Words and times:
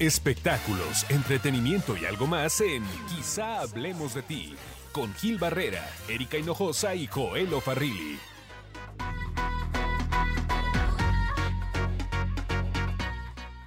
Espectáculos, 0.00 1.08
entretenimiento 1.08 1.96
y 1.96 2.04
algo 2.04 2.26
más 2.26 2.60
en 2.60 2.82
Quizá 3.14 3.60
hablemos 3.60 4.12
de 4.12 4.22
ti, 4.22 4.56
con 4.90 5.14
Gil 5.14 5.38
Barrera, 5.38 5.88
Erika 6.08 6.36
Hinojosa 6.36 6.96
y 6.96 7.06
Joel 7.06 7.48
Farrilli. 7.62 8.18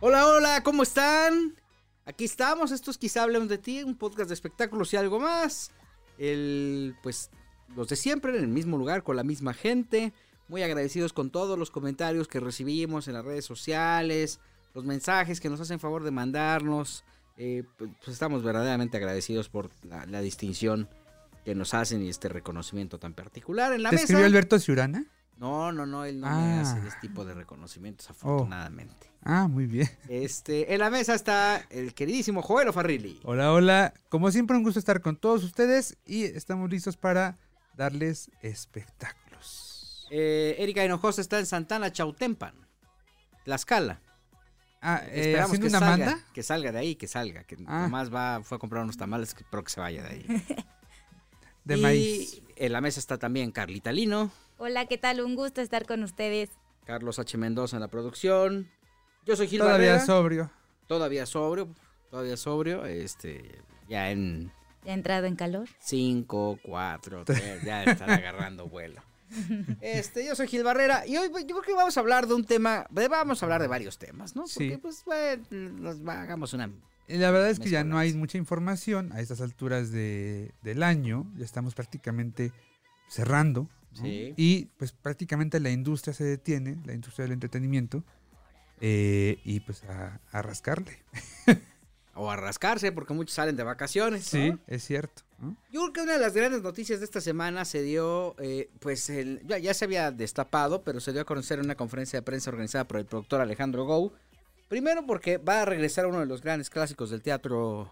Hola, 0.01 0.27
hola, 0.27 0.63
¿cómo 0.63 0.83
están? 0.83 1.55
Aquí 2.03 2.25
estamos, 2.25 2.71
esto 2.71 2.91
es 2.91 2.97
Quizá 2.97 3.23
hablemos 3.23 3.47
de 3.47 3.57
ti, 3.57 3.81
un 3.83 3.95
podcast 3.95 4.27
de 4.27 4.33
espectáculos 4.33 4.91
y 4.91 4.97
algo 4.97 5.21
más. 5.21 5.71
El, 6.17 6.97
pues, 7.03 7.31
los 7.73 7.87
de 7.87 7.95
siempre, 7.95 8.35
en 8.35 8.43
el 8.43 8.49
mismo 8.49 8.77
lugar, 8.77 9.03
con 9.03 9.15
la 9.15 9.23
misma 9.23 9.53
gente. 9.53 10.11
Muy 10.49 10.61
agradecidos 10.61 11.13
con 11.13 11.29
todos 11.29 11.57
los 11.57 11.71
comentarios 11.71 12.27
que 12.27 12.41
recibimos 12.41 13.07
en 13.07 13.13
las 13.13 13.23
redes 13.23 13.45
sociales, 13.45 14.41
los 14.73 14.85
mensajes 14.85 15.39
que 15.39 15.49
nos 15.49 15.59
hacen 15.59 15.79
favor 15.79 16.03
de 16.03 16.11
mandarnos. 16.11 17.03
Eh, 17.37 17.63
pues, 17.77 17.91
pues 18.03 18.09
estamos 18.13 18.43
verdaderamente 18.43 18.97
agradecidos 18.97 19.47
por 19.49 19.69
la, 19.83 20.05
la 20.07 20.21
distinción 20.21 20.89
que 21.45 21.53
nos 21.55 21.73
hacen 21.73 22.01
y 22.01 22.09
este 22.09 22.29
reconocimiento 22.29 22.99
tan 22.99 23.13
particular 23.13 23.73
en 23.73 23.83
la 23.83 23.89
¿Te 23.89 23.95
mesa. 23.95 24.03
escribió 24.05 24.25
Alberto 24.25 24.59
Ciurana? 24.59 25.05
No, 25.37 25.71
no, 25.71 25.85
no, 25.85 26.03
él 26.03 26.19
no 26.19 26.27
me 26.27 26.33
Ah. 26.55 26.61
hace 26.61 26.79
ese 26.87 26.97
tipo 26.99 27.23
de 27.23 27.35
reconocimientos, 27.35 28.09
afortunadamente. 28.09 29.11
Ah, 29.23 29.47
muy 29.47 29.67
bien. 29.67 29.87
Este, 30.09 30.73
en 30.73 30.79
la 30.79 30.89
mesa 30.89 31.13
está 31.13 31.57
el 31.69 31.93
queridísimo 31.93 32.41
Joel 32.41 32.73
Farrilli. 32.73 33.19
Hola, 33.23 33.53
hola. 33.53 33.93
Como 34.09 34.31
siempre, 34.31 34.57
un 34.57 34.63
gusto 34.63 34.79
estar 34.79 34.99
con 35.01 35.15
todos 35.15 35.43
ustedes 35.43 35.95
y 36.05 36.23
estamos 36.23 36.71
listos 36.71 36.97
para 36.97 37.37
darles 37.75 38.31
espectáculos. 38.41 40.07
Eh, 40.09 40.55
Erika 40.59 40.83
Hinojosa 40.83 41.21
está 41.21 41.37
en 41.37 41.45
Santana, 41.45 41.91
Chautempan, 41.91 42.55
Tlaxcala. 43.45 44.01
Ah, 44.81 45.01
eh, 45.07 45.19
Esperamos 45.21 45.51
¿haciendo 45.51 45.65
que 45.67 45.69
una 45.77 45.79
salga, 45.79 46.05
manda? 46.05 46.23
que 46.33 46.43
salga 46.43 46.71
de 46.71 46.79
ahí, 46.79 46.95
que 46.95 47.07
salga, 47.07 47.43
que 47.43 47.57
Ah. 47.67 47.81
nomás 47.83 48.13
va, 48.13 48.41
fue 48.43 48.57
a 48.57 48.59
comprar 48.59 48.83
unos 48.83 48.97
tamales, 48.97 49.33
que- 49.33 49.43
pero 49.49 49.63
que 49.63 49.71
se 49.71 49.79
vaya 49.79 50.03
de 50.03 50.09
ahí. 50.09 50.25
De 51.65 51.77
y 51.77 51.81
maíz. 51.81 52.41
en 52.55 52.71
la 52.71 52.79
mesa 52.81 52.99
está 52.99 53.17
también 53.17 53.51
Carlita 53.51 53.91
Lino, 53.91 54.31
Hola, 54.59 54.85
¿qué 54.87 54.97
tal? 54.97 55.21
Un 55.21 55.35
gusto 55.35 55.61
estar 55.61 55.85
con 55.85 56.01
ustedes. 56.03 56.49
Carlos 56.85 57.19
H. 57.19 57.37
Mendoza 57.37 57.75
en 57.77 57.81
la 57.81 57.89
producción. 57.89 58.67
Yo 59.25 59.35
soy 59.35 59.47
Gil 59.47 59.59
Todavía 59.59 59.91
Barrera, 59.91 60.05
sobrio. 60.05 60.51
todavía 60.87 61.25
sobrio, 61.27 61.75
todavía 62.09 62.37
sobrio, 62.37 62.85
este, 62.85 63.61
ya 63.89 64.09
en 64.09 64.51
¿Ya 64.83 64.91
ha 64.93 64.95
entrado 64.95 65.25
en 65.27 65.35
calor? 65.35 65.67
5, 65.79 66.59
4, 66.63 67.25
3, 67.25 67.61
ya 67.63 67.83
están 67.83 68.09
agarrando 68.25 68.67
vuelo. 68.69 69.01
Este, 69.81 70.25
yo 70.25 70.35
soy 70.35 70.47
Gil 70.47 70.63
Barrera 70.63 71.05
y 71.05 71.17
hoy 71.17 71.29
yo 71.29 71.45
creo 71.47 71.61
que 71.61 71.73
vamos 71.73 71.97
a 71.97 71.99
hablar 71.99 72.27
de 72.27 72.33
un 72.33 72.45
tema, 72.45 72.87
vamos 72.89 73.41
a 73.41 73.45
hablar 73.45 73.61
de 73.61 73.67
varios 73.67 73.97
temas, 73.97 74.35
¿no? 74.35 74.43
Porque 74.43 74.71
Sí. 74.71 74.77
pues 74.81 75.03
bueno, 75.05 75.43
nos 75.51 75.97
hagamos 76.07 76.53
una 76.53 76.69
La 77.07 77.31
verdad 77.31 77.49
es 77.49 77.59
que 77.59 77.69
ya 77.69 77.83
no 77.83 77.97
hay 77.97 78.13
mucha 78.13 78.37
información 78.37 79.11
a 79.13 79.21
estas 79.21 79.39
alturas 79.41 79.91
de- 79.91 80.51
del 80.61 80.83
año. 80.83 81.25
Ya 81.37 81.45
estamos 81.45 81.73
prácticamente 81.75 82.51
cerrando. 83.09 83.69
¿no? 83.97 84.03
Sí. 84.03 84.33
Y 84.37 84.65
pues 84.77 84.91
prácticamente 84.91 85.59
la 85.59 85.69
industria 85.71 86.13
se 86.13 86.23
detiene, 86.25 86.77
la 86.85 86.93
industria 86.93 87.23
del 87.23 87.31
entretenimiento. 87.33 88.03
eh, 88.79 89.39
y 89.43 89.59
pues 89.61 89.83
a, 89.85 90.19
a 90.31 90.41
rascarle. 90.43 90.99
o 92.13 92.29
a 92.29 92.35
rascarse 92.35 92.91
porque 92.91 93.13
muchos 93.13 93.33
salen 93.33 93.55
de 93.55 93.63
vacaciones. 93.63 94.31
¿no? 94.33 94.39
Sí, 94.39 94.53
es 94.67 94.83
cierto. 94.85 95.23
¿No? 95.39 95.55
Yo 95.71 95.81
creo 95.81 95.93
que 95.93 96.01
una 96.01 96.13
de 96.13 96.19
las 96.19 96.33
grandes 96.33 96.61
noticias 96.63 96.99
de 96.99 97.05
esta 97.05 97.21
semana 97.21 97.65
se 97.65 97.81
dio, 97.83 98.35
eh, 98.39 98.69
pues 98.79 99.09
el- 99.09 99.41
ya, 99.47 99.57
ya 99.57 99.73
se 99.73 99.85
había 99.85 100.11
destapado, 100.11 100.81
pero 100.83 100.99
se 100.99 101.11
dio 101.13 101.21
a 101.21 101.25
conocer 101.25 101.59
en 101.59 101.65
una 101.65 101.75
conferencia 101.75 102.19
de 102.19 102.23
prensa 102.23 102.49
organizada 102.49 102.87
por 102.87 102.97
el 102.97 103.05
productor 103.05 103.41
Alejandro 103.41 103.85
Gou. 103.85 104.11
Primero 104.69 105.05
porque 105.05 105.37
va 105.37 105.61
a 105.61 105.65
regresar 105.65 106.05
uno 106.07 106.19
de 106.19 106.25
los 106.25 106.41
grandes 106.41 106.69
clásicos 106.69 107.09
del 107.09 107.21
teatro 107.21 107.91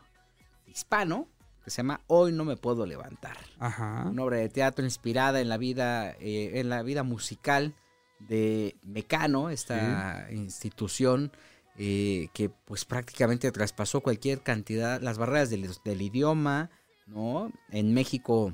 hispano, 0.68 1.28
que 1.64 1.72
se 1.72 1.78
llama 1.78 2.02
Hoy 2.08 2.32
no 2.32 2.46
me 2.46 2.58
puedo 2.58 2.86
levantar. 2.86 3.38
Ajá. 3.60 4.06
Una 4.10 4.24
obra 4.24 4.38
de 4.38 4.50
teatro 4.50 4.84
inspirada 4.86 5.40
en 5.42 5.50
la 5.50 5.58
vida, 5.58 6.12
eh, 6.20 6.52
en 6.60 6.70
la 6.70 6.84
vida 6.84 7.04
musical 7.04 7.74
de 8.20 8.76
Mecano, 8.84 9.50
esta 9.50 10.28
institución 10.32 11.32
eh, 11.78 12.30
que 12.34 12.50
pues 12.50 12.86
prácticamente 12.86 13.52
traspasó 13.52 14.00
cualquier 14.02 14.42
cantidad, 14.42 15.02
las 15.02 15.18
barreras 15.18 15.50
del, 15.50 15.70
del 15.84 16.02
idioma, 16.02 16.70
¿no? 17.06 17.52
En 17.72 17.94
México 17.94 18.54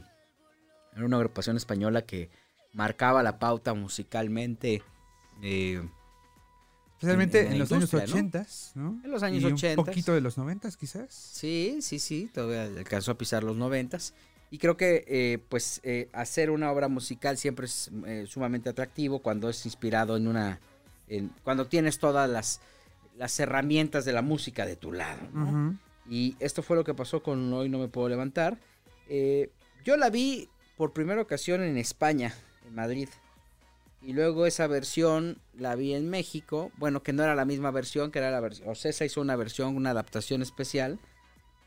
era 0.96 1.06
una 1.06 1.18
agrupación 1.18 1.58
española 1.58 2.02
que 2.04 2.30
marcaba 2.74 3.24
la 3.24 3.40
pauta 3.40 3.74
musicalmente 3.74 4.84
eh, 5.42 5.82
Especialmente 6.98 7.48
en 7.48 7.58
los 7.58 7.72
años 7.72 7.92
¿no? 7.94 8.00
80, 8.00 8.48
¿no? 8.76 9.02
En 9.04 9.10
los 9.12 9.24
años 9.24 9.42
y 9.42 9.46
80s. 9.48 9.78
Un 9.80 9.86
poquito 9.86 10.14
de 10.14 10.22
los 10.22 10.38
90 10.38 10.70
quizás. 10.80 11.12
Sí, 11.12 11.80
sí, 11.82 11.98
sí, 11.98 12.30
todavía 12.32 12.64
alcanzó 12.80 13.12
a 13.12 13.18
pisar 13.18 13.44
los 13.44 13.58
noventas. 13.58 14.14
Y 14.52 14.60
creo 14.60 14.78
que, 14.78 15.04
eh, 15.08 15.40
pues, 15.50 15.80
eh, 15.84 16.10
hacer 16.14 16.52
una 16.52 16.72
obra 16.72 16.90
musical 16.90 17.38
siempre 17.40 17.66
es 17.66 17.90
eh, 18.06 18.26
sumamente 18.28 18.70
atractivo 18.70 19.20
cuando 19.20 19.50
es 19.50 19.66
inspirado 19.66 20.16
en 20.16 20.28
una... 20.28 20.60
en- 21.08 21.32
cuando 21.44 21.66
tienes 21.66 21.98
todas 21.98 22.30
las, 22.30 22.60
las 23.18 23.40
herramientas 23.40 24.06
de 24.06 24.14
la 24.14 24.22
música 24.22 24.66
de 24.68 24.76
tu 24.76 24.92
lado, 24.92 25.22
¿no? 25.34 25.80
Y 26.10 26.36
esto 26.40 26.62
fue 26.64 26.76
lo 26.76 26.84
que 26.84 26.94
pasó 26.94 27.22
con 27.24 27.52
Hoy 27.54 27.70
No 27.70 27.80
Me 27.80 27.88
Puedo 27.88 28.10
Levantar. 28.10 28.58
Eh, 29.08 29.50
yo 29.84 29.98
la 29.98 30.10
vi 30.10 30.50
por 30.78 30.94
primera 30.94 31.22
ocasión 31.22 31.62
en 31.62 31.78
España, 31.78 32.34
en 32.68 32.76
Madrid. 32.76 33.10
Y 34.02 34.14
luego 34.14 34.46
esa 34.48 34.66
versión 34.68 35.38
la 35.54 35.76
vi 35.76 35.94
en 35.94 36.10
México. 36.10 36.72
Bueno, 36.78 37.04
que 37.04 37.14
no 37.14 37.24
era 37.24 37.36
la 37.36 37.46
misma 37.46 37.70
versión, 37.72 38.12
que 38.12 38.20
era 38.20 38.32
la 38.32 38.40
versión... 38.40 38.70
O 38.70 38.76
César 38.76 39.06
hizo 39.06 39.22
una 39.22 39.36
versión, 39.36 39.76
una 39.76 39.92
adaptación 39.92 40.42
especial. 40.42 41.00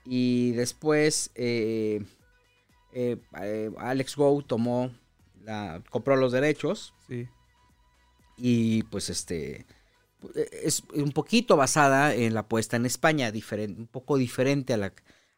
Y 0.05 0.51
después 0.53 1.31
eh, 1.37 2.05
eh, 2.93 3.71
Alex 3.78 4.16
Go 4.16 4.43
tomó, 4.43 4.91
la, 5.45 5.83
compró 5.91 6.16
los 6.16 6.33
derechos 6.33 6.93
Sí. 7.06 7.28
y 8.37 8.83
pues 8.84 9.11
este 9.11 9.66
es 10.35 10.83
un 10.95 11.12
poquito 11.12 11.57
basada 11.57 12.15
en 12.15 12.35
la 12.35 12.47
puesta 12.49 12.77
en 12.77 12.87
España, 12.87 13.31
diferente, 13.33 13.81
un 13.81 13.87
poco 13.87 14.17
diferente 14.17 14.75
a 14.75 14.77
la, 14.77 14.93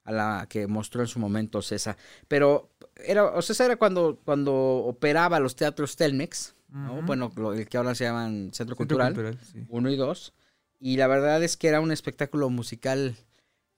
a 0.05 0.13
la 0.13 0.47
que 0.49 0.67
mostró 0.67 1.03
en 1.03 1.09
su 1.09 1.19
momento 1.19 1.63
César. 1.63 1.97
Pero 2.29 2.71
era, 2.97 3.25
o 3.27 3.43
César 3.43 3.67
era 3.67 3.77
cuando, 3.77 4.21
cuando 4.25 4.55
operaba 4.55 5.41
los 5.41 5.57
teatros 5.57 5.97
Telmex, 5.97 6.55
¿no? 6.69 7.03
Bueno, 7.03 7.33
lo- 7.37 7.53
el 7.53 7.69
que 7.69 7.77
ahora 7.77 7.95
se 7.95 8.05
llaman 8.05 8.51
Centro 8.53 8.53
Centro 8.57 8.77
Cultural, 8.77 9.15
Cultural, 9.15 9.39
sí. 9.53 9.65
uno 9.69 9.91
y 9.91 9.97
dos. 9.97 10.33
Y 10.79 10.97
la 10.97 11.07
verdad 11.07 11.43
es 11.43 11.57
que 11.57 11.69
era 11.69 11.81
un 11.81 11.91
espectáculo 11.93 12.51
musical 12.51 13.17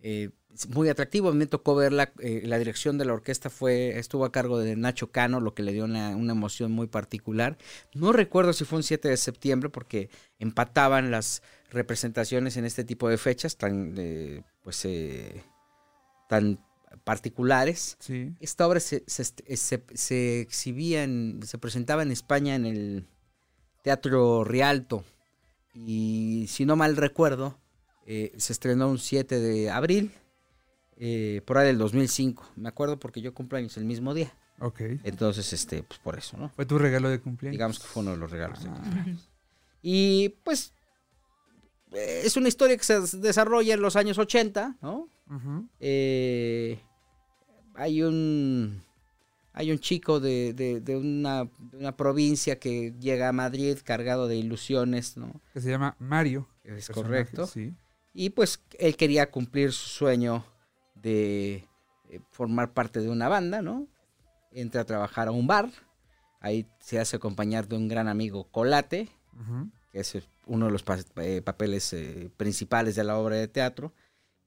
eh, 0.01 0.31
muy 0.69 0.89
atractivo. 0.89 1.33
Me 1.33 1.47
tocó 1.47 1.75
ver 1.75 1.93
la, 1.93 2.13
eh, 2.21 2.43
la 2.45 2.59
dirección 2.59 2.99
de 2.99 3.05
la 3.05 3.13
orquesta 3.13 3.51
fue 3.51 3.99
estuvo 3.99 4.25
a 4.25 4.33
cargo 4.33 4.59
de 4.59 4.77
Nacho 4.77 5.11
Cano, 5.11 5.41
lo 5.41 5.55
que 5.55 5.63
le 5.63 5.73
dio 5.73 5.85
una, 5.85 6.17
una 6.17 6.33
emoción 6.33 6.73
muy 6.73 6.87
particular. 6.87 7.59
No 7.95 8.13
recuerdo 8.13 8.53
si 8.53 8.65
fue 8.65 8.79
un 8.79 8.83
7 8.83 9.09
de 9.09 9.17
septiembre 9.17 9.69
porque 9.71 10.11
empataban 10.39 11.11
las 11.11 11.43
representaciones 11.71 12.57
en 12.57 12.65
este 12.65 12.85
tipo 12.85 13.09
de 13.09 13.19
fechas 13.19 13.57
tan 13.57 13.95
eh, 13.99 14.43
pues 14.63 14.85
eh, 14.85 15.43
tan 16.29 16.59
particulares. 17.05 17.97
Sí. 18.01 18.35
Esta 18.41 18.67
obra 18.67 18.81
se, 18.81 19.05
se, 19.07 19.25
se- 19.25 19.85
se 19.95 20.41
exhibía, 20.41 21.05
en, 21.05 21.41
se 21.45 21.59
presentaba 21.59 22.03
en 22.03 22.11
España 22.11 22.55
en 22.55 22.67
el 22.67 23.07
Teatro 23.83 24.45
Rialto. 24.45 25.05
Y 25.75 26.47
si 26.49 26.65
no 26.65 26.75
mal 26.77 26.97
recuerdo, 26.97 27.59
eh, 28.11 28.33
se 28.39 28.53
estrenó 28.55 28.89
un 28.89 28.99
7 28.99 29.39
de 29.39 29.71
abril, 29.71 30.11
eh, 30.97 31.43
por 31.45 31.59
ahí 31.59 31.67
del 31.67 31.77
2005. 31.79 32.53
Me 32.57 32.69
acuerdo 32.71 32.99
porque 32.99 33.21
yo 33.21 33.35
cumplo 33.35 33.59
años 33.59 33.77
el 33.77 33.85
mismo 33.85 34.15
día. 34.15 34.33
Ok. 34.61 34.81
Entonces, 35.05 35.53
este, 35.53 35.83
pues 35.83 36.01
por 36.01 36.17
eso, 36.19 36.37
¿no? 36.39 36.49
Fue 36.57 36.65
tu 36.67 36.79
regalo 36.79 37.11
de 37.11 37.21
cumpleaños. 37.21 37.53
Digamos 37.53 37.79
que 37.79 37.87
fue 37.87 38.03
uno 38.03 38.13
de 38.13 38.17
los 38.17 38.31
regalos. 38.31 38.63
de 38.65 38.71
Ah. 38.71 38.75
cumpleaños. 38.83 39.29
Y 39.83 40.31
pues 40.43 40.73
eh, 41.93 42.23
es 42.25 42.37
una 42.37 42.49
historia 42.49 42.77
que 42.77 42.83
se 42.85 42.99
desarrolla 43.19 43.75
en 43.75 43.81
los 43.83 43.95
años 43.97 44.17
80, 44.19 44.77
¿no? 44.83 45.09
Eh, 45.81 46.81
hay 47.75 48.03
un 48.03 48.83
hay 49.53 49.71
un 49.73 49.79
chico 49.81 50.21
de, 50.21 50.53
de- 50.55 50.81
de 50.81 50.97
una, 50.97 51.45
de 51.45 51.79
una 51.79 51.97
provincia 51.97 52.59
que 52.61 52.95
llega 53.01 53.29
a 53.29 53.33
Madrid 53.33 53.77
cargado 53.85 54.29
de 54.29 54.37
ilusiones, 54.37 55.17
¿no? 55.17 55.41
Que 55.53 55.61
se 55.61 55.69
llama 55.71 55.97
Mario. 55.99 56.47
Es 56.65 56.89
correcto. 56.91 57.47
Sí. 57.47 57.75
Y 58.21 58.31
pues 58.31 58.61
él 58.81 58.97
quería 58.97 59.31
cumplir 59.31 59.73
su 59.73 59.89
sueño 59.91 60.45
de 60.97 61.69
eh, 62.11 62.21
formar 62.33 62.73
parte 62.73 62.99
de 63.01 63.09
una 63.09 63.29
banda, 63.29 63.63
¿no? 63.63 63.87
Entra 64.51 64.81
a 64.81 64.85
trabajar 64.85 65.29
a 65.29 65.31
un 65.31 65.47
bar, 65.47 65.71
ahí 66.41 66.67
se 66.81 66.99
hace 66.99 67.15
acompañar 67.15 67.69
de 67.69 67.77
un 67.77 67.87
gran 67.87 68.09
amigo 68.09 68.51
Colate, 68.51 69.09
que 69.93 70.01
es 70.01 70.19
uno 70.47 70.67
de 70.67 70.73
los 70.73 70.83
pa- 70.83 70.99
eh, 71.23 71.43
papeles 71.43 71.93
eh, 71.93 72.29
principales 72.37 72.97
de 72.97 73.05
la 73.05 73.17
obra 73.19 73.37
de 73.37 73.47
teatro. 73.47 73.93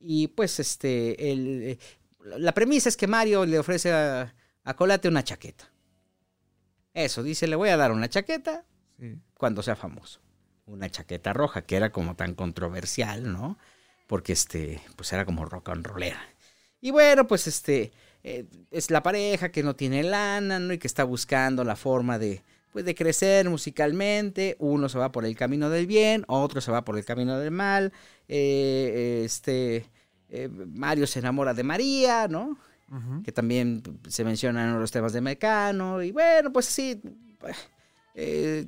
Y 0.02 0.28
pues 0.28 0.60
este, 0.60 1.32
el, 1.32 1.64
eh, 1.64 1.80
la 2.26 2.52
premisa 2.54 2.90
es 2.90 2.98
que 2.98 3.08
Mario 3.08 3.46
le 3.46 3.58
ofrece 3.58 3.94
a, 3.94 4.36
a 4.66 4.74
Colate 4.76 5.08
una 5.08 5.24
chaqueta. 5.24 5.72
Eso, 6.94 7.24
dice, 7.24 7.48
le 7.48 7.56
voy 7.56 7.70
a 7.70 7.78
dar 7.78 7.94
una 7.94 8.10
chaqueta 8.10 8.66
Sí. 9.00 9.18
cuando 9.36 9.64
sea 9.64 9.78
famoso. 9.78 10.20
Una 10.72 10.90
chaqueta 10.90 11.34
roja, 11.34 11.62
que 11.64 11.76
era 11.76 11.92
como 11.92 12.16
tan 12.16 12.34
controversial, 12.34 13.32
¿no? 13.32 13.58
porque 14.12 14.34
este, 14.34 14.82
pues 14.98 15.14
era 15.14 15.24
como 15.24 15.46
rock 15.46 15.70
and 15.70 15.88
rollera. 15.88 16.20
Y 16.82 16.92
bueno, 16.92 17.28
pues 17.28 17.48
este, 17.48 17.94
eh, 18.26 18.44
es 18.70 18.92
la 18.92 19.02
pareja 19.02 19.54
que 19.54 19.64
no 19.64 19.78
tiene 19.78 20.04
lana, 20.04 20.60
¿no? 20.60 20.74
Y 20.74 20.80
que 20.80 20.88
está 20.88 21.06
buscando 21.06 21.64
la 21.64 21.78
forma 21.78 22.20
de, 22.20 22.44
pues 22.74 22.84
de 22.84 22.94
crecer 22.94 23.50
musicalmente. 23.50 24.58
Uno 24.60 24.90
se 24.90 24.98
va 24.98 25.14
por 25.14 25.24
el 25.24 25.38
camino 25.38 25.70
del 25.70 25.88
bien, 25.88 26.26
otro 26.28 26.60
se 26.60 26.74
va 26.74 26.84
por 26.84 26.98
el 26.98 27.06
camino 27.06 27.40
del 27.40 27.52
mal. 27.52 27.94
Eh, 28.28 29.22
este, 29.24 29.86
eh, 30.28 30.50
Mario 30.50 31.08
se 31.08 31.20
enamora 31.20 31.54
de 31.54 31.64
María, 31.64 32.28
¿no? 32.28 32.58
Que 33.24 33.32
también 33.32 33.82
se 34.10 34.26
mencionan 34.26 34.74
en 34.74 34.80
los 34.82 34.92
temas 34.92 35.14
de 35.14 35.22
Mecano, 35.22 36.04
y 36.04 36.12
bueno, 36.12 36.52
pues 36.52 36.66
sí, 36.66 37.02
eh, 38.14 38.66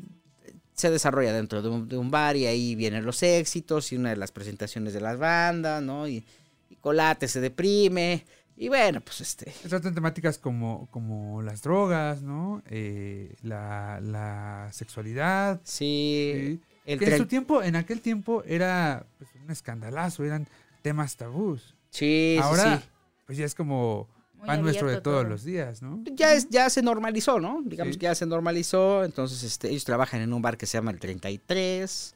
se 0.74 0.90
desarrolla 0.90 1.34
dentro 1.34 1.62
de 1.62 1.70
un, 1.70 1.88
de 1.88 1.98
un 1.98 2.12
bar 2.12 2.36
y 2.36 2.46
ahí 2.46 2.76
vienen 2.76 3.06
los 3.06 3.22
éxitos 3.24 3.92
y 3.92 3.98
una 3.98 4.10
de 4.10 4.18
las 4.18 4.32
presentaciones 4.32 4.94
de 4.94 5.02
las 5.02 5.18
bandas, 5.18 5.82
¿no? 5.82 6.08
Y, 6.08 6.26
y 6.70 6.76
Colate 6.78 7.28
se 7.28 7.42
deprime, 7.42 8.26
y 8.56 8.68
bueno, 8.68 9.02
pues 9.02 9.22
este... 9.22 9.52
Tratan 9.68 9.96
temáticas 9.96 10.38
como, 10.38 10.88
como 10.92 11.42
las 11.42 11.64
drogas, 11.64 12.22
¿no? 12.22 12.62
Eh, 12.70 13.36
la, 13.42 14.00
la 14.02 14.70
sexualidad. 14.72 15.60
Sí, 15.64 16.32
sí. 16.36 16.62
el 16.86 17.00
Que 17.00 17.06
en 17.06 17.18
su 17.18 17.26
tiempo, 17.26 17.64
en 17.64 17.76
aquel 17.76 18.02
tiempo, 18.02 18.44
era 18.46 19.08
pues, 19.18 19.30
un 19.44 19.50
escandalazo, 19.50 20.24
eran 20.24 20.48
temas 20.84 21.18
tabús. 21.18 21.76
sí, 21.90 22.36
sí, 22.38 22.40
Ahora, 22.42 22.78
sí. 22.78 22.90
pues 23.26 23.38
ya 23.40 23.46
es 23.46 23.56
como 23.56 24.08
pan 24.46 24.62
nuestro 24.62 24.88
de 24.90 25.02
todos 25.02 25.22
todo. 25.22 25.30
los 25.30 25.44
días, 25.44 25.82
¿no? 25.82 26.02
Ya, 26.16 26.34
es, 26.34 26.50
ya 26.50 26.70
se 26.70 26.82
normalizó, 26.82 27.40
¿no? 27.40 27.62
Digamos 27.64 27.94
Sí. 27.94 28.00
que 28.00 28.04
ya 28.06 28.16
se 28.16 28.26
normalizó, 28.26 29.04
entonces 29.04 29.44
este, 29.44 29.70
ellos 29.70 29.84
trabajan 29.86 30.22
en 30.22 30.34
un 30.34 30.42
bar 30.42 30.58
que 30.58 30.66
se 30.66 30.78
llama 30.78 30.92
el 30.92 31.00
33. 31.00 32.16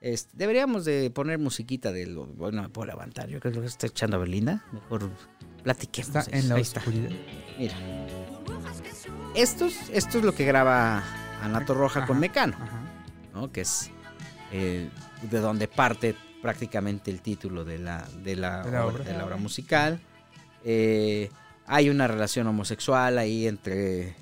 Este, 0.00 0.30
deberíamos 0.36 0.84
de 0.84 1.10
poner 1.10 1.38
musiquita 1.38 1.90
de 1.90 2.06
lo... 2.06 2.26
Bueno, 2.26 2.60
me 2.62 2.68
puedo 2.68 2.86
levantar, 2.86 3.28
yo 3.28 3.40
creo 3.40 3.52
que 3.52 3.56
lo 3.56 3.62
que 3.62 3.68
está 3.68 3.86
echando 3.86 4.20
Belinda. 4.20 4.62
Mejor 4.72 5.08
platiquemos. 5.62 6.14
Está 6.16 6.36
en 6.36 6.48
la 6.48 6.56
Ahí 6.56 6.62
está. 6.62 6.80
oscuridad. 6.80 7.10
Mira. 7.58 7.74
Esto 9.34 9.64
es, 9.66 9.88
esto 9.90 10.18
es 10.18 10.24
lo 10.24 10.32
que 10.34 10.44
graba 10.44 11.02
Anato 11.42 11.74
Roja 11.74 12.06
con 12.06 12.20
Mecano, 12.20 12.56
Ajá. 12.60 12.80
¿no? 13.32 13.50
Que 13.50 13.62
es 13.62 13.90
eh, 14.52 14.88
de 15.22 15.38
donde 15.40 15.66
parte 15.68 16.14
prácticamente 16.42 17.10
el 17.10 17.20
título 17.20 17.64
de 17.64 17.78
la, 17.78 18.06
de 18.22 18.36
la, 18.36 18.62
De 18.62 18.70
la 18.70 18.84
obra, 18.86 19.00
obra. 19.00 19.04
de 19.04 19.12
la 19.18 19.24
obra 19.24 19.36
musical. 19.36 19.98
Eh, 20.64 21.30
hay 21.66 21.88
una 21.90 22.06
relación 22.08 22.46
homosexual 22.46 23.18
ahí 23.18 23.46
entre 23.46 24.14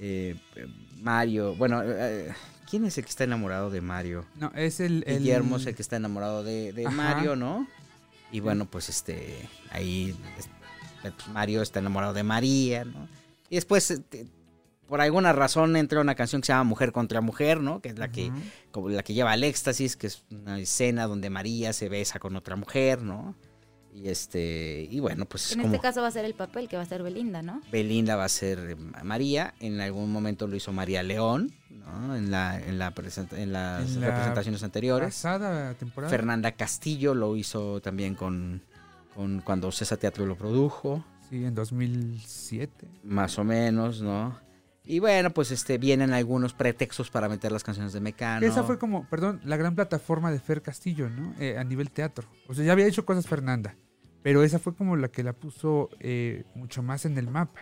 eh, 0.00 0.36
Mario. 1.00 1.54
Bueno, 1.56 1.82
eh, 1.84 2.32
¿quién 2.68 2.84
es 2.84 2.98
el 2.98 3.04
que 3.04 3.10
está 3.10 3.24
enamorado 3.24 3.70
de 3.70 3.80
Mario? 3.80 4.24
No, 4.36 4.50
es 4.54 4.80
el... 4.80 5.04
el- 5.06 5.18
Guillermo 5.18 5.56
es 5.56 5.66
el 5.66 5.74
que 5.74 5.82
está 5.82 5.96
enamorado 5.96 6.42
de. 6.44 6.86
Mario, 6.90 7.36
¿no? 7.36 7.66
Y 8.30 8.40
bueno, 8.40 8.66
pues 8.66 8.88
este, 8.88 9.48
ahí 9.70 10.16
es- 10.38 10.48
pues, 11.02 11.14
Mario 11.32 11.62
está 11.62 11.80
enamorado 11.80 12.12
de 12.14 12.22
María, 12.22 12.84
¿no? 12.84 13.08
Y 13.50 13.56
después, 13.56 13.90
este, 13.90 14.26
por 14.88 15.00
alguna 15.00 15.32
razón, 15.32 15.76
entra 15.76 16.00
una 16.00 16.14
canción 16.14 16.40
que 16.40 16.46
se 16.46 16.52
llama 16.52 16.64
Mujer 16.64 16.92
contra 16.92 17.20
Mujer, 17.20 17.60
¿no? 17.60 17.80
Que 17.80 17.90
es 17.90 17.98
la 17.98 18.10
que, 18.10 18.30
como 18.70 18.88
la 18.88 19.02
que 19.02 19.12
lleva 19.14 19.32
al 19.32 19.42
éxtasis, 19.44 19.96
que 19.96 20.06
es 20.06 20.22
una 20.30 20.58
escena 20.58 21.06
donde 21.06 21.28
María 21.28 21.72
se 21.72 21.88
besa 21.88 22.18
con 22.18 22.36
otra 22.36 22.56
mujer, 22.56 23.02
¿no? 23.02 23.34
Y 23.94 24.08
este, 24.08 24.88
y 24.90 25.00
bueno, 25.00 25.26
pues 25.26 25.46
es 25.46 25.52
En 25.52 25.60
como 25.62 25.74
este 25.74 25.82
caso 25.82 26.00
va 26.00 26.08
a 26.08 26.10
ser 26.10 26.24
el 26.24 26.34
papel 26.34 26.66
que 26.68 26.76
va 26.76 26.82
a 26.82 26.86
ser 26.86 27.02
Belinda, 27.02 27.42
¿no? 27.42 27.60
Belinda 27.70 28.16
va 28.16 28.24
a 28.24 28.28
ser 28.30 28.58
eh, 28.70 28.76
María, 29.04 29.52
en 29.60 29.80
algún 29.80 30.10
momento 30.10 30.46
lo 30.46 30.56
hizo 30.56 30.72
María 30.72 31.02
León, 31.02 31.52
¿no? 31.70 32.16
En 32.16 32.30
la, 32.30 32.58
en 32.58 32.78
la 32.78 32.92
presenta- 32.94 33.38
en 33.38 33.52
las 33.52 33.94
En 33.94 34.00
la 34.00 34.06
representaciones 34.08 34.62
anteriores. 34.62 35.08
Pasada 35.08 35.74
temporada. 35.74 36.10
Fernanda 36.10 36.52
Castillo 36.52 37.14
lo 37.14 37.36
hizo 37.36 37.80
también 37.82 38.14
con, 38.14 38.62
con 39.14 39.40
cuando 39.42 39.70
César 39.70 39.98
Teatro 39.98 40.24
lo 40.24 40.36
produjo, 40.36 41.04
Sí, 41.28 41.44
en 41.44 41.54
2007. 41.54 42.86
más 43.04 43.38
o 43.38 43.44
menos, 43.44 44.00
¿no? 44.00 44.36
Y 44.84 44.98
bueno, 44.98 45.30
pues 45.30 45.50
este 45.52 45.78
vienen 45.78 46.12
algunos 46.12 46.54
pretextos 46.54 47.08
para 47.10 47.28
meter 47.28 47.52
las 47.52 47.62
canciones 47.62 47.92
de 47.92 48.00
Mecano. 48.00 48.44
Esa 48.46 48.64
fue 48.64 48.78
como, 48.78 49.08
perdón, 49.08 49.40
la 49.44 49.56
gran 49.56 49.74
plataforma 49.76 50.32
de 50.32 50.40
Fer 50.40 50.60
Castillo, 50.60 51.08
¿no? 51.08 51.34
Eh, 51.38 51.56
a 51.56 51.62
nivel 51.64 51.90
teatro. 51.90 52.26
O 52.48 52.54
sea, 52.54 52.64
ya 52.64 52.72
había 52.72 52.86
hecho 52.86 53.04
cosas 53.06 53.26
Fernanda, 53.28 53.76
pero 54.22 54.42
esa 54.42 54.58
fue 54.58 54.74
como 54.74 54.96
la 54.96 55.08
que 55.08 55.22
la 55.22 55.34
puso 55.34 55.88
eh, 56.00 56.44
mucho 56.56 56.82
más 56.82 57.04
en 57.04 57.16
el 57.16 57.28
mapa. 57.28 57.60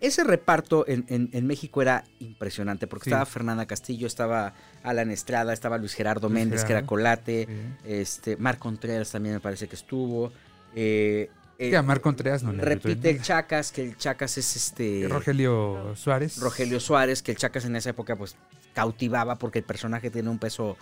Ese 0.00 0.24
reparto 0.24 0.84
en, 0.88 1.04
en- 1.08 1.28
en 1.32 1.46
México 1.46 1.80
era 1.82 2.04
impresionante 2.18 2.86
porque 2.88 3.04
Sí. 3.04 3.10
estaba 3.10 3.26
Fernanda 3.26 3.66
Castillo, 3.66 4.06
estaba 4.08 4.54
Alan 4.82 5.10
Estrada, 5.12 5.52
estaba 5.52 5.78
Luis 5.78 5.94
Gerardo 5.94 6.28
Luis 6.28 6.40
Méndez, 6.40 6.64
que 6.64 6.72
era. 6.72 6.86
Colate, 6.86 7.46
Sí. 7.46 7.52
este 7.92 8.36
Marc 8.38 8.58
Contreras 8.58 9.12
también 9.12 9.34
me 9.36 9.40
parece 9.40 9.68
que 9.68 9.76
estuvo. 9.76 10.32
eh, 10.74 11.28
eh, 11.66 11.70
Que 11.70 11.76
a 11.76 11.82
Marc 11.82 12.02
Contreras 12.02 12.42
no 12.42 12.52
le 12.52 12.62
repite 12.62 13.10
el 13.10 13.22
Chacas, 13.22 13.72
que 13.72 13.82
el 13.84 13.96
Chacas 13.96 14.38
es 14.38 14.56
este. 14.56 15.06
Rogelio 15.08 15.94
Suárez. 15.96 16.38
Rogelio 16.38 16.80
Suárez, 16.80 17.22
que 17.22 17.32
el 17.32 17.38
Chacas 17.38 17.64
en 17.64 17.76
esa 17.76 17.90
época 17.90 18.16
pues 18.16 18.36
cautivaba 18.74 19.36
porque 19.38 19.58
el 19.58 19.64
personaje 19.64 20.10
tiene 20.10 20.30
un 20.30 20.38
peso 20.38 20.76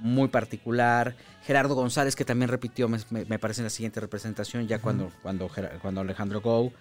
muy 0.00 0.28
particular. 0.28 1.14
Gerardo 1.44 1.74
González, 1.74 2.16
que 2.16 2.24
también 2.24 2.48
repitió, 2.48 2.88
me, 2.88 2.98
me- 3.10 3.38
parece 3.38 3.60
en 3.60 3.64
la 3.64 3.70
siguiente 3.70 4.00
representación, 4.00 4.66
ya 4.66 4.78
cuando, 4.80 5.10
cuando, 5.22 5.50
cuando 5.82 6.00
Alejandro 6.00 6.40
Go. 6.40 6.72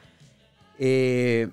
Eh, 0.80 1.50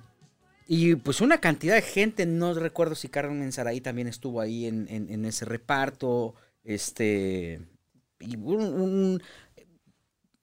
y 0.67 0.95
pues 0.97 1.21
una 1.21 1.39
cantidad 1.39 1.75
de 1.75 1.83
gente, 1.83 2.25
no 2.27 2.55
recuerdo 2.55 2.95
si 2.95 3.09
Carmen 3.09 3.53
Saraí 3.53 3.81
también 3.81 4.09
estuvo 4.09 4.41
ahí 4.41 4.67
en, 4.67 4.87
en- 4.89 5.11
en 5.13 5.25
ese 5.25 5.45
reparto. 5.45 6.35
Este. 6.65 7.61
Y 8.21 8.37
un- 8.37 8.63
un- 8.81 9.23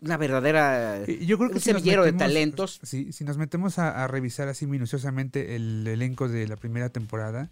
una 0.02 0.18
verdadera. 0.18 1.04
Eh, 1.04 1.26
Yo 1.26 1.38
creo 1.38 1.50
que 1.50 1.56
un 1.56 1.62
si 1.62 1.72
semillero 1.72 2.04
de 2.04 2.14
talentos. 2.14 2.80
Sí, 2.84 3.12
si 3.14 3.24
nos 3.24 3.38
metemos 3.38 3.80
a, 3.80 4.04
a 4.04 4.08
revisar 4.08 4.48
así 4.48 4.66
minuciosamente 4.68 5.56
el 5.56 5.86
elenco 5.88 6.28
de 6.28 6.48
la 6.48 6.58
primera 6.58 6.90
temporada, 6.90 7.50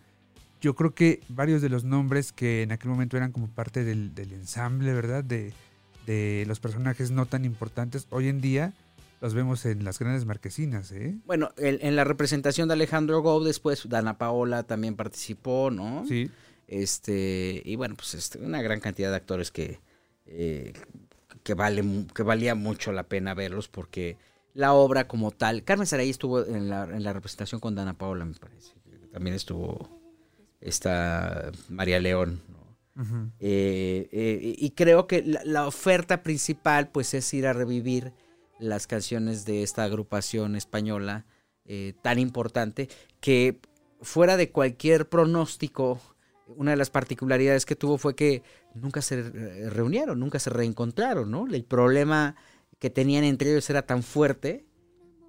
yo 0.61 0.75
creo 0.75 0.93
que 0.93 1.21
varios 1.29 1.61
de 1.61 1.69
los 1.69 1.83
nombres 1.83 2.31
que 2.31 2.63
en 2.63 2.71
aquel 2.71 2.89
momento 2.89 3.15
eran 3.17 3.31
como 3.31 3.47
parte 3.47 3.83
del, 3.83 4.13
del 4.13 4.33
ensamble, 4.33 4.93
¿verdad? 4.93 5.23
De, 5.23 5.53
de 6.05 6.43
los 6.47 6.59
personajes 6.59 7.11
no 7.11 7.25
tan 7.27 7.45
importantes, 7.45 8.07
hoy 8.09 8.27
en 8.27 8.41
día 8.41 8.73
los 9.21 9.33
vemos 9.33 9.65
en 9.65 9.83
las 9.83 9.99
grandes 9.99 10.25
marquesinas, 10.25 10.91
¿eh? 10.93 11.17
Bueno, 11.25 11.51
en, 11.57 11.77
en 11.81 11.95
la 11.95 12.03
representación 12.05 12.67
de 12.69 12.73
Alejandro 12.73 13.21
Go, 13.21 13.43
después 13.43 13.87
Dana 13.89 14.17
Paola 14.17 14.63
también 14.63 14.95
participó, 14.95 15.69
¿no? 15.71 16.05
Sí. 16.07 16.31
Este, 16.67 17.61
y 17.65 17.75
bueno, 17.75 17.95
pues 17.95 18.13
este, 18.13 18.39
una 18.39 18.61
gran 18.61 18.79
cantidad 18.79 19.09
de 19.09 19.15
actores 19.17 19.51
que, 19.51 19.79
eh, 20.25 20.71
que, 21.49 21.55
vale, 21.55 21.81
mu- 21.81 22.05
que 22.05 22.21
valía 22.21 22.53
mucho 22.53 22.91
la 22.91 23.01
pena 23.01 23.33
verlos 23.33 23.67
porque 23.67 24.17
la 24.53 24.73
obra 24.73 25.07
como 25.07 25.31
tal, 25.31 25.63
Carmen 25.63 25.87
Saray 25.87 26.07
estuvo 26.11 26.45
en 26.45 26.69
la, 26.69 26.83
en 26.83 27.03
la 27.03 27.11
representación 27.11 27.59
con 27.59 27.73
Dana 27.73 27.97
Paola, 27.97 28.23
me 28.23 28.35
parece. 28.35 28.73
También 29.11 29.35
estuvo 29.35 29.89
esta 30.61 31.51
María 31.69 31.99
León. 31.99 32.39
Eh, 33.39 34.09
eh, 34.11 34.55
y 34.59 34.69
creo 34.71 35.07
que 35.07 35.23
la, 35.23 35.41
la 35.43 35.65
oferta 35.65 36.21
principal 36.21 36.89
pues 36.89 37.15
es 37.15 37.33
ir 37.33 37.47
a 37.47 37.53
revivir 37.53 38.13
las 38.59 38.85
canciones 38.85 39.45
de 39.45 39.63
esta 39.63 39.85
agrupación 39.85 40.55
española 40.55 41.25
eh, 41.65 41.93
tan 42.03 42.19
importante 42.19 42.89
que 43.21 43.59
fuera 44.01 44.37
de 44.37 44.51
cualquier 44.51 45.09
pronóstico, 45.09 45.99
una 46.55 46.71
de 46.71 46.77
las 46.77 46.89
particularidades 46.89 47.65
que 47.65 47.75
tuvo 47.75 47.97
fue 47.97 48.15
que 48.15 48.43
nunca 48.73 49.01
se 49.01 49.19
eh, 49.19 49.69
reunieron, 49.69 50.19
nunca 50.19 50.39
se 50.39 50.49
reencontraron, 50.49 51.29
¿no? 51.31 51.47
El 51.47 51.63
problema 51.63 52.35
que 52.79 52.89
tenían 52.89 53.23
entre 53.23 53.51
ellos 53.51 53.69
era 53.69 53.81
tan 53.83 54.03
fuerte 54.03 54.65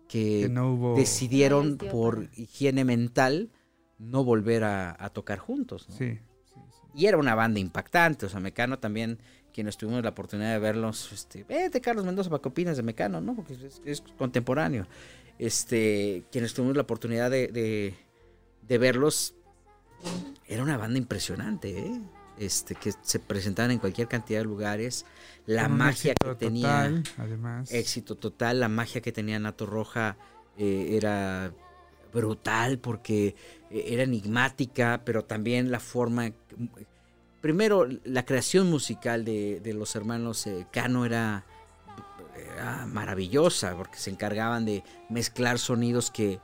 que, 0.08 0.42
Que 0.42 0.48
no 0.48 0.74
hubo... 0.74 0.96
decidieron 0.96 1.76
por 1.76 2.28
higiene 2.34 2.84
mental 2.84 3.50
no 3.98 4.24
volver 4.24 4.64
a, 4.64 4.96
a 4.98 5.10
tocar 5.10 5.38
juntos. 5.38 5.88
¿no? 5.88 5.96
Sí, 5.96 6.18
sí, 6.46 6.54
sí. 6.54 6.80
Y 6.94 7.06
era 7.06 7.18
una 7.18 7.34
banda 7.34 7.60
impactante, 7.60 8.26
o 8.26 8.28
sea, 8.28 8.40
Mecano 8.40 8.78
también, 8.78 9.18
quienes 9.52 9.76
tuvimos 9.76 10.02
la 10.02 10.10
oportunidad 10.10 10.52
de 10.52 10.58
verlos, 10.58 11.12
este, 11.12 11.44
vete 11.44 11.80
Carlos 11.80 12.04
Mendoza, 12.04 12.30
¿para 12.30 12.40
qué 12.42 12.48
opinas 12.48 12.76
de 12.76 12.82
Mecano? 12.82 13.20
¿no? 13.20 13.34
Porque 13.36 13.54
es, 13.54 13.82
es 13.84 14.00
contemporáneo. 14.16 14.86
Este, 15.38 16.24
quienes 16.32 16.54
tuvimos 16.54 16.76
la 16.76 16.82
oportunidad 16.82 17.30
de, 17.30 17.48
de, 17.48 17.94
de 18.66 18.78
verlos, 18.78 19.34
era 20.50 20.62
una 20.64 20.76
banda 20.76 20.98
impresionante, 20.98 21.78
¿eh? 21.78 22.00
Este, 22.36 22.74
que 22.74 22.92
se 23.02 23.18
presentaban 23.18 23.70
en 23.70 23.78
cualquier 23.78 24.08
cantidad 24.08 24.40
de 24.40 24.44
lugares, 24.44 25.04
la 25.46 25.68
Con 25.68 25.76
magia 25.76 26.14
que 26.14 26.34
tenía, 26.34 26.88
total, 26.88 27.02
además. 27.18 27.72
éxito 27.72 28.16
total, 28.16 28.60
la 28.60 28.68
magia 28.68 29.00
que 29.00 29.12
tenía 29.12 29.38
Nato 29.38 29.66
Roja 29.66 30.16
eh, 30.56 30.96
era 30.96 31.52
brutal 32.12 32.78
porque 32.78 33.36
eh, 33.70 33.84
era 33.88 34.02
enigmática, 34.02 35.02
pero 35.04 35.24
también 35.24 35.70
la 35.70 35.80
forma... 35.80 36.32
Primero, 37.40 37.86
la 38.04 38.24
creación 38.24 38.68
musical 38.70 39.24
de, 39.24 39.60
de 39.60 39.72
los 39.72 39.94
hermanos 39.94 40.46
eh, 40.46 40.66
Cano 40.72 41.04
era, 41.06 41.44
era 42.54 42.86
maravillosa 42.86 43.76
porque 43.76 43.98
se 43.98 44.10
encargaban 44.10 44.64
de 44.64 44.82
mezclar 45.08 45.58
sonidos 45.58 46.10
que 46.10 46.38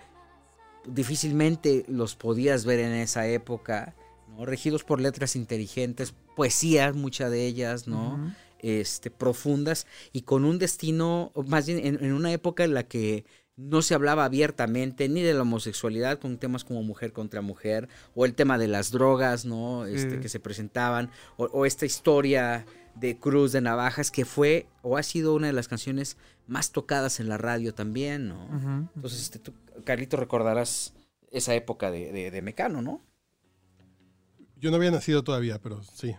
difícilmente 0.86 1.84
los 1.88 2.16
podías 2.16 2.64
ver 2.64 2.80
en 2.80 2.92
esa 2.92 3.26
época, 3.26 3.94
¿no? 4.28 4.46
regidos 4.46 4.84
por 4.84 5.00
letras 5.00 5.36
inteligentes, 5.36 6.14
poesías, 6.34 6.94
muchas 6.94 7.30
de 7.30 7.46
ellas, 7.46 7.86
¿no? 7.86 8.34
Este, 8.58 9.10
profundas 9.10 9.86
y 10.12 10.22
con 10.22 10.44
un 10.44 10.58
destino, 10.58 11.30
más 11.46 11.66
bien 11.66 11.78
en, 11.84 12.04
en 12.04 12.12
una 12.12 12.32
época 12.32 12.64
en 12.64 12.74
la 12.74 12.84
que 12.84 13.24
no 13.56 13.80
se 13.80 13.94
hablaba 13.94 14.24
abiertamente 14.24 15.08
ni 15.08 15.22
de 15.22 15.34
la 15.34 15.42
homosexualidad 15.42 16.18
con 16.18 16.38
temas 16.38 16.64
como 16.64 16.82
mujer 16.82 17.12
contra 17.12 17.40
mujer 17.40 17.88
o 18.14 18.26
el 18.26 18.34
tema 18.34 18.58
de 18.58 18.68
las 18.68 18.90
drogas, 18.90 19.44
¿no? 19.44 19.86
Este, 19.86 20.20
que 20.20 20.28
se 20.28 20.40
presentaban 20.40 21.10
o, 21.36 21.44
o 21.44 21.66
esta 21.66 21.86
historia 21.86 22.66
de 23.00 23.18
Cruz 23.18 23.52
de 23.52 23.60
Navajas 23.60 24.10
que 24.10 24.24
fue 24.24 24.66
o 24.82 24.96
ha 24.96 25.02
sido 25.02 25.34
una 25.34 25.46
de 25.48 25.52
las 25.52 25.68
canciones 25.68 26.16
más 26.46 26.72
tocadas 26.72 27.20
en 27.20 27.28
la 27.28 27.38
radio 27.38 27.74
también, 27.74 28.28
¿no? 28.28 28.88
Entonces, 28.94 29.20
este, 29.22 29.38
tú, 29.38 29.52
Carlito, 29.84 30.16
recordarás 30.16 30.94
esa 31.30 31.54
época 31.54 31.90
de, 31.90 32.12
de, 32.12 32.30
de 32.30 32.42
Mecano, 32.42 32.82
¿no? 32.82 33.02
Yo 34.58 34.70
no 34.70 34.76
había 34.76 34.90
nacido 34.90 35.22
todavía, 35.22 35.60
pero 35.60 35.82
sí. 35.82 36.14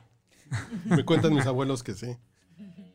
Me 0.85 1.03
cuentan 1.03 1.33
mis 1.33 1.45
abuelos 1.45 1.83
que 1.83 1.93
sí. 1.93 2.15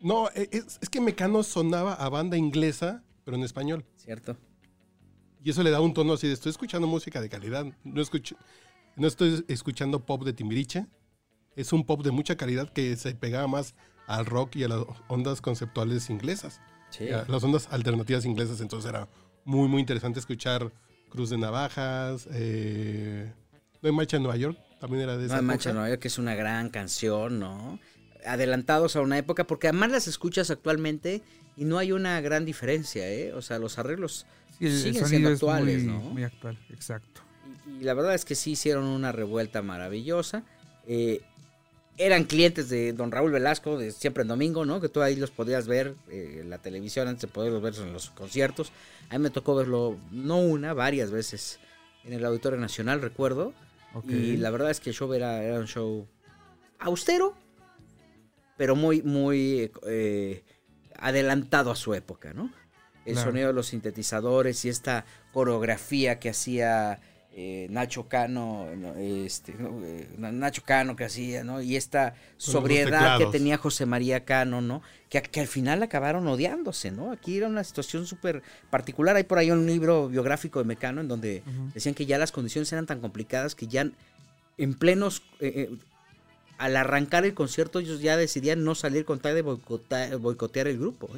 No, 0.00 0.28
e- 0.30 0.48
es, 0.52 0.78
es 0.80 0.88
que 0.88 1.00
Mecano 1.00 1.42
sonaba 1.42 1.94
a 1.94 2.08
banda 2.08 2.36
inglesa, 2.36 3.02
pero 3.24 3.36
en 3.36 3.42
español. 3.42 3.84
¿Cierto? 3.96 4.36
Y 5.42 5.50
eso 5.50 5.62
le 5.62 5.70
da 5.70 5.80
un 5.80 5.92
tono 5.92 6.12
así 6.12 6.28
de 6.28 6.34
estoy 6.34 6.50
escuchando 6.50 6.86
música 6.86 7.20
de 7.20 7.28
calidad. 7.28 7.64
No, 7.84 8.02
no 8.96 9.06
estoy 9.08 9.44
escuchando 9.48 10.04
pop 10.04 10.24
de 10.24 10.32
Timbiriche. 10.32 10.86
Es 11.56 11.72
un 11.72 11.84
pop 11.84 12.02
de 12.02 12.10
mucha 12.10 12.36
calidad 12.36 12.72
que 12.72 12.96
se 12.96 13.14
pegaba 13.14 13.46
más 13.46 13.74
al 14.06 14.26
rock 14.26 14.56
y 14.56 14.64
a 14.64 14.68
las 14.68 14.84
ondas 15.08 15.40
conceptuales 15.40 16.10
inglesas. 16.10 16.60
Sí. 16.90 17.08
a 17.08 17.24
las 17.26 17.42
ondas 17.42 17.68
alternativas 17.70 18.24
inglesas. 18.26 18.60
Entonces 18.60 18.88
era 18.90 19.08
muy, 19.44 19.66
muy 19.68 19.80
interesante 19.80 20.20
escuchar 20.20 20.70
Cruz 21.10 21.30
de 21.30 21.38
Navajas. 21.38 22.28
Eh, 22.32 23.32
no 23.80 23.88
hay 23.88 23.94
marcha 23.94 24.16
en 24.18 24.22
Nueva 24.24 24.36
York. 24.36 24.58
También 24.78 25.02
era 25.02 25.12
de 25.12 25.20
No 25.20 25.26
esa 25.26 25.36
hay 25.36 25.42
mancha 25.42 25.70
época. 25.70 25.74
Nueva 25.74 25.88
York, 25.90 26.00
que 26.02 26.08
es 26.08 26.18
una 26.18 26.34
gran 26.34 26.68
canción, 26.70 27.38
¿no? 27.38 27.78
Adelantados 28.26 28.94
a 28.96 29.00
una 29.00 29.16
época, 29.18 29.44
porque 29.46 29.68
además 29.68 29.90
las 29.90 30.06
escuchas 30.06 30.50
actualmente 30.50 31.22
y 31.56 31.64
no 31.64 31.78
hay 31.78 31.92
una 31.92 32.20
gran 32.20 32.44
diferencia, 32.44 33.08
¿eh? 33.08 33.32
O 33.32 33.42
sea, 33.42 33.58
los 33.58 33.78
arreglos 33.78 34.26
Sí, 34.58 34.66
el, 34.66 34.72
el 34.72 34.78
siguen 34.78 35.06
siendo 35.06 35.28
es 35.30 35.34
actuales, 35.36 35.84
muy, 35.84 35.92
¿no? 35.92 36.00
muy 36.00 36.24
actual, 36.24 36.58
exacto. 36.70 37.22
Y, 37.66 37.80
y 37.80 37.84
la 37.84 37.94
verdad 37.94 38.14
es 38.14 38.24
que 38.24 38.34
sí 38.34 38.52
hicieron 38.52 38.84
una 38.84 39.12
revuelta 39.12 39.62
maravillosa. 39.62 40.44
Eh, 40.86 41.20
eran 41.98 42.24
clientes 42.24 42.68
de 42.68 42.92
don 42.92 43.10
Raúl 43.12 43.32
Velasco 43.32 43.78
de 43.78 43.92
Siempre 43.92 44.22
en 44.22 44.28
Domingo, 44.28 44.64
¿no? 44.64 44.80
Que 44.80 44.88
tú 44.88 45.02
ahí 45.02 45.14
los 45.16 45.30
podías 45.30 45.66
ver 45.66 45.94
eh, 46.08 46.38
en 46.40 46.50
la 46.50 46.58
televisión 46.58 47.06
antes 47.08 47.22
de 47.22 47.28
poderlos 47.28 47.62
ver 47.62 47.74
en 47.76 47.92
los 47.92 48.10
conciertos. 48.10 48.72
A 49.10 49.18
mí 49.18 49.22
me 49.22 49.30
tocó 49.30 49.54
verlo, 49.54 49.98
no 50.10 50.38
una, 50.38 50.72
varias 50.74 51.10
veces 51.10 51.58
en 52.04 52.14
el 52.14 52.24
Auditorio 52.24 52.58
Nacional, 52.58 53.00
recuerdo. 53.02 53.52
Y 54.08 54.38
la 54.38 54.50
verdad 54.50 54.70
es 54.70 54.80
que 54.80 54.88
el 54.90 54.96
show 54.96 55.12
era, 55.12 55.42
era 55.44 55.58
un 55.58 55.66
show 55.66 56.06
austero, 56.78 57.34
pero 58.56 58.74
muy, 58.74 59.02
muy 59.02 59.70
eh, 59.86 60.42
adelantado 60.96 61.70
a 61.70 61.76
su 61.76 61.92
época, 61.92 62.32
¿no? 62.32 62.50
El 63.04 63.14
Claro. 63.14 63.30
sonido 63.30 63.46
de 63.48 63.52
los 63.52 63.66
sintetizadores 63.66 64.64
y 64.64 64.70
esta 64.70 65.04
coreografía 65.32 66.18
que 66.20 66.30
hacía 66.30 67.00
eh, 67.34 67.66
Nacho 67.70 68.08
Cano, 68.08 68.66
no, 68.76 68.94
este, 68.96 69.52
eh, 69.52 70.08
Nacho 70.18 70.62
Cano 70.64 70.96
que 70.96 71.04
hacía, 71.04 71.44
¿no? 71.44 71.62
Y 71.62 71.76
esta 71.76 72.14
sobriedad 72.36 73.18
que 73.18 73.26
tenía 73.26 73.56
José 73.56 73.86
María 73.86 74.24
Cano, 74.24 74.60
¿no? 74.60 74.82
Que, 75.08 75.22
que 75.22 75.40
al 75.40 75.46
final 75.46 75.82
acabaron 75.82 76.26
odiándose, 76.26 76.90
¿no? 76.90 77.10
Aquí 77.10 77.38
era 77.38 77.46
una 77.46 77.64
situación 77.64 78.06
súper 78.06 78.42
particular. 78.70 79.16
Hay 79.16 79.24
por 79.24 79.38
ahí 79.38 79.50
un 79.50 79.66
libro 79.66 80.08
biográfico 80.08 80.58
de 80.58 80.66
Mecano 80.66 81.00
en 81.00 81.08
donde 81.08 81.42
decían 81.74 81.94
que 81.94 82.06
ya 82.06 82.18
las 82.18 82.32
condiciones 82.32 82.72
eran 82.72 82.86
tan 82.86 83.00
complicadas 83.00 83.54
que 83.54 83.66
ya 83.66 83.90
en 84.58 84.74
plenos, 84.74 85.22
eh, 85.40 85.68
eh, 85.70 85.76
al 86.58 86.76
arrancar 86.76 87.24
el 87.24 87.34
concierto 87.34 87.80
ellos 87.80 88.00
ya 88.00 88.16
decidían 88.16 88.64
no 88.64 88.74
salir 88.74 89.04
con 89.04 89.18
tal 89.18 89.34
de 89.34 89.42
boicotear, 89.42 90.16
boicotear 90.18 90.68
el 90.68 90.78
grupo. 90.78 91.08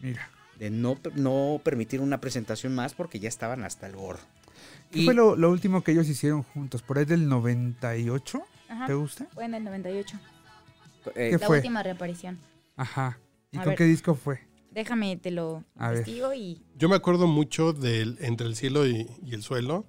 Mira. 0.00 0.28
de 0.58 0.70
no, 0.70 0.98
no 1.14 1.60
permitir 1.62 2.00
una 2.00 2.20
presentación 2.20 2.74
más 2.74 2.92
porque 2.94 3.20
ya 3.20 3.28
estaban 3.28 3.62
hasta 3.62 3.86
el 3.86 3.94
gorro. 3.94 4.20
¿Qué 4.92 5.00
Y- 5.00 5.04
fue 5.04 5.14
lo, 5.14 5.34
lo 5.36 5.50
último 5.50 5.82
que 5.82 5.92
ellos 5.92 6.08
hicieron 6.08 6.42
juntos? 6.42 6.82
¿Por 6.82 6.98
ahí 6.98 7.04
del 7.04 7.28
98? 7.28 8.42
Ajá. 8.68 8.86
¿Te 8.86 8.94
gusta? 8.94 9.26
Fue 9.34 9.44
en 9.46 9.54
el 9.54 9.64
98. 9.64 10.18
eh, 11.16 11.30
¿Qué 11.32 11.38
La 11.38 11.46
fue? 11.46 11.56
última 11.58 11.82
reaparición. 11.82 12.38
Ajá. 12.76 13.18
¿Y 13.50 13.56
A 13.58 13.62
con 13.62 13.70
ver. 13.70 13.78
qué 13.78 13.84
disco 13.84 14.14
fue? 14.14 14.40
Déjame, 14.70 15.16
te 15.16 15.30
lo 15.30 15.64
A 15.76 15.88
ver. 15.88 15.98
investigo 15.98 16.32
y 16.32 16.62
Yo 16.76 16.88
me 16.88 16.94
acuerdo 16.96 17.26
mucho 17.26 17.72
del 17.72 18.16
Entre 18.20 18.46
el 18.46 18.54
cielo 18.56 18.86
y, 18.86 19.06
y 19.24 19.34
el 19.34 19.42
suelo, 19.42 19.84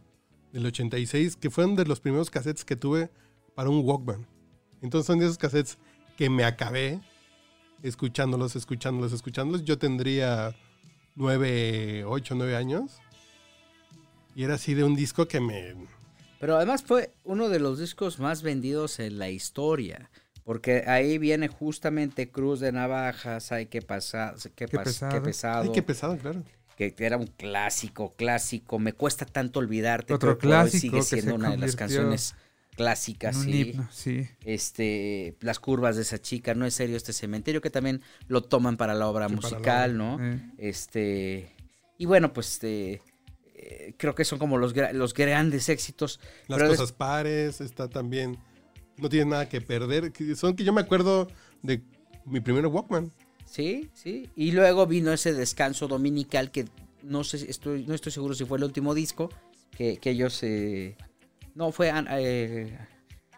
del 0.51 0.65
86, 0.65 1.35
que 1.37 1.49
fueron 1.49 1.75
de 1.75 1.85
los 1.85 1.99
primeros 1.99 2.29
cassettes 2.29 2.65
que 2.65 2.75
tuve 2.75 3.09
para 3.55 3.69
un 3.69 3.85
Walkman. 3.85 4.27
Entonces 4.81 5.05
son 5.07 5.19
de 5.19 5.25
esos 5.25 5.37
cassettes 5.37 5.77
que 6.17 6.29
me 6.29 6.43
acabé 6.43 6.99
escuchándolos, 7.81 8.55
escuchándolos, 8.55 9.13
escuchándolos. 9.13 9.63
Yo 9.65 9.77
tendría 9.77 10.55
9, 11.15 12.03
8, 12.05 12.35
9 12.35 12.55
años. 12.55 12.99
Y 14.35 14.43
era 14.43 14.55
así 14.55 14.73
de 14.73 14.83
un 14.83 14.95
disco 14.95 15.27
que 15.27 15.39
me... 15.39 15.75
Pero 16.39 16.57
además 16.57 16.83
fue 16.83 17.13
uno 17.23 17.49
de 17.49 17.59
los 17.59 17.79
discos 17.79 18.19
más 18.19 18.41
vendidos 18.41 18.99
en 18.99 19.17
la 19.19 19.29
historia. 19.29 20.09
Porque 20.43 20.83
ahí 20.87 21.17
viene 21.17 21.47
justamente 21.47 22.29
Cruz 22.29 22.59
de 22.59 22.73
Navajas, 22.73 23.53
hay 23.53 23.67
que 23.67 23.81
pasar, 23.81 24.35
qué, 24.55 24.65
Qué 24.65 24.77
pas- 24.77 24.83
pesado. 24.83 25.13
qué 25.13 25.21
pesado, 25.21 25.63
Ay, 25.63 25.71
qué 25.73 25.81
pesado, 25.83 26.17
claro. 26.17 26.43
que 26.75 26.93
era 26.97 27.15
un 27.15 27.27
clásico, 27.27 28.13
clásico, 28.17 28.77
me 28.77 28.91
cuesta 28.91 29.25
tanto 29.25 29.59
olvidarte, 29.59 30.13
Otro 30.13 30.37
clásico 30.37 30.79
sigue 30.81 30.97
que 30.97 31.03
siendo 31.03 31.31
se 31.31 31.35
una 31.35 31.51
de 31.51 31.57
las 31.57 31.77
canciones 31.77 32.35
clásicas, 32.75 33.37
sí. 33.37 33.61
himno, 33.69 33.87
sí. 33.89 34.27
este, 34.43 35.37
las 35.39 35.59
curvas 35.61 35.95
de 35.95 36.01
esa 36.01 36.19
chica, 36.19 36.53
no 36.55 36.65
es 36.65 36.73
serio 36.73 36.97
este 36.97 37.13
cementerio, 37.13 37.61
que 37.61 37.69
también 37.69 38.01
lo 38.27 38.41
toman 38.43 38.75
para 38.75 38.95
la 38.95 39.07
obra 39.07 39.29
Sí, 39.29 39.35
para 39.35 39.49
la 39.49 39.55
musical, 39.55 40.01
obra, 40.01 40.17
¿no? 40.17 40.33
Eh, 40.33 40.41
Este, 40.57 41.55
y 41.97 42.05
bueno, 42.05 42.33
pues 42.33 42.51
este, 42.53 43.01
eh, 43.69 43.93
creo 43.97 44.15
que 44.15 44.25
son 44.25 44.39
como 44.39 44.57
los, 44.57 44.73
los 44.93 45.13
grandes 45.13 45.69
éxitos. 45.69 46.19
Las 46.47 46.59
Pero 46.59 46.69
cosas 46.71 46.91
pares, 46.91 47.61
está 47.61 47.89
también... 47.89 48.37
No 48.97 49.09
tiene 49.09 49.31
nada 49.31 49.49
que 49.49 49.59
perder. 49.59 50.11
Son 50.35 50.55
que 50.55 50.63
yo 50.63 50.71
me 50.71 50.81
acuerdo 50.81 51.27
de 51.63 51.81
mi 52.25 52.41
primer 52.41 52.67
Walkman. 52.67 53.11
Sí, 53.45 53.89
sí. 53.93 54.29
Y 54.35 54.51
luego 54.51 54.85
vino 54.85 55.11
ese 55.11 55.33
descanso 55.33 55.87
dominical 55.87 56.51
que 56.51 56.65
no 57.03 57.23
sé, 57.23 57.49
estoy, 57.49 57.85
no 57.85 57.93
estoy 57.93 58.11
seguro 58.11 58.33
si 58.33 58.45
fue 58.45 58.57
el 58.57 58.63
último 58.63 58.93
disco 58.93 59.29
que, 59.71 59.97
que 59.97 60.11
ellos, 60.11 60.41
eh, 60.43 60.95
no, 61.55 61.71
fue 61.71 61.91
eh, 62.11 62.77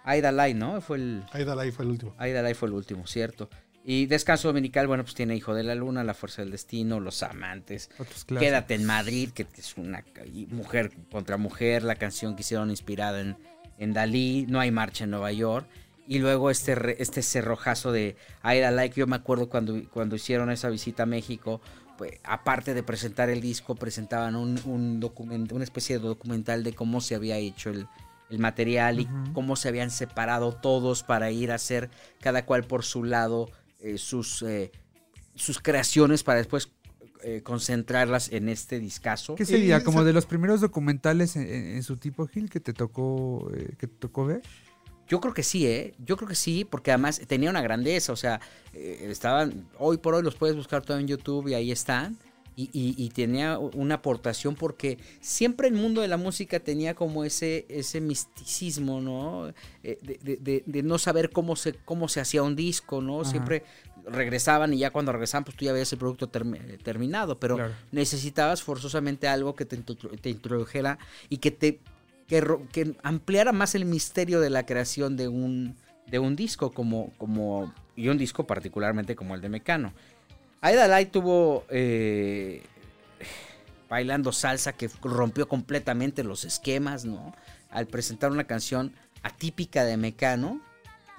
Aida 0.03 0.31
Lai, 0.31 0.53
¿no? 0.53 0.79
Fue 0.81 0.97
el, 0.97 1.23
Aida 1.31 1.55
Lai 1.55 1.71
fue 1.71 1.85
el 1.85 1.91
último. 1.91 2.15
Aida 2.17 2.41
Lai 2.41 2.53
fue 2.53 2.67
el 2.67 2.75
último, 2.75 3.07
cierto. 3.07 3.49
Y 3.87 4.07
Descanso 4.07 4.47
Dominical, 4.47 4.87
bueno, 4.87 5.03
pues 5.03 5.13
tiene 5.13 5.35
Hijo 5.35 5.53
de 5.53 5.63
la 5.63 5.75
Luna, 5.75 6.03
La 6.03 6.15
Fuerza 6.15 6.41
del 6.41 6.49
Destino, 6.49 6.99
Los 6.99 7.21
Amantes. 7.21 7.89
Quédate 8.39 8.73
en 8.73 8.85
Madrid, 8.85 9.29
que 9.29 9.45
es 9.57 9.77
una 9.77 10.03
mujer 10.49 10.91
contra 11.11 11.37
mujer, 11.37 11.83
la 11.83 11.95
canción 11.95 12.35
que 12.35 12.41
hicieron 12.41 12.71
inspirada 12.71 13.21
en, 13.21 13.37
en 13.77 13.93
Dalí, 13.93 14.47
No 14.49 14.59
hay 14.59 14.71
marcha 14.71 15.03
en 15.03 15.11
Nueva 15.11 15.31
York. 15.31 15.67
Y 16.07 16.17
luego 16.19 16.49
este, 16.49 17.01
este 17.01 17.21
cerrojazo 17.21 17.91
de 17.91 18.15
Aida 18.41 18.71
Like, 18.71 18.99
yo 18.99 19.05
me 19.07 19.15
acuerdo 19.15 19.49
cuando, 19.49 19.79
cuando 19.91 20.15
hicieron 20.15 20.49
esa 20.51 20.69
visita 20.69 21.03
a 21.03 21.07
México, 21.07 21.61
pues, 21.97 22.13
aparte 22.23 22.73
de 22.73 22.81
presentar 22.83 23.29
el 23.29 23.39
disco, 23.41 23.75
presentaban 23.75 24.35
un, 24.35 24.59
un 24.65 24.99
document- 24.99 25.51
una 25.51 25.63
especie 25.63 25.97
de 25.99 26.05
documental 26.07 26.63
de 26.63 26.73
cómo 26.73 27.01
se 27.01 27.15
había 27.15 27.37
hecho 27.37 27.69
el, 27.69 27.87
el 28.29 28.39
material 28.39 28.99
y 28.99 29.07
cómo 29.33 29.55
se 29.55 29.67
habían 29.69 29.91
separado 29.91 30.53
todos 30.53 31.03
para 31.03 31.29
ir 31.31 31.51
a 31.51 31.55
hacer 31.55 31.89
cada 32.19 32.45
cual 32.45 32.63
por 32.65 32.83
su 32.83 33.03
lado 33.03 33.49
eh, 33.85 33.97
sus, 33.97 34.41
eh, 34.41 34.71
sus 35.35 35.59
creaciones 35.59 36.23
para 36.23 36.39
después 36.39 36.69
eh, 37.23 37.41
concentrarlas 37.43 38.31
en 38.31 38.49
este 38.49 38.79
discazo. 38.79 39.35
¿Qué 39.35 39.45
sería? 39.45 39.83
¿Como 39.83 40.03
de 40.03 40.13
los 40.13 40.25
primeros 40.25 40.61
documentales 40.61 41.35
en, 41.35 41.43
en- 41.47 41.75
en 41.77 41.83
su 41.83 41.97
tipo, 41.97 42.27
Gil, 42.27 42.49
que 42.49 42.59
te 42.59 42.73
tocó, 42.73 43.49
eh, 43.55 43.75
que 43.79 43.87
te 43.87 43.95
tocó 43.97 44.25
ver? 44.25 44.41
Yo 45.07 45.21
creo 45.21 45.33
que 45.33 45.43
sí, 45.43 45.67
¿eh? 45.67 45.93
Yo 46.03 46.17
creo 46.17 46.27
que 46.27 46.35
sí, 46.35 46.65
porque 46.65 46.91
además 46.91 47.21
tenía 47.27 47.49
una 47.51 47.61
grandeza, 47.61 48.11
o 48.11 48.15
sea, 48.15 48.41
eh, 48.73 49.07
estaban, 49.09 49.67
hoy 49.77 49.97
por 49.97 50.15
hoy 50.15 50.23
los 50.23 50.35
puedes 50.35 50.55
buscar 50.55 50.81
todo 50.83 50.97
en 50.99 51.07
YouTube 51.07 51.47
y 51.47 51.53
ahí 51.53 51.71
están. 51.71 52.17
Y, 52.57 52.69
y- 52.71 52.95
y 52.97 53.09
tenía 53.09 53.59
una 53.59 53.95
aportación 53.95 54.55
porque 54.55 54.97
siempre 55.19 55.67
el 55.67 55.73
mundo 55.73 55.99
de 56.01 56.07
la 56.07 56.15
música 56.15 56.59
tenía 56.61 56.93
como 56.95 57.25
ese, 57.25 57.65
ese 57.67 57.99
misticismo, 57.99 59.01
¿no? 59.01 59.49
Eh, 59.83 59.97
de, 60.01 60.17
de- 60.23 60.37
de- 60.37 60.63
de 60.65 60.83
no 60.83 60.97
saber 60.97 61.31
cómo 61.31 61.57
se, 61.57 61.73
cómo 61.73 62.07
se 62.07 62.21
hacía 62.21 62.43
un 62.43 62.55
disco, 62.55 63.01
¿no? 63.01 63.21
Ajá. 63.21 63.29
Siempre 63.31 63.63
regresaban 64.05 64.73
y 64.73 64.77
ya 64.77 64.91
cuando 64.91 65.11
regresaban, 65.11 65.43
pues 65.43 65.57
tú 65.57 65.65
ya 65.65 65.73
veías 65.73 65.91
el 65.91 65.99
producto 65.99 66.31
termi- 66.31 66.81
terminado, 66.83 67.39
pero 67.39 67.55
Claro. 67.55 67.73
necesitabas 67.91 68.63
forzosamente 68.63 69.27
algo 69.27 69.55
que 69.55 69.65
te, 69.65 69.77
te 69.77 70.29
introdujera 70.29 70.97
y 71.29 71.37
que 71.37 71.51
te 71.51 71.79
que 72.27 72.95
ampliara 73.03 73.51
más 73.51 73.75
el 73.75 73.85
misterio 73.85 74.39
de 74.39 74.49
la 74.49 74.65
creación 74.65 75.15
de 75.17 75.27
un 75.27 75.75
de 76.07 76.17
un 76.19 76.35
disco 76.35 76.71
como 76.71 77.11
como 77.17 77.71
y 77.95 78.07
un 78.09 78.17
disco 78.17 78.47
particularmente 78.47 79.15
como 79.15 79.35
el 79.35 79.41
de 79.41 79.49
Mecano. 79.49 79.93
Aida 80.65 80.87
Light 80.87 81.11
tuvo 81.11 81.63
eh, 81.69 82.63
bailando 83.89 84.31
salsa 84.31 84.73
que 84.73 84.89
rompió 85.03 85.47
completamente 85.47 86.23
los 86.23 86.43
esquemas, 86.43 87.05
¿no? 87.05 87.35
Al 87.69 87.87
presentar 87.87 88.31
una 88.31 88.45
canción 88.45 88.93
atípica 89.21 89.83
de 89.83 89.97
Mecano 89.97 90.61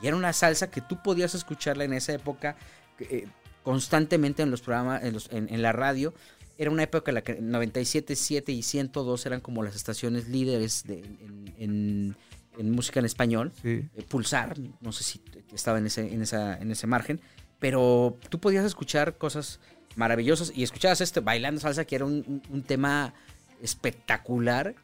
y 0.03 0.09
era 0.09 0.17
una 0.17 0.33
salsa 0.33 0.71
que 0.71 0.81
tú 0.81 1.01
podías 1.03 1.35
escucharla 1.35 1.85
en 1.85 1.93
esa 1.93 2.13
época 2.13 2.57
eh, 2.99 3.27
constantemente 3.63 4.43
en 4.43 4.51
los 4.51 4.63
programas, 4.63 5.05
en, 5.05 5.13
los- 5.15 5.31
en- 5.33 5.49
en 5.53 5.63
la 5.63 5.73
radio. 5.73 6.13
Era 6.59 6.71
una 6.71 6.83
época 6.83 7.11
en 7.11 7.15
la 7.17 7.23
que 7.23 7.41
97, 7.41 8.17
7 8.17 8.51
y 8.53 8.63
102 8.63 9.27
eran 9.27 9.41
como 9.41 9.63
las 9.63 9.77
estaciones 9.77 10.29
líderes 10.29 10.85
de- 10.85 11.01
en, 11.01 11.55
en- 11.59 12.17
en 12.59 12.71
música 12.73 12.99
en 13.01 13.07
español. 13.07 13.53
Sí. 13.63 13.87
Eh, 13.95 14.03
Pulsar, 14.09 14.57
no 14.81 14.91
sé 14.93 15.05
si 15.05 15.23
estaba 15.55 15.79
en 15.79 15.87
ese, 15.87 16.13
en, 16.13 16.23
esa, 16.23 16.57
en 16.59 16.71
ese 16.71 16.87
margen, 16.87 17.21
pero 17.59 18.17
tú 18.29 18.39
podías 18.41 18.65
escuchar 18.65 19.17
cosas 19.19 19.61
maravillosas 19.97 20.53
y 20.55 20.63
escuchabas 20.63 21.01
este 21.01 21.21
Bailando 21.21 21.61
Salsa, 21.61 21.85
que 21.85 21.97
era 21.97 22.05
un, 22.05 22.25
un- 22.27 22.43
un 22.51 22.63
tema 22.63 23.15
espectacular, 23.63 24.75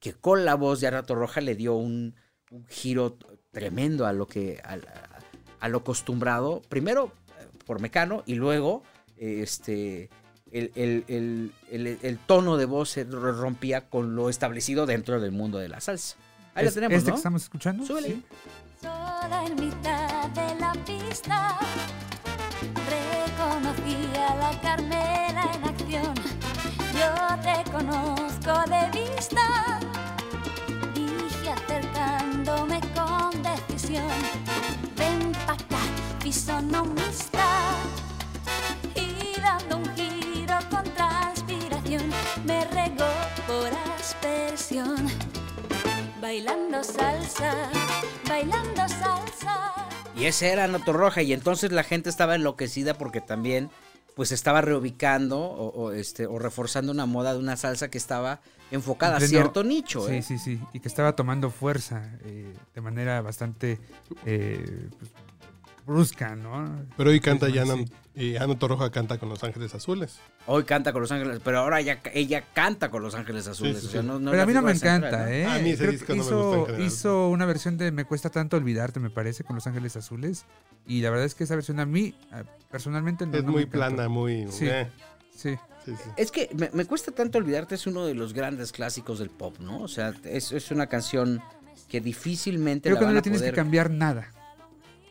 que 0.00 0.12
con 0.14 0.44
la 0.44 0.54
voz 0.54 0.80
de 0.80 0.88
Ana 0.88 1.02
Roja 1.02 1.40
le 1.40 1.54
dio 1.54 1.74
un, 1.74 2.14
un 2.50 2.66
giro 2.68 3.16
tremendo 3.50 4.06
a 4.06 4.12
lo 4.12 4.26
que 4.26 4.60
a, 4.64 4.74
a- 4.74 4.78
a 5.60 5.68
lo 5.68 5.78
acostumbrado, 5.78 6.60
primero 6.68 7.12
eh, 7.38 7.46
por 7.66 7.80
Mecano 7.80 8.22
y 8.26 8.34
luego 8.34 8.82
este 9.16 10.10
el, 10.50 10.72
el- 10.74 11.04
el- 11.08 11.52
el- 11.70 11.98
el 12.02 12.18
tono 12.18 12.56
de 12.56 12.64
voz 12.66 12.90
se 12.90 13.04
rompía 13.04 13.88
con 13.88 14.16
lo 14.16 14.28
establecido 14.28 14.86
dentro 14.86 15.20
del 15.20 15.32
mundo 15.32 15.58
de 15.58 15.68
la 15.68 15.80
salsa. 15.80 16.16
Ahí 16.54 16.66
Es- 16.66 16.72
la 16.72 16.74
tenemos, 16.82 16.98
¿Este 16.98 17.10
¿no? 17.10 17.14
que 17.14 17.18
estamos 17.18 17.42
escuchando? 17.42 17.86
Súbele. 17.86 18.08
Sí. 18.08 18.24
Sola 18.82 19.44
en 19.46 19.54
mitad 19.54 20.28
de 20.30 20.54
la 20.60 20.72
pista, 20.84 21.58
reconocí 23.72 24.10
a 24.18 24.34
la 24.36 24.60
Carmela 24.60 25.50
en 25.54 25.64
acción. 25.64 26.14
Yo 26.94 27.10
te 27.42 27.70
conozco 27.70 28.70
de 28.70 29.00
vista, 29.00 29.80
dije 30.94 31.50
acercándome 31.50 32.80
con 32.94 33.42
decisión. 33.42 34.08
Ven 34.96 35.32
pa' 35.46 35.54
acá, 35.54 35.80
fisonomista, 36.20 37.46
y 38.94 39.40
dando 39.40 39.78
un 39.78 39.94
giro 39.96 40.58
con 40.70 40.84
transpiración, 40.94 42.10
me 42.44 42.64
regó 42.66 43.10
por 43.46 43.70
aspersión. 43.98 45.08
Bailando 46.20 46.84
salsa, 46.84 47.54
bailando 48.28 48.88
salsa. 48.88 49.41
Y 50.22 50.26
ese 50.26 50.50
era 50.50 50.68
Noto 50.68 50.92
Roja 50.92 51.20
y 51.22 51.32
entonces 51.32 51.72
la 51.72 51.82
gente 51.82 52.08
estaba 52.08 52.36
enloquecida 52.36 52.94
porque 52.94 53.20
también 53.20 53.70
pues 54.14 54.30
estaba 54.30 54.60
reubicando 54.60 55.40
o, 55.40 55.66
o, 55.70 55.90
este 55.90 56.28
o 56.28 56.38
reforzando 56.38 56.92
una 56.92 57.06
moda 57.06 57.32
de 57.32 57.40
una 57.40 57.56
salsa 57.56 57.90
que 57.90 57.98
estaba 57.98 58.40
enfocada 58.70 59.16
En 59.16 59.24
a 59.24 59.26
cierto 59.26 59.64
nicho. 59.64 60.06
Sí, 60.06 60.14
¿eh? 60.14 60.22
sí, 60.22 60.38
sí. 60.38 60.60
Y 60.72 60.78
que 60.78 60.86
estaba 60.86 61.16
tomando 61.16 61.50
fuerza 61.50 62.08
eh, 62.24 62.54
de 62.72 62.80
manera 62.80 63.20
bastante 63.20 63.80
eh, 64.24 64.90
pues, 64.96 65.10
brusca, 65.86 66.34
¿no? 66.36 66.84
Pero 66.96 67.10
hoy 67.10 67.20
canta 67.20 67.46
Sí, 67.46 67.52
ya 67.54 67.64
sí. 67.64 67.70
Ana, 67.70 67.84
y 68.14 68.36
Ana 68.36 68.58
Torroja 68.58 68.90
canta 68.90 69.18
con 69.18 69.28
Los 69.28 69.42
Ángeles 69.42 69.74
Azules. 69.74 70.18
Hoy 70.46 70.64
canta 70.64 70.92
con 70.92 71.00
Los 71.02 71.10
Ángeles, 71.12 71.40
pero 71.42 71.58
ahora 71.60 71.80
ya, 71.80 72.00
ella 72.12 72.42
canta 72.54 72.90
con 72.90 73.02
Los 73.02 73.14
Ángeles 73.14 73.46
Azules. 73.48 73.76
Sí, 73.76 73.80
sí, 73.82 73.86
o 73.88 73.90
sea, 73.90 74.00
sí. 74.02 74.06
no- 74.06 74.30
Pero 74.30 74.42
a 74.42 74.46
mí 74.46 74.52
no 74.52 74.62
me 74.62 74.72
encanta. 74.72 75.32
¿eh? 75.32 75.46
A 75.46 75.58
mí 75.58 75.70
ese 75.70 75.78
Creo 75.78 75.92
disco 75.92 76.06
que 76.08 76.12
no 76.16 76.18
me 76.18 76.24
hizo, 76.26 76.36
gusta 76.46 76.58
en 76.58 76.66
general. 76.66 76.86
hizo 76.86 77.28
una 77.28 77.46
versión 77.46 77.76
de 77.78 77.90
Me 77.92 78.04
cuesta 78.04 78.28
tanto 78.30 78.56
olvidarte, 78.56 79.00
me 79.00 79.10
parece, 79.10 79.44
con 79.44 79.56
Los 79.56 79.66
Ángeles 79.66 79.96
Azules. 79.96 80.44
Y 80.86 81.00
la 81.00 81.10
verdad 81.10 81.24
es 81.26 81.34
que 81.34 81.44
esa 81.44 81.54
versión 81.54 81.80
a 81.80 81.86
mí, 81.86 82.14
personalmente, 82.70 83.26
no 83.26 83.36
es 83.36 83.42
no 83.44 83.48
me 83.48 83.52
muy 83.52 83.66
plana, 83.66 84.08
muy... 84.08 84.46
Sí. 84.50 84.66
eh, 84.68 84.88
Sí. 85.34 85.56
sí, 85.86 85.92
sí. 85.96 86.10
Es 86.16 86.30
que 86.30 86.50
me, 86.54 86.68
me 86.74 86.84
cuesta 86.84 87.10
tanto 87.10 87.38
olvidarte, 87.38 87.74
es 87.74 87.86
uno 87.86 88.04
de 88.04 88.14
los 88.14 88.34
grandes 88.34 88.70
clásicos 88.70 89.18
del 89.18 89.30
pop, 89.30 89.56
¿no? 89.60 89.80
O 89.80 89.88
sea, 89.88 90.12
es, 90.24 90.52
es 90.52 90.70
una 90.70 90.86
canción 90.88 91.40
que 91.88 92.00
difícilmente 92.02 92.88
Creo 92.90 92.94
la 92.96 93.00
que 93.00 93.06
no 93.06 93.12
le 93.12 93.22
tienes 93.22 93.40
poder... 93.40 93.52
que 93.54 93.56
cambiar 93.56 93.90
nada. 93.90 94.30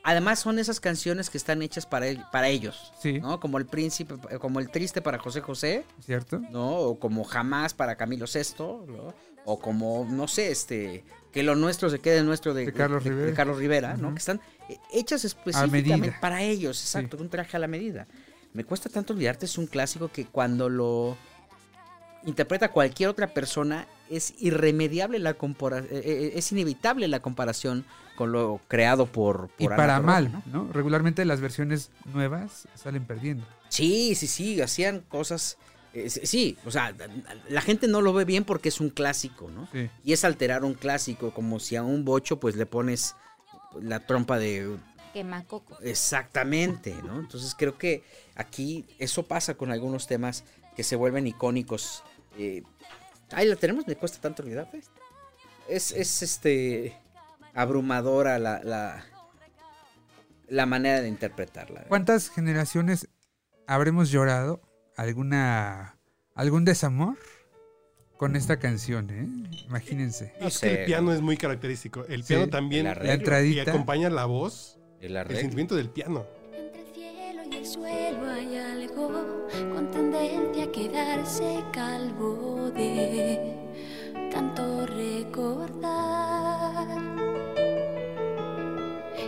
Además 0.03 0.39
son 0.39 0.58
esas 0.58 0.79
canciones 0.79 1.29
que 1.29 1.38
están 1.38 1.62
hechas 1.62 1.86
para, 1.86 2.08
el- 2.08 2.24
para 2.31 2.48
ellos, 2.50 2.91
Sí. 3.00 3.20
¿no? 3.20 3.39
Como 3.39 3.58
el 3.60 3.65
príncipe, 3.67 4.15
como 4.39 4.60
el 4.60 4.70
triste 4.72 5.01
para 5.01 5.20
José 5.20 5.41
José, 5.41 5.86
¿Cierto? 6.03 6.39
¿no? 6.50 6.75
O 6.77 7.00
como 7.00 7.24
jamás 7.24 7.74
para 7.75 7.96
Camilo 7.96 8.25
VI, 8.25 8.64
¿no? 8.87 9.14
O 9.46 9.59
como, 9.59 10.07
no 10.09 10.27
sé, 10.27 10.51
este, 10.51 11.03
que 11.31 11.44
lo 11.44 11.55
nuestro 11.55 11.90
se 11.90 12.00
quede 12.00 12.24
nuestro 12.24 12.53
de, 12.55 12.66
De 12.66 12.74
Carlos 12.74 13.03
de- 13.03 13.09
de 13.11 13.16
Rivera. 13.16 13.35
Carlos 13.35 13.57
Rivera, 13.57 13.98
¿no? 13.98 14.11
Que 14.14 14.20
están 14.20 14.42
eh, 14.70 14.77
hechas 14.92 15.24
específicamente 15.24 16.16
para 16.20 16.42
ellos, 16.42 16.81
exacto, 16.81 17.18
un 17.18 17.29
traje 17.29 17.57
a 17.57 17.59
la 17.59 17.68
medida. 17.68 18.07
Me 18.53 18.64
cuesta 18.64 18.90
tanto 18.90 19.14
olvidarte, 19.14 19.46
es 19.46 19.57
un 19.57 19.68
clásico 19.68 20.09
que 20.11 20.25
cuando 20.25 20.68
lo 20.68 21.16
interpreta 22.25 22.72
cualquier 22.72 23.09
otra 23.09 23.27
persona 23.33 23.87
es 24.11 24.33
irremediable 24.39 25.19
la 25.19 25.33
comparación, 25.35 25.89
es 26.03 26.51
inevitable 26.51 27.07
la 27.07 27.21
comparación 27.21 27.85
con 28.15 28.31
lo 28.31 28.61
creado 28.67 29.07
por, 29.07 29.47
por 29.47 29.51
Y 29.57 29.65
Ana 29.65 29.75
para 29.75 30.00
mal, 30.00 30.31
¿no? 30.31 30.43
¿no? 30.45 30.71
Regularmente 30.71 31.25
las 31.25 31.41
versiones 31.41 31.89
nuevas 32.13 32.67
salen 32.75 33.05
perdiendo. 33.05 33.45
Sí, 33.69 34.13
sí, 34.15 34.27
sí, 34.27 34.61
hacían 34.61 35.00
cosas. 35.07 35.57
eh, 35.93 36.09
sí, 36.09 36.21
sí, 36.25 36.57
o 36.65 36.71
sea, 36.71 36.93
la 37.50 37.61
gente 37.61 37.87
no 37.87 38.01
lo 38.01 38.13
ve 38.13 38.25
bien 38.25 38.43
porque 38.43 38.69
es 38.69 38.79
un 38.79 38.89
clásico, 38.89 39.50
¿no? 39.50 39.67
Sí. 39.71 39.89
Y 40.03 40.13
es 40.13 40.24
alterar 40.24 40.63
un 40.63 40.74
clásico, 40.74 41.33
como 41.33 41.59
si 41.59 41.75
a 41.75 41.83
un 41.83 42.05
bocho 42.05 42.39
pues 42.39 42.55
le 42.55 42.65
pones 42.65 43.15
la 43.81 44.05
trompa 44.05 44.37
de... 44.37 44.77
Quemacoco. 45.13 45.77
Exactamente, 45.81 46.95
¿no? 47.03 47.19
Entonces 47.19 47.55
creo 47.57 47.77
que 47.77 48.03
aquí 48.35 48.85
eso 49.00 49.24
pasa 49.24 49.55
con 49.55 49.71
algunos 49.71 50.07
temas 50.07 50.43
que 50.75 50.83
se 50.83 50.95
vuelven 50.95 51.27
icónicos. 51.27 52.03
Eh, 52.37 52.63
ahí 53.33 53.48
la 53.48 53.55
tenemos, 53.55 53.87
me 53.87 53.96
cuesta 53.96 54.20
tanto 54.22 54.44
olvidarte. 54.44 54.81
Es, 55.67 55.91
es 55.91 56.22
este 56.22 56.98
abrumadora 57.53 58.39
la, 58.39 58.61
la, 58.63 59.03
la 60.48 60.65
manera 60.65 61.01
de 61.01 61.07
interpretarla. 61.07 61.85
¿Cuántas 61.87 62.29
generaciones 62.29 63.07
habremos 63.67 64.09
llorado 64.09 64.61
alguna 64.98 65.98
algún 66.35 66.65
desamor 66.65 67.17
con 68.17 68.35
esta 68.35 68.59
canción, 68.59 69.09
eh? 69.09 69.27
Imagínense. 69.67 70.33
No 70.39 70.48
es 70.48 70.59
que 70.59 70.81
el 70.81 70.85
piano 70.85 71.11
es 71.13 71.22
muy 71.22 71.37
característico. 71.37 72.05
El 72.07 72.24
piano 72.24 72.46
Sí. 72.46 72.51
también 72.51 72.81
El 72.81 72.85
La 72.85 72.91
arreglo. 72.91 73.11
y 73.11 73.15
entradita. 73.15 73.72
acompaña 73.72 74.09
la 74.09 74.25
voz, 74.25 74.77
El 75.00 75.15
el 75.15 75.35
sentimiento 75.37 75.75
del 75.75 75.89
piano. 75.89 76.25
Entre 76.53 76.81
el 76.81 76.94
cielo 76.94 77.41
y 77.51 77.55
el 77.55 77.65
suelo 77.65 78.29
hay 78.29 78.57
algo 78.57 79.48
con 79.74 79.89
tendencia 79.91 80.65
a 80.65 80.72
quedarse 80.72 81.63
calvo 81.74 82.60
de 82.74 83.55
tanto 84.31 84.86
recordar. 84.88 85.92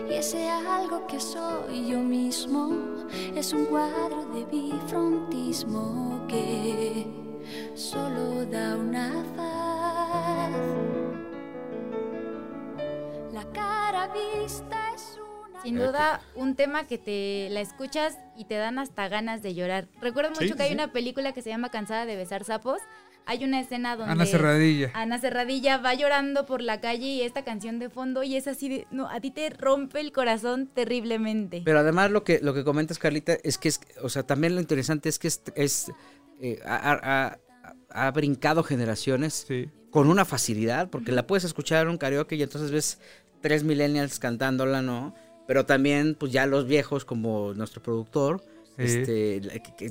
Y 0.10 0.14
ese 0.14 0.50
algo 0.50 1.06
que 1.08 1.20
soy 1.20 1.88
yo 1.90 2.00
mismo 2.00 3.06
es 3.36 3.54
un 3.54 3.66
cuadro 3.66 4.26
de 4.34 4.46
bifrontismo 4.46 6.26
que 6.28 7.06
solo 7.76 8.46
da 8.46 8.76
una 8.76 9.12
faz. 9.36 10.54
La 13.34 13.44
cara 13.52 14.10
vista 14.14 14.78
es 14.96 15.20
una. 15.20 15.62
Sin 15.64 15.76
duda, 15.78 16.22
un 16.36 16.56
tema 16.56 16.86
que 16.88 16.98
te 16.98 17.48
la 17.52 17.62
escuchas 17.62 18.18
y 18.36 18.46
te 18.46 18.56
dan 18.56 18.80
hasta 18.80 19.08
ganas 19.08 19.42
de 19.42 19.54
llorar. 19.56 19.88
Recuerdo 20.02 20.32
mucho 20.32 20.42
Sí, 20.44 20.54
que 20.54 20.64
hay 20.64 20.70
sí. 20.70 20.76
una 20.76 20.92
película 20.92 21.34
que 21.34 21.42
se 21.42 21.50
llama 21.50 21.70
Cansada 21.70 22.06
de 22.06 22.16
besar 22.16 22.44
sapos. 22.44 22.80
Hay 23.26 23.44
una 23.44 23.60
escena 23.62 23.96
donde 23.96 24.12
Ana 24.12 24.26
Cerradilla. 24.26 24.92
Ana 24.94 25.18
Cerradilla 25.20 25.78
va 25.78 25.94
llorando 25.94 26.46
por 26.46 26.62
la 26.62 26.82
calle 26.82 27.06
y 27.08 27.22
esta 27.22 27.44
canción 27.46 27.80
de 27.80 27.90
fondo 27.90 28.24
y 28.24 28.36
es 28.36 28.48
así 28.48 28.68
de, 28.70 28.88
no, 28.92 29.10
a 29.10 29.20
ti 29.22 29.32
te 29.32 29.50
rompe 29.50 30.02
el 30.02 30.12
corazón 30.12 30.68
terriblemente. 30.74 31.62
Pero 31.64 31.80
además 31.80 32.12
lo 32.12 32.24
que, 32.24 32.40
lo 32.42 32.54
que 32.54 32.64
comentas, 32.64 33.00
Carlita, 33.00 33.38
es 33.44 33.58
que 33.58 33.70
es, 33.70 33.80
o 34.02 34.10
sea, 34.10 34.24
también 34.24 34.56
lo 34.56 34.62
interesante 34.62 35.08
es 35.10 35.20
que 35.20 35.28
es, 35.30 35.42
es, 35.56 35.92
eh, 36.42 36.60
ha, 36.66 36.92
ha- 37.02 37.40
ha 38.08 38.12
brincado 38.12 38.64
generaciones 38.64 39.46
Sí. 39.48 39.70
con 39.90 40.10
una 40.10 40.26
facilidad, 40.26 40.90
porque 40.90 41.12
la 41.12 41.26
puedes 41.28 41.44
escuchar 41.46 41.84
en 41.84 41.90
un 41.92 41.98
karaoke 41.98 42.36
y 42.36 42.44
entonces 42.44 42.72
ves 42.72 43.00
tres 43.42 43.64
millennials 43.64 44.20
cantándola, 44.20 44.82
¿no? 44.82 45.14
Pero 45.48 45.66
también, 45.66 46.16
pues 46.16 46.32
ya 46.32 46.46
los 46.46 46.66
viejos, 46.68 47.06
como 47.06 47.54
nuestro 47.54 47.82
productor, 47.84 48.44
Sí. 48.76 48.84
este, 48.86 49.42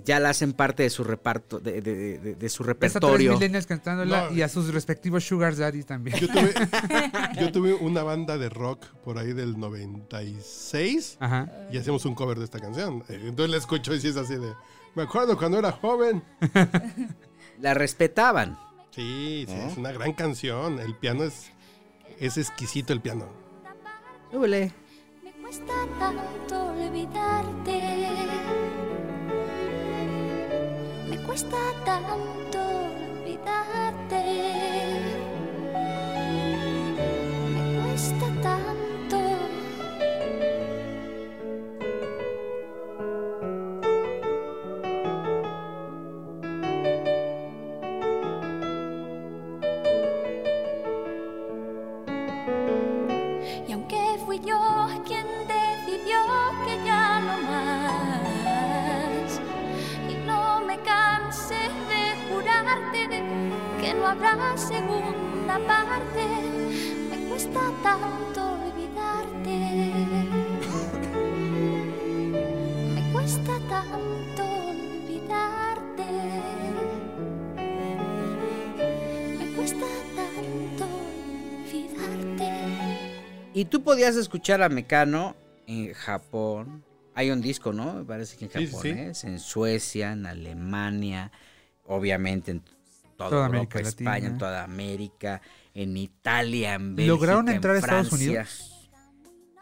ya 0.05 0.19
la 0.19 0.31
hacen 0.31 0.53
parte 0.55 0.83
de 0.83 0.91
su 0.91 1.05
reparto, 1.05 1.61
de, 1.61 1.81
de- 1.81 2.19
de- 2.19 2.35
de 2.35 2.49
su 2.49 2.65
tres 2.65 2.75
repertorio. 2.75 3.35
millennials 3.35 3.67
cantándola 3.67 4.29
No. 4.31 4.37
y 4.37 4.43
a 4.43 4.49
sus 4.49 4.75
respectivos 4.75 5.25
sugar 5.25 5.55
daddy 5.55 5.85
también. 5.85 6.17
Yo 6.19 6.27
tuve, 6.29 6.53
yo 7.41 7.53
tuve 7.53 7.75
una 7.75 8.03
banda 8.03 8.37
de 8.39 8.49
rock 8.49 8.85
por 9.05 9.19
ahí 9.19 9.33
del 9.35 9.57
96 9.59 11.17
Ajá. 11.21 11.49
y 11.71 11.79
hacemos 11.79 12.05
un 12.07 12.15
cover 12.17 12.39
de 12.39 12.45
esta 12.45 12.59
canción. 12.59 13.05
Eh, 13.09 13.21
Entonces 13.23 13.51
la 13.51 13.57
escucho 13.59 13.95
y 13.95 14.01
sí 14.01 14.09
es 14.09 14.17
así 14.17 14.35
de... 14.35 14.53
Me 14.95 15.05
acuerdo 15.05 15.39
cuando 15.39 15.59
era 15.59 15.73
joven. 15.73 16.23
La 17.61 17.75
respetaban. 17.75 18.59
Sí, 18.91 19.47
sí, 19.49 19.55
es 19.55 19.77
una 19.79 19.93
gran 19.93 20.13
canción. 20.13 20.79
El 20.81 20.95
piano 20.97 21.25
es, 21.25 21.51
es 22.19 22.37
exquisito 22.37 22.93
el 22.93 23.01
piano. 23.01 23.27
Me 24.33 24.71
cuesta 25.41 25.73
tanto 25.99 26.65
olvidarte. 26.73 27.92
Cuesta 31.33 31.57
tanto 31.87 32.59
olvidarte. 33.25 34.62
No 64.03 64.09
habrá 64.09 64.57
segunda 64.57 65.59
parte. 65.67 66.27
Me 67.09 67.29
cuesta 67.29 67.61
tanto 67.85 68.53
olvidarte. 68.55 69.59
Me 72.95 73.13
cuesta 73.13 73.53
tanto 73.69 74.43
olvidarte. 74.45 76.07
Me 79.39 79.53
cuesta 79.55 79.87
tanto 80.17 80.85
olvidarte. 81.65 82.51
Y 83.55 83.65
tú 83.67 83.83
podías 83.85 84.17
escuchar 84.17 84.63
a 84.63 84.69
Mecano 84.69 85.37
en 85.69 85.93
Japón. 85.95 86.85
Hay 87.15 87.31
un 87.31 87.41
disco, 87.41 87.73
¿no? 87.73 87.95
Me 87.95 88.05
parece 88.05 88.37
que 88.37 88.47
en 88.47 88.51
Sí, 88.51 88.67
sí, 88.67 89.15
sí. 89.15 89.27
en 89.29 89.39
Suecia, 89.39 90.13
en 90.13 90.27
Alemania, 90.27 91.31
obviamente 91.85 92.51
en 92.51 92.63
toda, 93.29 93.31
Toda 93.31 93.47
Europa, 93.47 93.57
América 93.79 93.89
España, 93.89 94.11
Latina. 94.11 94.27
en 94.33 94.39
toda 94.39 94.65
América, 94.65 95.43
en 95.75 95.97
Italia, 95.97 96.75
en 96.75 96.97
Bélgica, 96.97 97.15
¿Lograron 97.15 97.49
en 97.49 97.55
entrar 97.57 97.77
a 97.77 97.79
Estados. 97.79 98.13
Unidos? 98.13 98.69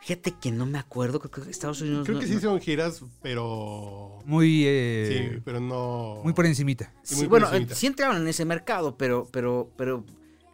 Fíjate 0.02 0.32
que 0.40 0.50
no 0.50 0.64
me 0.64 0.78
acuerdo, 0.78 1.20
creo 1.20 1.44
que 1.44 1.50
Estados 1.50 1.82
Unidos 1.82 2.04
Creo 2.06 2.14
no- 2.14 2.20
que 2.20 2.26
sí 2.26 2.32
no- 2.32 2.38
hicieron 2.38 2.60
giras, 2.60 3.02
pero. 3.20 4.18
Muy, 4.24 4.64
eh, 4.66 5.30
sí, 5.34 5.42
pero 5.44 5.60
no. 5.60 6.20
muy 6.24 6.32
por 6.32 6.46
encimita. 6.46 6.90
Sí, 7.02 7.14
Sí, 7.14 7.14
muy 7.16 7.24
por 7.24 7.30
bueno, 7.40 7.46
eh, 7.48 7.56
encimita. 7.58 7.74
sí 7.74 7.86
entraron 7.86 8.16
en 8.22 8.28
ese 8.28 8.44
mercado, 8.46 8.96
pero, 8.96 9.28
pero, 9.30 9.70
pero 9.76 10.04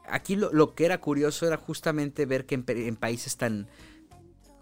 aquí 0.08 0.34
lo, 0.34 0.52
lo 0.52 0.74
que 0.74 0.84
era 0.84 0.98
curioso 1.00 1.46
era 1.46 1.56
justamente 1.58 2.26
ver 2.26 2.44
que 2.44 2.56
en 2.66 2.96
países 2.96 3.36
tan 3.36 3.68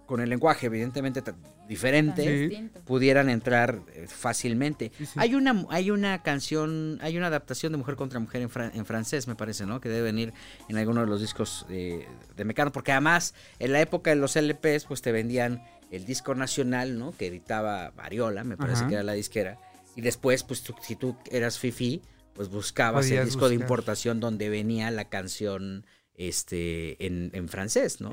con 0.07 0.21
el 0.21 0.29
lenguaje 0.29 0.67
evidentemente 0.67 1.23
diferente 1.67 2.49
Sí. 2.51 2.71
Pudieran 2.85 3.31
entrar 3.31 3.81
eh, 3.95 4.07
fácilmente. 4.07 4.93
Sí, 4.99 5.07
sí. 5.07 5.13
Hay 5.17 5.35
una 5.35 5.65
hay 5.71 5.91
una 5.91 6.23
canción, 6.23 6.99
hay 7.01 7.17
una 7.17 7.29
adaptación 7.29 7.73
de 7.73 7.79
Mujer 7.79 7.97
contra 7.97 8.21
Mujer 8.21 8.43
en, 8.43 8.51
fran- 8.51 8.71
en 8.75 8.85
francés, 8.85 9.27
me 9.29 9.35
parece, 9.35 9.65
¿no? 9.65 9.81
Que 9.81 9.89
debe 9.89 10.03
venir 10.03 10.35
en 10.69 10.77
alguno 10.77 11.01
de 11.01 11.07
los 11.07 11.21
discos 11.23 11.65
eh, 11.71 12.07
de 12.37 12.45
Mecano, 12.45 12.71
porque 12.71 12.93
además 12.93 13.35
en 13.59 13.73
la 13.73 13.81
época 13.81 14.11
de 14.11 14.17
los 14.17 14.37
LPs 14.37 14.85
pues 14.87 15.01
te 15.01 15.11
vendían 15.13 15.63
el 15.91 16.05
disco 16.05 16.35
nacional, 16.35 16.99
¿no? 16.99 17.13
Que 17.17 17.29
editaba 17.29 17.91
Variola, 17.93 18.45
me 18.45 18.57
parece 18.59 18.81
Ajá. 18.81 18.89
que 18.89 18.95
era 18.95 19.03
la 19.05 19.13
disquera. 19.15 19.59
Y 19.97 20.01
después, 20.03 20.43
pues 20.43 20.63
tú- 20.63 20.75
si 20.83 20.97
tú 20.97 21.17
eras 21.31 21.59
fifi, 21.59 22.03
pues 22.35 22.49
buscabas 22.49 23.09
el 23.11 23.25
disco 23.25 23.49
de 23.49 23.55
importación 23.55 24.19
donde 24.21 24.49
venía 24.51 24.91
la 24.91 25.09
canción 25.09 25.87
este 26.29 27.05
en, 27.07 27.31
en 27.33 27.49
francés, 27.49 28.01
¿no? 28.01 28.11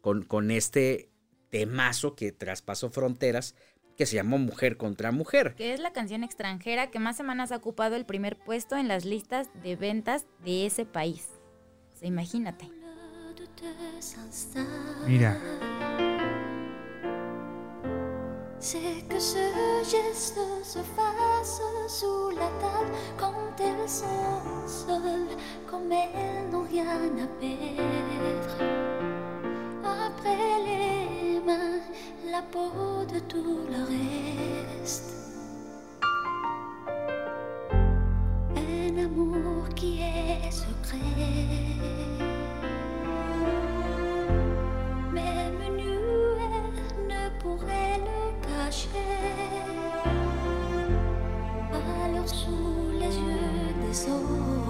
Con, 0.00 0.22
con 0.22 0.50
este 0.50 1.10
temazo 1.54 2.16
que 2.16 2.32
traspasó 2.32 2.90
fronteras 2.90 3.54
que 3.96 4.06
se 4.06 4.16
llamó 4.16 4.38
Mujer 4.38 4.76
contra 4.76 5.12
Mujer. 5.12 5.54
Que 5.54 5.72
es 5.72 5.78
la 5.78 5.92
canción 5.92 6.24
extranjera 6.24 6.90
que 6.90 6.98
más 6.98 7.16
semanas 7.16 7.52
ha 7.52 7.56
ocupado 7.56 7.94
el 7.94 8.04
primer 8.04 8.36
puesto 8.36 8.76
en 8.76 8.88
las 8.88 9.04
listas 9.04 9.48
de 9.62 9.76
ventas 9.76 10.26
de 10.44 10.66
ese 10.66 10.84
país. 10.84 11.28
O 11.94 11.98
sea, 11.98 12.08
imagínate. 12.08 12.68
Mira. 15.06 15.40
Après 29.84 30.54
les 30.66 31.40
mains, 31.46 31.80
la 32.30 32.42
peau 32.42 33.04
de 33.12 33.18
tout 33.20 33.60
le 33.68 33.80
reste. 34.82 35.10
Un 38.56 38.96
amour 39.04 39.68
qui 39.76 40.00
est 40.00 40.50
secret. 40.50 40.98
Même 45.12 45.62
nu, 45.76 45.94
elle 46.44 46.70
ne 47.12 47.22
pourrait 47.40 47.98
le 48.08 48.18
cacher. 48.46 48.88
Alors 52.04 52.28
sous 52.28 52.90
les 52.98 53.14
yeux 53.14 53.72
des 53.86 53.98
autres, 54.10 54.63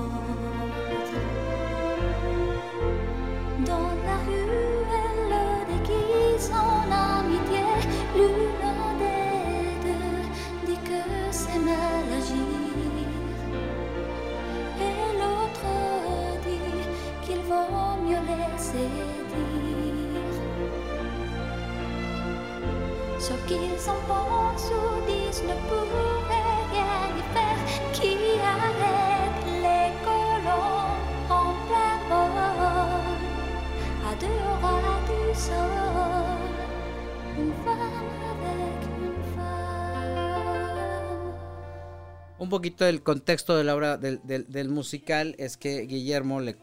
Un 42.39 42.51
poquito 42.51 42.85
del 42.85 43.03
contexto 43.03 43.57
de 43.57 43.65
la 43.65 43.75
obra 43.75 43.97
del, 43.97 44.69
musical 44.69 45.35
es 45.39 45.57
que 45.57 45.87
Guillermo, 45.87 46.41
le, 46.41 46.57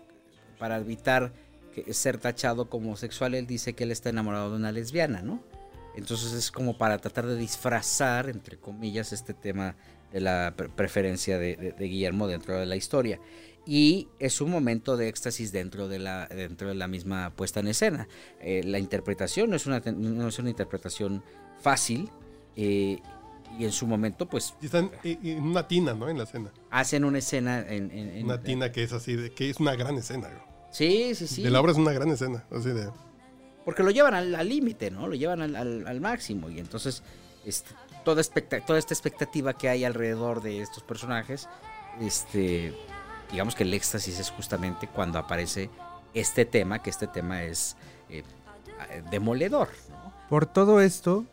para 0.60 0.78
evitar 0.78 1.34
ser 1.90 2.18
tachado 2.18 2.70
como 2.70 2.90
homosexual, 2.90 3.34
él 3.34 3.48
dice 3.48 3.74
que 3.74 3.86
él 3.86 3.92
está 3.92 4.10
enamorado 4.10 4.52
de 4.52 4.58
una 4.58 4.72
lesbiana, 4.72 5.22
¿no? 5.22 5.42
Entonces 5.96 6.34
es 6.34 6.52
como 6.52 6.78
para 6.78 6.98
tratar 7.00 7.26
de 7.28 7.36
disfrazar, 7.38 8.30
entre 8.30 8.58
comillas, 8.58 9.14
este 9.14 9.34
tema 9.34 9.76
de 10.12 10.22
la 10.22 10.54
pre- 10.56 10.70
preferencia 10.70 11.38
de, 11.38 11.56
de- 11.56 11.72
de 11.74 11.86
Guillermo 11.86 12.28
dentro 12.28 12.58
de 12.58 12.66
la 12.66 12.76
historia. 12.76 13.20
Y 13.66 14.08
es 14.20 14.42
un 14.42 14.50
momento 14.50 14.98
de 14.98 15.08
éxtasis 15.08 15.52
dentro 15.52 15.88
de 15.88 16.00
la, 16.00 16.26
dentro 16.28 16.68
de 16.70 16.76
la 16.76 16.88
misma 16.88 17.30
puesta 17.36 17.60
en 17.60 17.68
escena. 17.68 18.08
Eh, 18.40 18.64
la 18.66 18.80
interpretación 18.80 19.50
no 19.52 19.56
es 19.56 19.66
una, 19.68 19.80
no 19.80 20.28
es 20.28 20.40
una 20.40 20.50
interpretación 20.50 21.24
fácil. 21.62 22.10
eh, 22.56 23.00
y 23.60 23.66
en 23.66 23.74
su 23.74 23.86
momento, 23.86 24.30
pues 24.30 24.54
Y 24.62 24.68
están 24.68 24.90
en 25.04 25.44
una 25.44 25.68
tina, 25.68 25.94
¿no? 25.94 26.08
En 26.08 26.18
la 26.18 26.24
escena. 26.24 26.54
hacen 26.70 27.04
una 27.04 27.18
escena 27.18 27.60
en... 27.60 27.92
en- 27.92 28.10
en- 28.16 28.24
Una 28.26 28.42
tina 28.42 28.72
que 28.72 28.82
es 28.82 28.94
así, 28.94 29.18
de, 29.18 29.30
que 29.32 29.50
es 29.50 29.60
una 29.60 29.76
gran 29.76 29.98
escena. 29.98 30.30
güey. 30.30 30.42
Sí, 30.72 31.14
sí, 31.16 31.28
sí. 31.28 31.44
De 31.44 31.50
la 31.50 31.60
obra 31.60 31.74
es 31.74 31.78
una 31.78 31.92
gran 31.92 32.10
escena. 32.10 32.46
Así 32.50 32.70
de. 32.70 32.90
Porque 33.66 33.84
lo 33.84 33.92
llevan 33.92 34.14
al 34.14 34.50
límite, 34.50 34.90
¿no? 34.92 35.08
Lo 35.08 35.16
llevan 35.16 35.56
al, 35.56 36.02
máximo. 36.02 36.50
Y 36.50 36.60
entonces, 36.60 37.04
este, 37.46 37.72
toda, 38.04 38.22
esta 38.22 38.94
expectativa 38.94 39.54
que 39.54 39.70
hay 39.70 39.84
alrededor 39.84 40.42
de 40.42 40.62
estos 40.62 40.84
personajes, 40.84 41.48
este, 42.00 42.74
digamos 43.32 43.56
que 43.56 43.64
el 43.64 43.74
éxtasis 43.74 44.20
es 44.20 44.32
justamente 44.32 44.88
cuando 44.88 45.20
aparece 45.20 45.70
este 46.14 46.46
tema, 46.46 46.82
que 46.82 46.90
este 46.90 47.08
tema 47.08 47.44
es 47.44 47.78
eh, 48.10 48.24
demoledor, 49.12 49.70
¿no? 49.90 50.12
Por 50.28 50.46
todo 50.46 50.82
esto, 50.82 51.26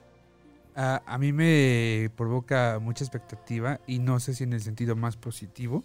a, 0.74 1.02
a 1.06 1.18
mí 1.18 1.32
me 1.32 2.10
provoca 2.16 2.78
mucha 2.80 3.04
expectativa 3.04 3.80
y 3.86 4.00
no 4.00 4.20
sé 4.20 4.34
si 4.34 4.44
en 4.44 4.52
el 4.52 4.60
sentido 4.60 4.96
más 4.96 5.16
positivo, 5.16 5.82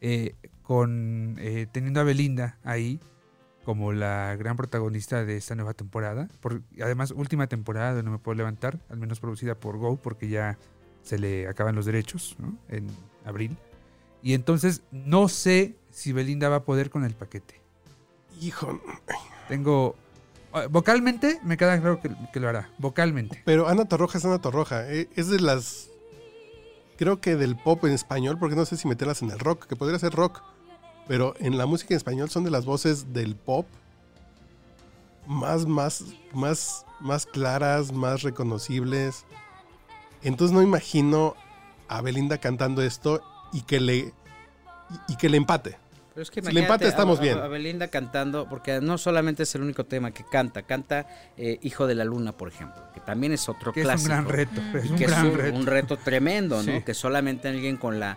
eh, 0.00 0.34
con 0.62 1.36
eh, 1.38 1.66
teniendo 1.72 2.00
a 2.00 2.04
Belinda 2.04 2.58
ahí 2.62 3.00
como 3.66 3.92
la 3.92 4.36
gran 4.36 4.56
protagonista 4.56 5.24
de 5.24 5.36
esta 5.36 5.56
nueva 5.56 5.74
temporada. 5.74 6.28
Por, 6.40 6.62
además, 6.80 7.10
última 7.10 7.48
temporada 7.48 7.94
de 7.94 8.04
No 8.04 8.12
Me 8.12 8.18
Puedo 8.18 8.36
Levantar, 8.36 8.78
al 8.88 8.96
menos 8.96 9.18
producida 9.18 9.56
por 9.56 9.76
Go, 9.76 9.96
porque 9.96 10.28
ya 10.28 10.56
se 11.02 11.18
le 11.18 11.48
acaban 11.48 11.74
los 11.74 11.84
derechos 11.84 12.36
¿no? 12.38 12.56
en 12.68 12.86
abril. 13.24 13.56
Y 14.22 14.34
entonces 14.34 14.82
no 14.92 15.28
sé 15.28 15.74
si 15.90 16.12
Belinda 16.12 16.48
va 16.48 16.56
a 16.56 16.64
poder 16.64 16.90
con 16.90 17.04
el 17.04 17.14
paquete. 17.14 17.60
Hijo. 18.40 18.80
Tengo... 19.48 19.96
eh, 20.54 20.68
Vocalmente 20.70 21.40
me 21.42 21.56
queda 21.56 21.80
claro 21.80 22.00
que, 22.00 22.10
que 22.32 22.38
lo 22.38 22.48
hará. 22.48 22.70
Vocalmente. 22.78 23.42
Pero 23.44 23.66
Ana 23.68 23.86
Torroja 23.86 24.18
es 24.18 24.24
Ana 24.24 24.40
Torroja. 24.40 24.88
eh, 24.92 25.08
Es 25.16 25.28
de 25.28 25.40
las. 25.40 25.90
Creo 26.96 27.20
que 27.20 27.34
del 27.34 27.56
pop 27.56 27.84
en 27.84 27.92
español, 27.92 28.38
porque 28.38 28.54
no 28.54 28.64
sé 28.64 28.76
si 28.76 28.86
meterlas 28.86 29.22
en 29.22 29.30
el 29.30 29.38
rock, 29.40 29.66
que 29.66 29.74
podría 29.76 29.98
ser 29.98 30.12
rock. 30.12 30.40
Pero 31.08 31.34
en 31.38 31.56
la 31.58 31.66
música 31.66 31.94
en 31.94 31.98
español 31.98 32.30
son 32.30 32.44
de 32.44 32.50
las 32.50 32.64
voces 32.64 33.12
del 33.12 33.36
pop 33.36 33.66
más, 35.26 35.66
más, 35.66 36.04
más, 36.32 36.84
más 37.00 37.26
claras, 37.26 37.92
más 37.92 38.22
reconocibles. 38.22 39.24
Entonces 40.22 40.54
no 40.54 40.62
imagino 40.62 41.34
a 41.88 42.00
Belinda 42.00 42.38
cantando 42.38 42.82
esto 42.82 43.22
y 43.52 43.62
que 43.62 43.80
le, 43.80 43.96
y, 43.96 44.12
y 45.08 45.16
que 45.16 45.28
le 45.28 45.36
empate. 45.36 45.76
Pero 46.14 46.22
es 46.22 46.30
que 46.30 46.42
Si 46.42 46.50
le 46.50 46.60
empate, 46.60 46.88
estamos 46.88 47.18
a- 47.18 47.20
a- 47.20 47.24
bien. 47.24 47.38
A 47.38 47.46
Belinda 47.46 47.88
cantando, 47.88 48.48
porque 48.48 48.80
no 48.80 48.96
solamente 48.96 49.42
es 49.42 49.54
el 49.54 49.62
único 49.62 49.84
tema 49.84 50.12
que 50.12 50.24
canta, 50.24 50.62
canta 50.62 51.06
eh, 51.36 51.58
Hijo 51.62 51.86
de 51.86 51.94
la 51.94 52.04
Luna, 52.04 52.32
por 52.32 52.48
ejemplo, 52.48 52.82
que 52.94 53.00
también 53.00 53.32
es 53.32 53.48
otro 53.50 53.72
Que 53.72 53.80
es 53.80 53.86
un 53.86 53.90
clásico. 53.92 54.08
gran 54.10 54.28
reto. 54.28 54.60
Es 54.78 54.86
y 54.86 54.88
un 54.92 54.96
que 54.96 55.06
gran 55.06 55.26
es 55.26 55.32
un, 55.32 55.38
reto. 55.38 55.58
un 55.58 55.66
reto 55.66 55.96
tremendo, 55.98 56.62
¿no? 56.62 56.72
Sí. 56.78 56.82
Que 56.82 56.94
solamente 56.94 57.48
alguien 57.48 57.76
con 57.76 58.00
la 58.00 58.16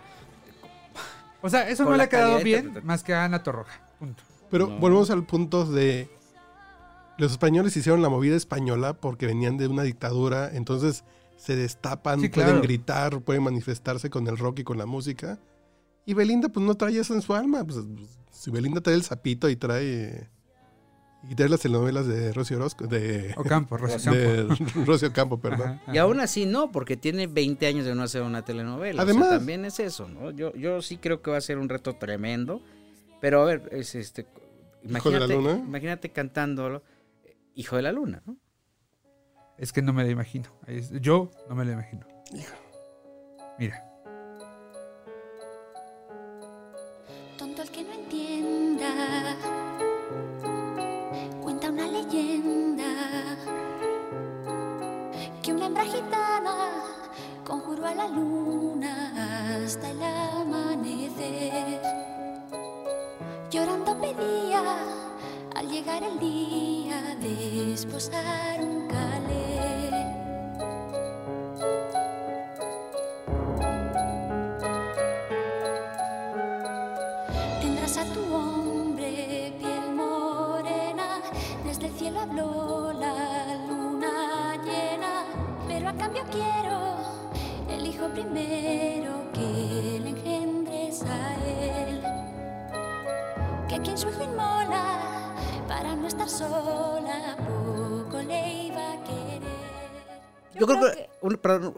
O 1.42 1.48
sea, 1.48 1.68
eso 1.68 1.84
no 1.84 1.96
le 1.96 2.02
ha 2.04 2.08
quedado 2.08 2.38
bien 2.42 2.80
más 2.84 3.02
que 3.02 3.14
a 3.14 3.24
Ana 3.24 3.42
Torroja. 3.42 3.80
Punto. 3.98 4.22
Pero 4.50 4.66
No. 4.68 4.78
volvemos 4.78 5.10
al 5.10 5.24
punto 5.24 5.64
de 5.64 6.08
los 7.18 7.32
españoles 7.32 7.76
hicieron 7.76 8.02
la 8.02 8.08
movida 8.08 8.36
española 8.36 8.94
porque 8.94 9.26
venían 9.26 9.56
de 9.58 9.68
una 9.68 9.82
dictadura, 9.82 10.50
entonces 10.54 11.04
se 11.36 11.54
destapan, 11.56 12.20
Sí, 12.20 12.28
pueden 12.28 12.60
gritar, 12.62 13.20
pueden 13.20 13.42
manifestarse 13.42 14.10
con 14.10 14.26
el 14.26 14.36
rock 14.38 14.60
y 14.60 14.64
con 14.64 14.78
la 14.78 14.86
música. 14.86 15.38
Y 16.06 16.14
Belinda 16.14 16.48
pues 16.48 16.64
no 16.64 16.74
trae 16.74 16.98
eso 16.98 17.14
en 17.14 17.22
su 17.22 17.34
alma. 17.34 17.62
Pues, 17.64 17.78
si 18.30 18.50
Belinda 18.50 18.80
trae 18.80 18.96
el 18.96 19.02
sapito 19.02 19.48
y 19.48 19.56
trae 19.56 20.28
y 21.28 21.34
trae 21.34 21.48
las 21.48 21.60
telenovelas 21.60 22.06
de 22.06 22.32
Rocío 22.32 22.56
Orozco, 22.56 22.86
de, 22.86 23.34
Ocampo, 23.36 23.76
Rocío 23.76 24.12
Campo. 24.12 24.18
de 24.80 24.84
Rocío 24.86 25.12
Campo, 25.12 25.38
perdón. 25.38 25.68
Ajá, 25.68 25.80
ajá. 25.82 25.94
Y 25.94 25.98
aún 25.98 26.20
así 26.20 26.46
no, 26.46 26.72
porque 26.72 26.96
tiene 26.96 27.26
20 27.26 27.66
años 27.66 27.84
de 27.84 27.94
no 27.94 28.02
hacer 28.02 28.22
una 28.22 28.44
telenovela. 28.44 29.02
Además. 29.02 29.26
O 29.26 29.28
sea, 29.28 29.38
también 29.38 29.64
es 29.64 29.80
eso, 29.80 30.08
¿no? 30.08 30.30
Yo, 30.30 30.54
yo 30.54 30.80
sí 30.82 30.96
creo 30.96 31.20
que 31.22 31.30
va 31.30 31.36
a 31.36 31.42
ser 31.42 31.58
un 31.58 31.68
reto 31.68 31.94
tremendo. 31.94 32.62
Pero 33.20 33.42
a 33.42 33.44
ver, 33.44 33.68
es 33.72 33.94
este. 33.94 34.26
Hijo 34.82 35.10
de 35.10 35.20
la 35.20 35.26
Imagínate, 35.26 35.34
luna. 35.34 35.64
imagínate 35.66 36.10
cantándolo. 36.10 36.82
Hijo 37.54 37.76
de 37.76 37.82
la 37.82 37.92
luna, 37.92 38.22
¿no? 38.24 38.38
Es 39.58 39.72
que 39.72 39.82
no 39.82 39.92
me 39.92 40.04
la 40.04 40.10
imagino. 40.10 40.48
Yo 41.02 41.30
no 41.48 41.54
me 41.54 41.66
la 41.66 41.72
imagino. 41.72 42.06
Mira. 43.58 43.89
Sola, 96.48 97.36
poco 97.36 98.22
le 98.22 98.64
iba 98.64 98.92
a 98.92 99.04
querer. 99.04 99.42
Yo, 100.54 100.66
creo, 100.66 100.80
que. 100.80 101.08
un- 101.22 101.36
perdón, 101.36 101.74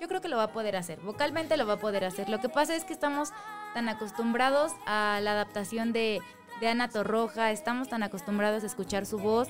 Yo 0.00 0.08
creo 0.08 0.20
que 0.20 0.28
lo 0.28 0.36
va 0.36 0.44
a 0.44 0.52
poder 0.52 0.76
hacer, 0.76 0.98
vocalmente 1.00 1.56
lo 1.56 1.66
va 1.66 1.74
a 1.74 1.78
poder 1.78 2.04
hacer. 2.04 2.28
Lo 2.28 2.40
que 2.40 2.48
pasa 2.48 2.74
es 2.74 2.84
que 2.84 2.92
estamos 2.92 3.30
tan 3.74 3.88
acostumbrados 3.88 4.72
a 4.86 5.20
la 5.22 5.32
adaptación 5.32 5.92
de, 5.92 6.20
de 6.60 6.68
Ana 6.68 6.88
Torroja, 6.88 7.50
estamos 7.52 7.88
tan 7.88 8.02
acostumbrados 8.02 8.62
a 8.62 8.66
escuchar 8.66 9.06
su 9.06 9.18
voz. 9.18 9.48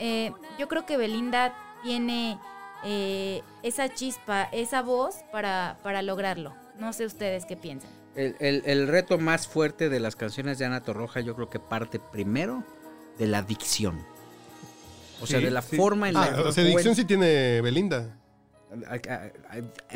Eh, 0.00 0.32
yo 0.58 0.68
creo 0.68 0.86
que 0.86 0.96
Belinda 0.96 1.52
tiene 1.82 2.38
eh, 2.84 3.42
esa 3.62 3.88
chispa, 3.92 4.44
esa 4.52 4.82
voz 4.82 5.16
para, 5.32 5.78
para 5.82 6.02
lograrlo. 6.02 6.54
No 6.78 6.92
sé 6.94 7.04
ustedes 7.04 7.44
qué 7.46 7.56
piensan. 7.56 7.90
el, 8.14 8.36
el- 8.40 8.62
el 8.64 8.88
reto 8.88 9.18
más 9.18 9.46
fuerte 9.46 9.88
de 9.90 10.00
las 10.00 10.16
canciones 10.16 10.58
de 10.58 10.64
Ana 10.64 10.82
Torroja, 10.82 11.20
yo 11.20 11.34
creo 11.34 11.50
que 11.50 11.58
parte 11.60 11.98
primero 11.98 12.64
de 13.18 13.26
la 13.26 13.42
dicción. 13.42 14.00
O 15.22 15.26
sea, 15.26 15.38
Sí, 15.38 15.44
de 15.44 15.50
la 15.50 15.62
sí. 15.62 15.76
forma 15.76 16.08
en 16.08 16.14
la 16.14 16.22
Ah, 16.24 16.42
o 16.46 16.52
sea, 16.52 16.64
dicción 16.64 16.94
sí 16.94 17.04
tiene 17.04 17.60
Belinda. 17.60 18.16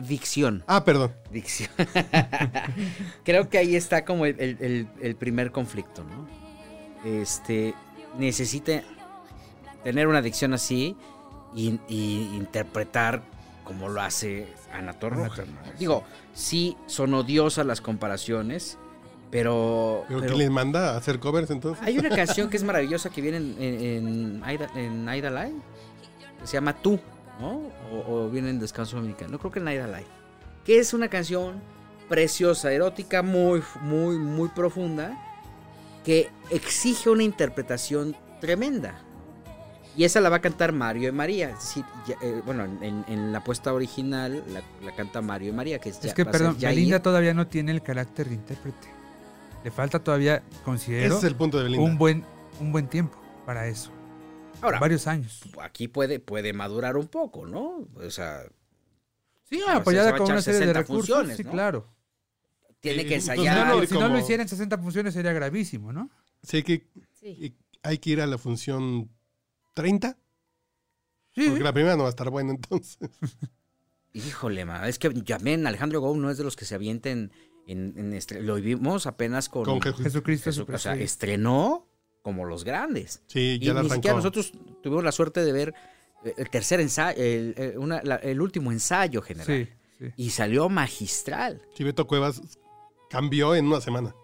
Dicción. 0.03 0.65
Ah, 0.67 0.85
perdón. 0.85 1.13
Dicción. 1.31 1.71
Creo 3.25 3.49
que 3.49 3.59
ahí 3.59 3.77
está 3.77 4.05
como 4.05 4.27
el, 4.27 4.89
el- 5.01 5.17
primer 5.17 5.53
conflicto, 5.53 6.05
¿no? 6.05 6.29
Este, 7.05 7.75
necesita 8.19 8.83
tener 9.83 10.09
una 10.09 10.23
dicción 10.23 10.55
así 10.55 10.97
y, 11.55 11.79
y 11.89 12.31
interpretar 12.37 13.23
como 13.65 13.89
lo 13.89 14.01
hace 14.03 14.47
Ana 14.73 14.93
Torroja. 14.95 15.45
Digo, 15.79 16.05
sí 16.35 16.77
son 16.87 17.15
odiosas 17.15 17.65
las 17.67 17.81
comparaciones, 17.81 18.79
pero... 19.35 20.05
¿Pero, 20.07 20.21
pero 20.21 20.33
quién 20.33 20.39
les 20.39 20.51
manda 20.51 20.95
a 20.95 20.97
hacer 20.97 21.19
covers 21.19 21.51
entonces? 21.51 21.85
hay 21.85 21.99
una 21.99 22.09
canción 22.17 22.49
que 22.49 22.57
es 22.57 22.63
maravillosa 22.63 23.11
que 23.11 23.21
viene 23.21 23.39
en, 23.39 23.57
en, 23.59 23.83
en 24.39 24.45
Aida, 24.45 24.71
en 24.77 25.05
Live, 25.35 25.55
que 26.41 26.47
se 26.47 26.53
llama 26.53 26.73
Tú, 26.81 27.01
¿no? 27.41 27.63
O, 27.93 28.05
o 28.27 28.31
viene 28.31 28.51
en 28.51 28.61
Descanso 28.61 28.95
Dominicano, 28.95 29.33
no 29.33 29.39
creo 29.41 29.51
que 29.51 29.59
en 29.59 29.67
Aida 29.67 29.89
Live, 29.89 30.07
que 30.65 30.79
es 30.79 30.95
una 30.95 31.09
canción 31.09 31.61
preciosa, 32.09 32.71
erótica, 32.71 33.23
muy, 33.23 33.61
muy, 33.81 34.19
muy 34.19 34.51
profunda, 34.51 35.19
que 36.05 36.31
exige 36.51 37.11
una 37.11 37.25
interpretación 37.25 38.15
tremenda. 38.41 39.01
Y 39.97 40.05
esa 40.05 40.21
la 40.21 40.29
va 40.29 40.37
a 40.37 40.41
cantar 40.41 40.73
Mario 40.73 41.09
y 41.09 41.13
María. 41.13 41.57
Ya, 42.07 42.15
eh, 42.23 42.41
bueno, 42.45 42.65
en, 42.65 43.05
en 43.09 43.33
la 43.33 43.43
puesta 43.43 43.73
original 43.73 44.45
la, 44.53 44.63
la 44.85 44.95
canta 44.95 45.23
Mario 45.23 45.49
y 45.51 45.53
María, 45.53 45.79
que 45.81 45.89
es, 45.89 45.97
Es 45.99 46.03
ya- 46.07 46.15
que, 46.15 46.25
perdón, 46.25 46.57
Yair. 46.59 46.77
Belinda 46.77 47.01
todavía 47.03 47.33
no 47.35 47.47
tiene 47.49 47.73
el 47.73 47.83
carácter 47.83 48.29
de 48.29 48.35
intérprete. 48.35 48.94
Le 49.65 49.71
falta 49.71 49.99
todavía, 50.03 50.43
considero, 50.65 51.07
Ese 51.17 51.17
es 51.19 51.25
el 51.33 51.37
punto 51.37 51.63
de 51.63 51.79
un 51.79 51.97
buen, 51.99 52.25
un 52.61 52.71
buen 52.71 52.89
tiempo 52.89 53.19
para 53.47 53.67
eso. 53.67 53.91
Ahora, 54.61 54.79
Varios 54.79 55.07
años. 55.07 55.43
aquí 55.61 55.89
puede, 55.89 56.21
puede 56.21 56.53
madurar 56.53 56.97
un 56.97 57.09
poco, 57.09 57.47
¿no? 57.47 57.89
O 57.95 58.11
sea, 58.11 58.43
Sí, 59.45 59.61
se 59.61 59.71
apoyada 59.71 60.17
con 60.17 60.31
una 60.31 60.41
serie 60.43 60.61
de 60.61 60.67
60 60.67 60.81
recursos. 60.81 61.09
funciones, 61.17 61.37
sí, 61.37 61.45
¿no? 61.45 61.51
claro. 61.51 61.89
tiene 62.81 63.05
que 63.05 63.15
pues, 63.15 63.25
Si 63.25 63.31
ensayar. 63.31 63.67
no, 63.67 63.75
no, 63.75 63.81
lo, 63.81 63.87
si 63.87 63.95
no 63.95 64.01
lo 64.01 64.07
como- 64.09 64.19
hiciera 64.19 64.43
en 64.43 64.49
60 64.49 64.77
funciones 64.79 65.15
sería 65.15 65.33
gravísimo, 65.33 65.91
¿no? 65.93 66.11
Sí, 66.43 66.59
hay 66.59 66.63
que, 66.63 66.87
Sí. 67.19 67.29
y- 67.29 67.57
hay 67.83 67.97
que 67.99 68.11
ir 68.11 68.21
a 68.21 68.27
la 68.27 68.37
función 68.37 69.11
30. 69.73 70.19
Sí. 71.35 71.49
Porque 71.49 71.65
la 71.65 71.73
primera 71.73 71.97
no 71.97 72.03
va 72.03 72.09
a 72.09 72.11
estar 72.11 72.29
buena 72.29 72.51
entonces. 72.53 72.99
Híjole, 74.13 74.65
ma, 74.67 74.87
es 74.89 74.99
que 74.99 75.09
también 75.11 75.67
Alejandro 75.67 76.01
Gou 76.01 76.15
no 76.17 76.31
es 76.31 76.37
de 76.39 76.45
los 76.45 76.57
que 76.57 76.65
se 76.67 76.75
avienten 76.75 77.33
en, 77.67 77.95
en 78.15 78.47
Lo 78.47 78.57
vimos 78.57 79.07
apenas 79.07 79.49
con, 79.49 79.65
Con 79.65 79.81
Jesús. 79.81 80.03
Jesucristo. 80.03 80.51
Jesu- 80.51 80.55
super- 80.61 80.75
O 80.77 80.79
sea, 80.79 80.95
estrenó 80.95 81.87
como 82.23 82.45
los 82.45 82.65
grandes. 82.65 83.23
Sí, 83.27 83.59
Y 83.61 83.67
ya 83.67 83.75
la 83.75 83.81
ni 83.83 83.87
arrancó. 83.87 83.95
siquiera 83.95 84.17
nosotros 84.17 84.53
tuvimos 84.83 85.05
la 85.05 85.13
suerte 85.13 85.45
de 85.45 85.53
ver 85.53 85.75
eh, 86.25 86.35
el 86.39 86.49
tercer 86.51 86.81
ensayo, 86.81 87.21
el, 87.23 87.55
eh, 87.59 87.75
una- 87.79 88.03
la- 88.03 88.17
el 88.17 88.41
último 88.41 88.73
ensayo 88.73 89.21
general. 89.23 89.47
Sí, 89.47 89.69
sí. 89.99 90.13
Y 90.17 90.31
salió 90.31 90.69
magistral. 90.69 91.61
Beto 91.79 92.07
Cuevas 92.07 92.41
cambió 93.11 93.55
en 93.55 93.67
una 93.67 93.81
semana. 93.81 94.15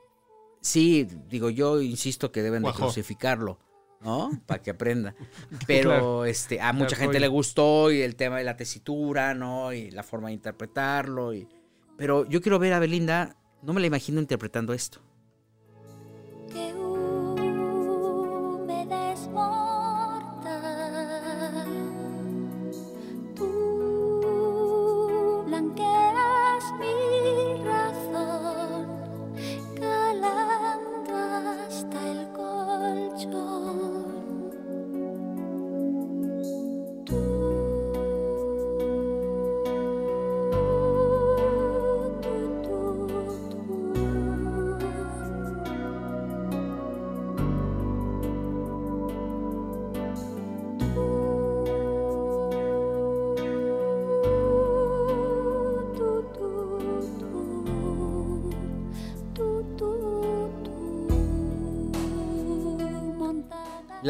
Sí, 0.62 1.06
digo, 1.28 1.48
yo 1.50 1.80
insisto 1.80 2.32
que 2.32 2.42
deben 2.42 2.62
de 2.62 2.68
Cuajó. 2.68 2.84
crucificarlo, 2.84 3.58
¿no? 4.00 4.30
Para 4.46 4.62
que 4.62 4.70
aprenda. 4.70 5.14
Pero 5.66 5.90
Claro. 5.90 6.24
este, 6.26 6.60
a 6.60 6.72
mucha 6.72 6.96
De 6.96 7.02
gente 7.02 7.20
le 7.20 7.28
gustó 7.28 7.90
y 7.90 8.02
el 8.02 8.16
tema 8.16 8.38
de 8.38 8.44
la 8.44 8.56
tesitura, 8.56 9.34
¿no? 9.34 9.72
Y 9.72 9.90
la 9.90 10.02
forma 10.02 10.28
de 10.28 10.34
interpretarlo. 10.34 11.32
Y... 11.34 11.46
Pero 12.00 12.26
yo 12.26 12.40
quiero 12.40 12.58
ver 12.58 12.72
a 12.72 12.78
Belinda, 12.78 13.36
no 13.62 13.74
me 13.74 13.80
la 13.82 13.86
imagino 13.86 14.20
interpretando 14.20 14.72
esto. 14.72 15.00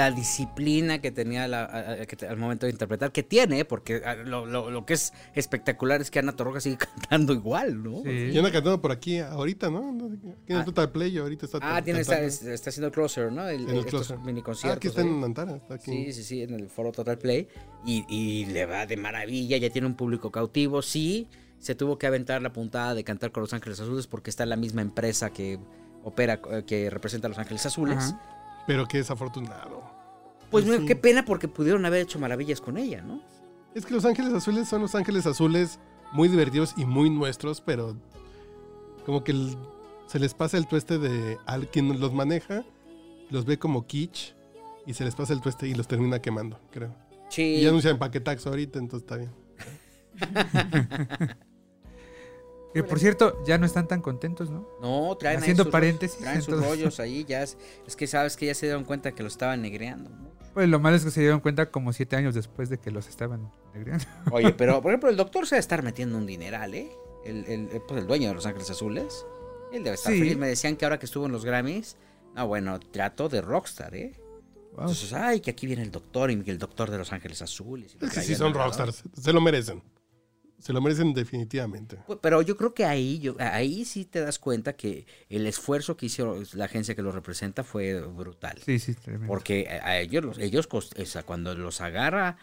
La 0.01 0.11
disciplina 0.11 1.01
que 1.01 1.11
tenía 1.11 1.47
la- 1.47 1.65
a- 1.65 1.93
a- 2.03 2.07
que 2.07 2.17
te- 2.17 2.27
al 2.27 2.37
momento 2.39 2.65
de 2.67 2.73
interpretar, 2.73 3.13
que 3.13 3.23
tiene, 3.23 3.65
porque 3.67 4.01
ah, 4.05 4.15
lo, 4.15 4.47
lo- 4.47 4.71
lo 4.71 4.87
que 4.87 4.95
es 4.95 5.13
espectacular 5.35 6.01
es 6.01 6.11
que 6.11 6.19
Ana 6.19 6.33
Torroja 6.35 6.61
sigue 6.61 6.79
cantando 7.11 7.33
igual, 7.35 7.83
¿no? 7.83 8.03
Sí. 8.03 8.11
Y 8.33 8.39
anda 8.39 8.51
cantando 8.51 8.81
por 8.81 8.93
aquí 8.93 9.19
ahorita, 9.19 9.69
¿no? 9.71 9.95
Tiene 10.47 10.63
Ah. 10.63 10.65
Total 10.65 10.91
Play 10.91 11.15
y 11.15 11.19
ahorita 11.19 11.45
está 11.47 11.59
Ah, 11.61 11.83
tiene, 11.83 12.01
está, 12.01 12.19
está 12.21 12.71
haciendo 12.71 12.91
Closer, 12.91 13.31
¿no? 13.31 13.47
El, 13.49 13.63
En 13.65 13.69
el 13.71 13.77
estos 13.81 14.07
Closer. 14.07 14.19
mini 14.19 14.41
Ah, 14.41 14.45
conciertos. 14.45 14.77
aquí 14.79 14.89
está 14.89 15.03
ahí. 15.03 15.09
en 15.09 15.23
Antara. 15.25 15.57
Está 15.57 15.75
aquí. 15.75 15.91
Sí, 16.07 16.13
sí, 16.15 16.23
sí, 16.25 16.43
en 16.43 16.55
el 16.55 16.69
foro 16.71 16.93
Total 16.93 17.19
Play. 17.19 17.47
Y, 17.85 18.05
y 18.09 18.47
le 18.47 18.65
va 18.67 18.87
de 18.87 18.97
maravilla, 18.97 19.57
ya 19.59 19.69
tiene 19.71 19.87
un 19.87 19.95
público 19.97 20.31
cautivo. 20.31 20.81
Sí, 20.83 21.29
se 21.59 21.75
tuvo 21.75 21.99
que 21.99 22.07
aventar 22.07 22.41
la 22.41 22.53
puntada 22.53 22.95
de 22.95 23.05
cantar 23.05 23.33
con 23.33 23.43
Los 23.43 23.53
Ángeles 23.53 23.79
Azules 23.81 24.07
porque 24.07 24.31
está 24.31 24.45
en 24.45 24.49
la 24.51 24.57
misma 24.57 24.81
empresa 24.81 25.31
que 25.31 25.59
opera, 26.03 26.41
eh, 26.51 26.65
que 26.67 26.89
representa 26.89 27.27
a 27.27 27.31
Los 27.31 27.39
Ángeles 27.39 27.67
Azules. 27.67 27.99
Ajá. 27.99 28.37
Pero 28.67 28.87
qué 28.87 28.99
desafortunado. 28.99 29.83
Pues 30.51 30.65
Sí. 30.65 30.71
mira, 30.71 30.85
qué 30.87 30.97
pena 30.97 31.25
porque 31.25 31.49
pudieron 31.49 31.85
haber 31.87 32.03
hecho 32.03 32.19
maravillas 32.19 32.61
con 32.61 32.77
ella, 32.77 33.03
¿no? 33.03 33.21
Es 33.75 33.87
que 33.87 33.95
Los 33.95 34.05
Ángeles 34.05 34.33
Azules 34.33 34.69
son 34.69 34.83
Los 34.83 34.95
Ángeles 34.95 35.27
Azules 35.27 35.79
muy 36.13 36.29
divertidos 36.29 36.75
y 36.77 36.85
muy 36.85 37.09
nuestros, 37.11 37.61
pero 37.61 37.97
como 39.07 39.23
que 39.23 39.33
el- 39.33 39.57
se 40.07 40.19
les 40.19 40.35
pasa 40.35 40.57
el 40.59 40.67
tueste 40.67 40.99
de 40.99 41.39
al 41.47 41.69
quien 41.69 42.01
los 42.01 42.13
maneja, 42.13 42.65
los 43.31 43.45
ve 43.45 43.59
como 43.59 43.87
kitsch 43.87 44.35
y 44.87 44.95
se 44.95 45.05
les 45.05 45.15
pasa 45.15 45.33
el 45.33 45.41
tueste 45.41 45.69
y 45.69 45.75
los 45.75 45.87
termina 45.87 46.21
quemando, 46.21 46.59
creo. 46.73 46.93
Sí. 47.29 47.43
Y 47.43 47.63
ya 47.63 47.69
anuncian 47.69 47.97
paquetax 47.99 48.45
ahorita, 48.47 48.81
entonces 48.81 49.07
está 49.09 49.17
bien. 49.19 49.31
Que 52.73 52.85
por 52.85 52.99
cierto, 53.01 53.43
ya 53.45 53.59
no 53.59 53.67
están 53.67 53.89
tan 53.89 54.01
contentos, 54.01 54.49
¿no? 54.51 54.67
No, 54.81 55.17
traen 55.17 55.37
ahí 55.39 55.43
Haciendo 55.43 55.65
sus 55.65 55.73
paréntesis, 55.73 56.17
rollos, 56.21 56.25
traen 56.25 56.43
sus 56.43 56.65
rollos 56.65 57.01
ahí, 57.01 57.25
ya 57.25 57.43
es, 57.43 57.59
es 57.87 57.97
que 57.97 58.07
sabes 58.07 58.37
que 58.37 58.47
ya 58.47 58.55
se 58.55 58.67
dieron 58.67 58.85
cuenta 58.85 59.13
que 59.13 59.23
lo 59.23 59.29
estaban 59.29 59.61
negreando. 59.63 60.11
Pues 60.55 60.69
lo 60.69 60.79
malo 60.81 60.97
es 60.97 61.05
que 61.05 61.11
se 61.11 61.21
dieron 61.21 61.41
cuenta 61.41 61.71
como 61.71 61.93
siete 61.93 62.17
años 62.17 62.35
después 62.35 62.69
de 62.71 62.79
que 62.79 62.91
los 62.91 63.09
estaban 63.09 63.51
negreando. 63.75 64.05
Oye, 64.33 64.53
pero 64.53 64.81
por 64.83 64.93
ejemplo, 64.93 65.11
el 65.11 65.17
doctor 65.17 65.47
se 65.47 65.55
va 65.55 65.59
a 65.59 65.61
estar 65.61 65.83
metiendo 65.83 66.17
un 66.17 66.27
dineral, 66.27 66.75
¿eh? 66.75 66.91
El, 67.25 67.45
el- 67.47 67.69
el- 67.73 67.83
pues 67.83 68.01
el 68.01 68.07
dueño 68.07 68.29
de 68.29 68.35
Los 68.35 68.47
Ángeles 68.47 68.71
Azules. 68.71 69.27
Él 69.73 69.85
debe 69.85 69.95
estar 69.95 70.13
Sí. 70.13 70.19
feliz. 70.21 70.37
Me 70.37 70.49
decían 70.49 70.77
que 70.77 70.85
ahora 70.85 70.99
que 70.99 71.07
estuvo 71.07 71.27
en 71.27 71.33
los 71.33 71.45
Grammys, 71.45 71.97
no, 72.35 72.47
bueno, 72.47 72.79
trato 72.81 73.29
de 73.29 73.41
rockstar, 73.41 73.95
¿eh? 73.95 74.13
Wow. 74.73 74.81
Entonces, 74.83 75.13
ay, 75.13 75.41
que 75.41 75.51
aquí 75.51 75.67
viene 75.67 75.83
el 75.83 75.91
doctor 75.91 76.31
y 76.31 76.41
que 76.43 76.51
el 76.53 76.59
doctor 76.59 76.91
de 76.91 76.99
Los 76.99 77.13
Ángeles 77.13 77.43
Azules. 77.43 77.97
y 78.01 78.07
sí 78.21 78.33
el 78.33 78.39
son 78.39 78.55
rockstars, 78.55 79.03
se 79.21 79.33
lo 79.33 79.41
merecen. 79.41 79.83
Se 80.61 80.73
lo 80.73 80.81
merecen 80.81 81.13
definitivamente. 81.15 81.99
Pero 82.21 82.43
yo 82.43 82.57
creo 82.57 82.75
que 82.75 82.85
ahí, 82.85 83.19
yo, 83.19 83.35
ahí 83.39 83.85
sí 83.85 84.05
te 84.05 84.21
das 84.21 84.39
cuenta 84.39 84.75
que 84.75 85.07
el 85.29 85.47
esfuerzo 85.47 85.97
que 85.97 86.07
hizo 86.07 86.37
la 86.55 86.67
agencia 86.67 86.95
que 86.95 87.03
los 87.03 87.15
representa 87.15 87.65
fue 87.65 88.01
brutal. 88.01 88.59
Sí, 88.65 88.79
sí, 88.79 88.95
tremendo. 88.95 89.27
Porque 89.27 89.69
a 89.83 89.99
ellos, 89.99 90.25
los- 90.25 90.39
ellos 90.39 90.69
cos- 90.69 91.01
o 91.01 91.07
sea, 91.07 91.23
cuando 91.23 91.55
los 91.55 91.81
agarra 91.81 92.37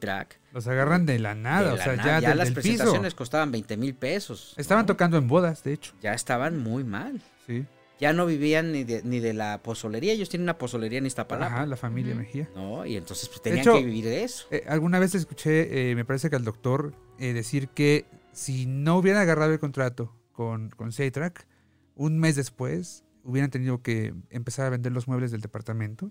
Track 0.00 0.40
Los 0.52 0.66
agarran 0.66 1.06
de 1.06 1.18
la 1.20 1.34
nada, 1.34 1.74
o 1.74 1.76
sea, 1.76 1.94
ya, 1.94 2.20
del- 2.20 2.38
las 2.38 2.48
del 2.48 2.54
piso. 2.56 2.62
presentaciones 2.78 3.14
costaban 3.14 3.52
20 3.52 3.76
mil 3.76 3.94
pesos. 3.94 4.54
Estaban 4.56 4.82
¿no? 4.82 4.86
tocando 4.86 5.16
en 5.16 5.28
bodas, 5.28 5.62
de 5.62 5.74
hecho. 5.74 5.92
Ya 6.02 6.12
estaban 6.12 6.58
muy 6.58 6.82
mal. 6.82 7.20
Sí. 7.46 7.64
Ya 8.00 8.12
no 8.12 8.26
vivían 8.26 8.72
ni 8.72 8.82
de, 8.82 9.02
ni 9.04 9.20
de 9.20 9.34
la 9.34 9.62
pozolería. 9.62 10.12
Ellos 10.14 10.28
tienen 10.28 10.44
una 10.46 10.56
pozolería 10.58 10.98
en 10.98 11.06
Iztapalapa. 11.06 11.54
Ajá, 11.54 11.66
la 11.66 11.76
familia. 11.76 12.14
Mejía. 12.14 12.48
¿No? 12.54 12.84
Y 12.86 12.96
entonces 12.96 13.28
pues, 13.28 13.38
De 13.42 13.50
tenían 13.50 13.60
hecho, 13.62 13.74
que 13.74 13.84
vivir 13.84 14.06
de 14.06 14.24
eso. 14.24 14.46
Eh, 14.50 14.64
alguna 14.66 14.98
vez 14.98 15.14
escuché, 15.14 15.90
eh, 15.90 15.94
me 15.94 16.04
parece 16.04 16.30
que 16.30 16.36
al 16.36 16.44
doctor, 16.44 16.94
eh, 17.20 17.32
decir 17.32 17.68
que 17.68 18.06
si 18.32 18.66
no 18.66 18.96
hubieran 18.98 19.22
agarrado 19.22 19.52
el 19.52 19.58
contrato 19.60 20.12
con, 20.32 20.70
con 20.70 20.90
Saytrack, 20.92 21.46
un 21.94 22.18
mes 22.18 22.34
después 22.36 23.04
hubieran 23.24 23.50
tenido 23.50 23.82
que 23.82 24.14
empezar 24.30 24.66
a 24.66 24.70
vender 24.70 24.92
los 24.92 25.06
muebles 25.06 25.30
del 25.30 25.40
departamento 25.42 26.10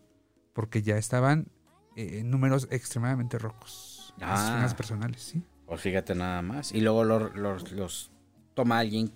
porque 0.53 0.81
ya 0.81 0.97
estaban 0.97 1.47
eh, 1.95 2.19
en 2.19 2.29
números 2.29 2.67
extremadamente 2.71 3.37
rocos. 3.39 4.13
Ah. 4.21 4.59
Las 4.61 4.75
personales, 4.75 5.21
sí. 5.21 5.43
Pues 5.65 5.81
fíjate 5.81 6.15
nada 6.15 6.41
más. 6.41 6.71
Y 6.71 6.81
luego 6.81 7.03
los, 7.03 7.35
los- 7.35 7.71
los 7.71 8.11
toma 8.53 8.79
alguien 8.79 9.11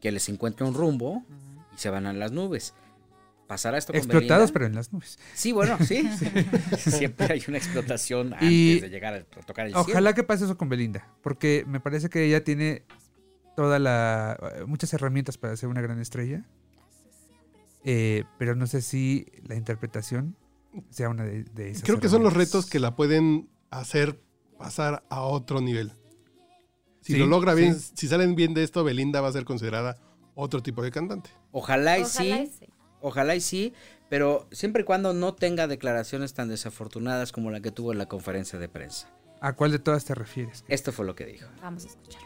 que 0.00 0.10
les 0.12 0.28
encuentre 0.28 0.66
un 0.66 0.74
rumbo 0.74 1.24
y 1.74 1.78
se 1.78 1.90
van 1.90 2.06
a 2.06 2.12
las 2.12 2.32
nubes. 2.32 2.74
¿Pasará 3.46 3.78
esto 3.78 3.92
con 3.92 3.98
Explotados, 3.98 4.50
Belinda? 4.50 4.52
pero 4.52 4.66
en 4.66 4.74
las 4.74 4.92
nubes. 4.92 5.18
Sí, 5.34 5.52
bueno, 5.52 5.78
sí. 5.86 6.08
Siempre 6.78 7.32
hay 7.32 7.42
una 7.48 7.58
explotación 7.58 8.32
antes 8.34 8.50
Y 8.50 8.80
de 8.80 8.90
llegar 8.90 9.14
a 9.14 9.24
tocar 9.42 9.66
el 9.66 9.76
Ojalá 9.76 10.14
que 10.14 10.24
pase 10.24 10.44
eso 10.44 10.56
con 10.58 10.68
Belinda, 10.68 11.08
porque 11.22 11.64
me 11.66 11.80
parece 11.80 12.08
que 12.08 12.24
ella 12.24 12.42
tiene 12.42 12.84
toda 13.56 13.78
la 13.78 14.38
muchas 14.66 14.92
herramientas 14.92 15.38
para 15.38 15.56
ser 15.56 15.68
una 15.68 15.80
gran 15.80 16.00
estrella, 16.00 16.44
eh, 17.84 18.24
pero 18.38 18.54
no 18.56 18.66
sé 18.66 18.82
si 18.82 19.26
la 19.46 19.54
interpretación 19.54 20.36
sea 20.90 21.08
una 21.08 21.24
de, 21.24 21.44
de 21.44 21.70
esas. 21.70 21.84
Creo 21.84 22.00
que 22.00 22.08
son 22.08 22.22
los 22.22 22.32
retos 22.34 22.66
que 22.66 22.80
la 22.80 22.96
pueden 22.96 23.48
hacer 23.70 24.20
pasar 24.58 25.04
a 25.08 25.22
otro 25.22 25.60
nivel. 25.60 25.92
Si 27.00 27.12
Sí, 27.12 27.18
lo 27.18 27.26
logra 27.26 27.54
bien, 27.54 27.78
sí. 27.78 27.92
si 27.94 28.08
salen 28.08 28.34
bien 28.34 28.52
de 28.54 28.64
esto, 28.64 28.82
Belinda 28.82 29.20
va 29.20 29.28
a 29.28 29.32
ser 29.32 29.44
considerada 29.44 29.96
otro 30.34 30.62
tipo 30.62 30.82
de 30.82 30.90
cantante. 30.90 31.30
Ojalá 31.52 31.98
y 31.98 32.02
Ojalá 32.02 32.40
y 32.42 32.46
sí. 32.48 32.66
Ojalá 33.00 33.34
y 33.34 33.40
sí, 33.40 33.74
pero 34.08 34.46
siempre 34.52 34.82
y 34.82 34.84
cuando 34.84 35.12
no 35.12 35.34
tenga 35.34 35.66
declaraciones 35.66 36.34
tan 36.34 36.48
desafortunadas 36.48 37.32
como 37.32 37.50
la 37.50 37.60
que 37.60 37.70
tuvo 37.70 37.92
en 37.92 37.98
la 37.98 38.06
conferencia 38.06 38.58
de 38.58 38.68
prensa. 38.68 39.08
¿A 39.40 39.54
cuál 39.54 39.72
de 39.72 39.78
todas 39.78 40.04
te 40.04 40.14
refieres? 40.14 40.64
Esto 40.68 40.92
fue 40.92 41.04
lo 41.04 41.14
que 41.14 41.26
dijo. 41.26 41.46
Vamos 41.60 41.84
a 41.84 41.88
escuchar. 41.88 42.22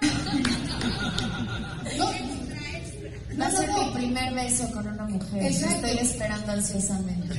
Va 3.38 3.46
a 3.46 3.50
ser 3.50 3.68
mi 3.72 3.90
primer 3.94 4.34
beso 4.34 4.70
con 4.72 4.86
una 4.86 5.04
mujer. 5.04 5.42
Estoy 5.44 5.98
esperando 5.98 6.52
ansiosamente. 6.52 7.34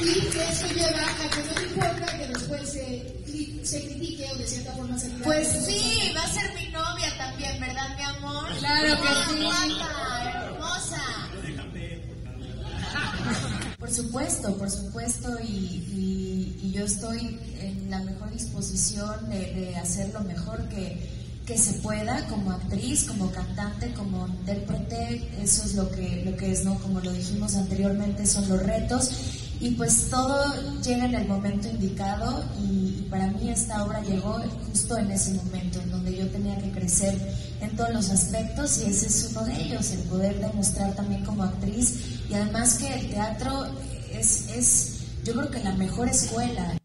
Y 0.00 0.28
eso 0.38 0.66
lleva 0.74 1.02
a 1.02 1.30
que 1.30 1.42
no 1.42 1.54
te 1.54 1.62
importa 1.64 2.18
que 2.18 2.26
después 2.28 2.68
se, 2.70 3.64
se 3.64 3.84
critique 3.86 4.26
o 4.32 4.36
de 4.36 4.46
cierta 4.46 4.72
forma 4.72 4.98
se 4.98 5.08
diga. 5.08 5.24
Pues 5.24 5.48
sí, 5.66 6.12
va 6.16 6.22
a 6.22 6.28
ser 6.28 6.54
mi 6.54 6.68
novia 6.70 7.16
también, 7.18 7.60
¿verdad, 7.60 7.96
mi 7.96 8.02
amor? 8.02 8.48
Claro 8.58 9.02
que 9.02 9.08
sí. 9.34 9.42
Guapa, 9.42 10.32
hermosa. 10.44 11.02
Por 13.78 13.90
supuesto, 13.90 14.56
por 14.56 14.70
supuesto, 14.70 15.38
y, 15.42 15.46
y- 15.46 16.60
y 16.62 16.72
yo 16.72 16.84
estoy 16.84 17.38
en 17.60 17.90
la 17.90 17.98
mejor 18.00 18.30
disposición 18.32 19.28
de, 19.28 19.52
de 19.52 19.76
hacer 19.76 20.12
lo 20.12 20.20
mejor 20.20 20.68
que, 20.68 21.15
que 21.46 21.56
se 21.56 21.74
pueda 21.74 22.26
como 22.26 22.50
actriz, 22.50 23.04
como 23.04 23.30
cantante, 23.30 23.92
como 23.94 24.26
intérprete, 24.26 25.30
eso 25.40 25.64
es 25.64 25.74
lo 25.74 25.88
que, 25.90 26.24
lo 26.24 26.36
que 26.36 26.50
es, 26.50 26.64
¿no? 26.64 26.74
Como 26.80 27.00
lo 27.00 27.12
dijimos 27.12 27.54
anteriormente, 27.54 28.26
son 28.26 28.48
los 28.48 28.60
retos. 28.62 29.10
Y 29.60 29.70
pues 29.70 30.10
todo 30.10 30.52
llega 30.82 31.06
en 31.06 31.14
el 31.14 31.28
momento 31.28 31.68
indicado 31.68 32.44
y, 32.60 32.96
y 32.98 33.06
para 33.08 33.28
mí 33.28 33.48
esta 33.48 33.84
obra 33.84 34.02
llegó 34.02 34.38
justo 34.66 34.98
en 34.98 35.10
ese 35.12 35.32
momento, 35.34 35.80
en 35.80 35.90
donde 35.90 36.16
yo 36.16 36.28
tenía 36.28 36.58
que 36.58 36.72
crecer 36.72 37.16
en 37.60 37.74
todos 37.74 37.90
los 37.94 38.10
aspectos 38.10 38.78
y 38.78 38.90
ese 38.90 39.06
es 39.06 39.30
uno 39.30 39.44
de 39.44 39.62
ellos, 39.62 39.90
el 39.92 40.00
poder 40.00 40.38
demostrar 40.40 40.94
también 40.94 41.24
como 41.24 41.44
actriz 41.44 41.94
y 42.28 42.34
además 42.34 42.74
que 42.74 42.92
el 42.92 43.08
teatro 43.08 43.66
es, 44.12 44.48
es 44.48 44.92
yo 45.24 45.32
creo 45.32 45.50
que 45.50 45.60
la 45.60 45.72
mejor 45.72 46.08
escuela. 46.08 46.76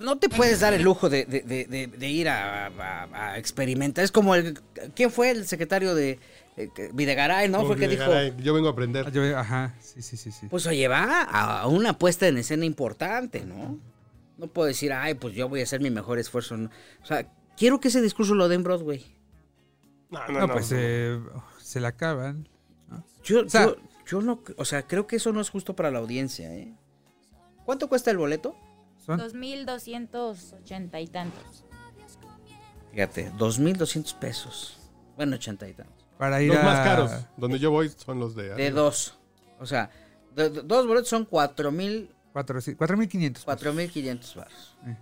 No 0.00 0.16
te 0.18 0.28
puedes 0.28 0.60
dar 0.60 0.72
el 0.74 0.82
lujo 0.82 1.08
de, 1.08 1.24
de- 1.26 1.42
de- 1.42 1.66
de- 1.66 1.86
de 1.86 2.08
ir 2.08 2.28
a, 2.28 2.66
a- 2.66 3.32
a 3.32 3.38
experimentar. 3.38 4.02
Es 4.04 4.10
como 4.10 4.34
el... 4.34 4.58
¿Quién 4.94 5.10
fue 5.10 5.30
el 5.30 5.46
secretario 5.46 5.94
de 5.94 6.18
eh, 6.56 6.70
Videgaray, 6.92 7.48
no? 7.48 7.58
Fue 7.58 7.62
Como 7.68 7.74
el 7.74 7.80
que 7.80 7.86
que, 7.86 7.90
dijo... 7.96 8.04
"Caray, 8.10 8.34
yo 8.38 8.54
vengo 8.54 8.68
a 8.68 8.70
Ah, 8.70 8.72
aprender. 8.72 9.12
yo- 9.12 9.38
ajá, 9.38 9.74
sí, 9.80 10.00
sí, 10.02 10.16
sí, 10.16 10.32
sí. 10.32 10.46
Pues 10.48 10.66
oye, 10.66 10.88
va 10.88 11.22
a 11.22 11.66
una 11.68 11.98
puesta 11.98 12.26
en 12.26 12.38
escena 12.38 12.64
importante, 12.64 13.44
¿no? 13.44 13.78
No 14.38 14.46
puedo 14.46 14.66
decir, 14.68 14.90
ay, 14.92 15.14
pues 15.14 15.34
yo 15.34 15.48
voy 15.50 15.60
a 15.60 15.64
hacer 15.64 15.80
mi 15.82 15.90
mejor 15.90 16.18
esfuerzo. 16.18 16.56
¿no? 16.56 16.70
O 17.02 17.06
sea, 17.06 17.30
quiero 17.56 17.78
que 17.78 17.88
ese 17.88 18.00
discurso 18.00 18.34
lo 18.34 18.48
den 18.48 18.62
Broadway. 18.62 19.04
No, 20.08 20.26
no, 20.28 20.48
pues 20.50 20.70
eh, 20.74 21.20
se 21.60 21.78
la 21.78 21.88
acaban. 21.88 22.48
Yo, 23.22 23.46
sea- 23.50 23.66
yo, 23.66 23.76
yo 24.06 24.22
no, 24.22 24.42
o 24.56 24.64
sea, 24.64 24.82
creo 24.86 25.06
que 25.06 25.16
eso 25.16 25.30
no 25.32 25.42
es 25.42 25.50
justo 25.50 25.76
para 25.76 25.90
la 25.90 25.98
audiencia, 25.98 26.52
¿eh? 26.54 26.72
¿Cuánto 27.66 27.86
cuesta 27.88 28.10
el 28.10 28.16
boleto? 28.16 28.56
Son 29.04 29.18
2.280 29.18 31.02
y 31.02 31.06
tantos. 31.08 31.64
Fíjate, 32.92 33.30
2.200 33.32 34.14
pesos. 34.18 34.76
Bueno, 35.16 35.36
80 35.36 35.68
y 35.68 35.74
tantos. 35.74 36.06
para 36.18 36.42
ir 36.42 36.48
los 36.48 36.58
a... 36.58 36.62
más 36.62 36.80
caros. 36.86 37.10
Donde 37.36 37.58
yo 37.58 37.70
voy 37.70 37.88
son 37.90 38.18
los 38.18 38.34
de... 38.34 38.54
De 38.54 38.70
dos. 38.70 39.18
O 39.58 39.66
sea, 39.66 39.90
de- 40.34 40.50
de- 40.50 40.62
dos 40.62 40.86
boletos 40.86 41.08
son 41.08 41.28
4.000, 41.28 42.08
Cuatro, 42.32 42.60
sí, 42.60 42.74
4.500. 42.76 43.44
4.500 43.44 44.34
baros. 44.36 44.76
Eh. 44.86 44.96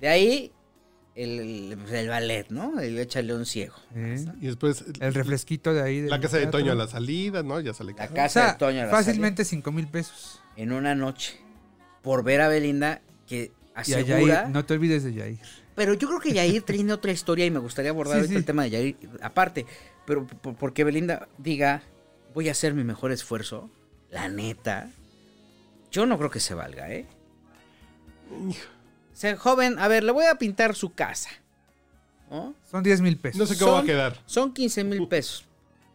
De 0.00 0.08
ahí, 0.08 0.52
el, 1.14 1.40
el, 1.40 1.94
el 1.94 2.08
ballet, 2.08 2.46
¿no? 2.50 2.80
El 2.80 2.98
échale 2.98 3.34
un 3.34 3.44
ciego. 3.44 3.74
Eh, 3.94 4.24
Y 4.40 4.46
después 4.46 4.84
El 5.00 5.12
refresquito 5.14 5.74
de 5.74 5.82
ahí. 5.82 6.02
la 6.08 6.20
casa 6.20 6.38
de. 6.38 6.46
Toño 6.46 6.72
a 6.72 6.74
la 6.74 6.86
salida, 6.88 7.42
¿no? 7.42 7.60
Ya 7.60 7.74
sale 7.74 7.94
La. 7.94 8.12
O 8.12 8.16
casa 8.16 8.40
sea, 8.40 8.52
de 8.52 8.58
Toño 8.58 8.80
a 8.82 8.84
la 8.86 8.90
fácilmente 8.90 9.44
5 9.44 9.72
mil 9.72 9.88
pesos. 9.88 10.40
salida, 10.56 10.62
en 10.62 10.72
una 10.72 10.94
noche. 10.94 11.38
Por 12.02 12.22
ver 12.24 12.40
a 12.40 12.48
Belinda, 12.48 13.02
que 13.28 13.44
Y 13.44 13.50
a 13.74 13.80
asegura... 13.80 14.42
Yair, 14.42 14.48
no 14.48 14.64
te 14.64 14.74
olvides 14.74 15.04
de 15.04 15.14
Yair. 15.14 15.38
Pero 15.76 15.94
yo 15.94 16.08
creo 16.08 16.20
que 16.20 16.32
Yair 16.32 16.62
tiene 16.62 16.92
otra 16.92 17.12
historia 17.12 17.46
y 17.46 17.50
me 17.50 17.60
gustaría 17.60 17.90
abordar 17.92 18.14
Sí, 18.14 18.18
ahorita 18.20 18.32
sí. 18.32 18.36
el 18.38 18.44
tema 18.44 18.62
de 18.64 18.70
Yair 18.70 18.96
aparte. 19.22 19.66
Pero 20.06 20.26
por- 20.26 20.56
porque 20.56 20.82
Belinda 20.84 21.28
diga, 21.38 21.82
voy 22.34 22.48
a 22.48 22.52
hacer 22.52 22.74
mi 22.74 22.82
mejor 22.82 23.12
esfuerzo, 23.12 23.70
la 24.10 24.28
neta, 24.28 24.90
yo 25.92 26.06
no 26.06 26.18
creo 26.18 26.30
que 26.30 26.40
se 26.40 26.54
valga, 26.54 26.90
¿eh? 26.92 27.06
O 28.30 29.16
sea, 29.20 29.36
joven, 29.36 29.78
a 29.78 29.88
ver, 29.88 30.04
le 30.04 30.12
voy 30.12 30.26
a 30.26 30.36
pintar 30.36 30.74
su 30.74 30.92
casa. 30.94 31.30
¿no? 32.30 32.54
Son 32.70 32.82
10 32.82 33.00
mil 33.00 33.16
pesos. 33.18 33.38
No 33.38 33.46
sé 33.46 33.58
cómo 33.58 33.72
va 33.72 33.80
a 33.80 33.84
quedar. 33.84 34.18
Son 34.26 34.52
15 34.52 34.84
mil 34.84 35.08
pesos. 35.08 35.44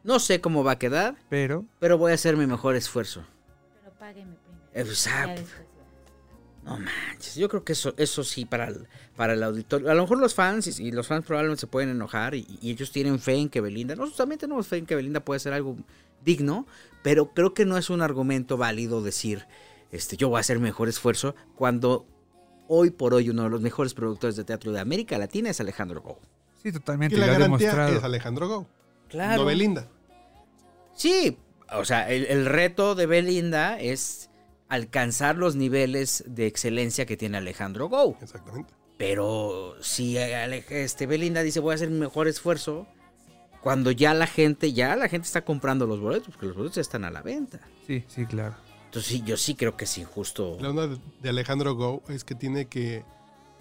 No 0.03 0.19
sé 0.19 0.41
cómo 0.41 0.63
va 0.63 0.73
a 0.73 0.79
quedar, 0.79 1.15
Pero 1.29 1.65
pero 1.79 1.97
voy 1.97 2.11
a 2.11 2.15
hacer 2.15 2.36
mi 2.36 2.45
mejor 2.47 2.75
esfuerzo. 2.75 3.23
Pero 3.81 3.93
págueme 3.97 4.34
primero. 4.43 4.89
Exacto. 4.89 5.41
No 6.66 6.80
manches, 6.80 7.36
yo 7.36 7.49
creo 7.49 7.64
que 7.64 7.74
eso, 7.74 7.93
eso 7.97 8.24
sí 8.24 8.45
para 8.45 8.68
el, 8.70 8.88
para 9.18 9.34
el 9.34 9.43
auditorio. 9.43 9.91
A 9.91 9.93
lo 9.93 10.03
mejor 10.03 10.18
los 10.20 10.34
fans, 10.34 10.80
y, 10.80 10.84
y 10.88 10.91
los 10.91 11.07
fans 11.07 11.26
probablemente 11.26 11.61
se 11.61 11.68
pueden 11.68 11.89
enojar, 11.89 12.36
y, 12.36 12.45
y 12.61 12.72
ellos 12.72 12.91
tienen 12.91 13.20
fe 13.20 13.36
en 13.36 13.49
que 13.49 13.59
Belinda, 13.61 13.95
nosotros 13.95 14.18
también 14.18 14.39
tenemos 14.39 14.66
fe 14.68 14.78
en 14.78 14.86
que 14.86 14.95
Belinda 14.95 15.20
puede 15.26 15.39
ser 15.41 15.51
algo 15.53 15.76
digno, 16.24 16.66
pero 17.01 17.34
creo 17.34 17.53
que 17.53 17.66
no 17.66 17.78
es 17.78 17.89
un 17.89 18.01
argumento 18.01 18.55
válido 18.57 19.01
decir, 19.01 19.45
este, 19.91 20.16
yo 20.16 20.30
voy 20.30 20.38
a 20.38 20.39
hacer 20.39 20.59
mejor 20.59 20.88
esfuerzo, 20.88 21.36
cuando 21.55 22.05
hoy 22.70 22.91
por 22.91 23.14
hoy 23.14 23.30
uno 23.30 23.43
de 23.43 23.49
los 23.49 23.59
mejores 23.59 23.93
productores 23.93 24.38
de 24.38 24.45
teatro 24.45 24.72
de 24.72 24.80
América 24.80 25.18
Latina 25.18 25.49
es 25.49 25.59
Alejandro 25.59 26.01
Gou. 26.01 26.18
sí, 26.64 26.72
totalmente 26.72 27.16
Que 27.16 27.20
la 27.20 27.28
lo 27.28 27.34
garantía 27.34 27.68
demostrado. 27.68 27.97
es 27.97 28.03
Alejandro 28.05 28.47
Go. 28.47 28.68
Claro. 29.09 29.41
No 29.41 29.45
Belinda. 29.47 29.89
Sí, 30.95 31.38
o 31.76 31.84
sea, 31.86 32.09
el, 32.09 32.26
el 32.28 32.45
reto 32.45 32.95
de 32.95 33.05
Belinda 33.05 33.80
es 33.80 34.30
alcanzar 34.74 35.38
los 35.38 35.55
niveles 35.55 36.24
de 36.26 36.47
excelencia 36.47 37.05
que 37.05 37.15
tiene 37.15 37.38
Alejandro 37.38 37.89
Gou. 37.89 38.17
Exactamente. 38.21 38.74
Pero 38.97 39.76
si 39.82 40.17
este 40.17 41.05
Belinda 41.05 41.43
dice 41.43 41.59
voy 41.59 41.74
a 41.74 41.76
hacer 41.76 41.91
mi 41.91 41.99
mejor 41.99 42.28
esfuerzo, 42.28 42.88
cuando 43.61 43.91
ya 43.91 44.15
la 44.15 44.26
gente, 44.26 44.74
ya 44.74 44.95
la 44.95 45.09
gente 45.09 45.28
está 45.28 45.45
comprando 45.45 45.86
los 45.86 45.99
boletos, 45.99 46.30
porque 46.30 46.47
los 46.47 46.55
boletos 46.55 46.76
ya 46.76 46.82
están 46.82 47.05
a 47.05 47.11
la 47.11 47.21
venta. 47.21 47.59
Sí, 47.86 48.03
sí, 48.07 48.26
claro. 48.26 48.55
Entonces 48.86 49.11
sí, 49.11 49.24
yo 49.24 49.38
sí 49.38 49.53
creo 49.53 49.78
que 49.78 49.86
es 49.86 49.97
injusto. 49.97 50.57
La 50.59 50.69
onda 50.69 50.89
de 51.21 51.30
Alejandro 51.30 51.76
Go 51.76 52.01
es 52.09 52.24
que 52.24 52.34
tiene 52.34 52.65
que, 52.65 53.03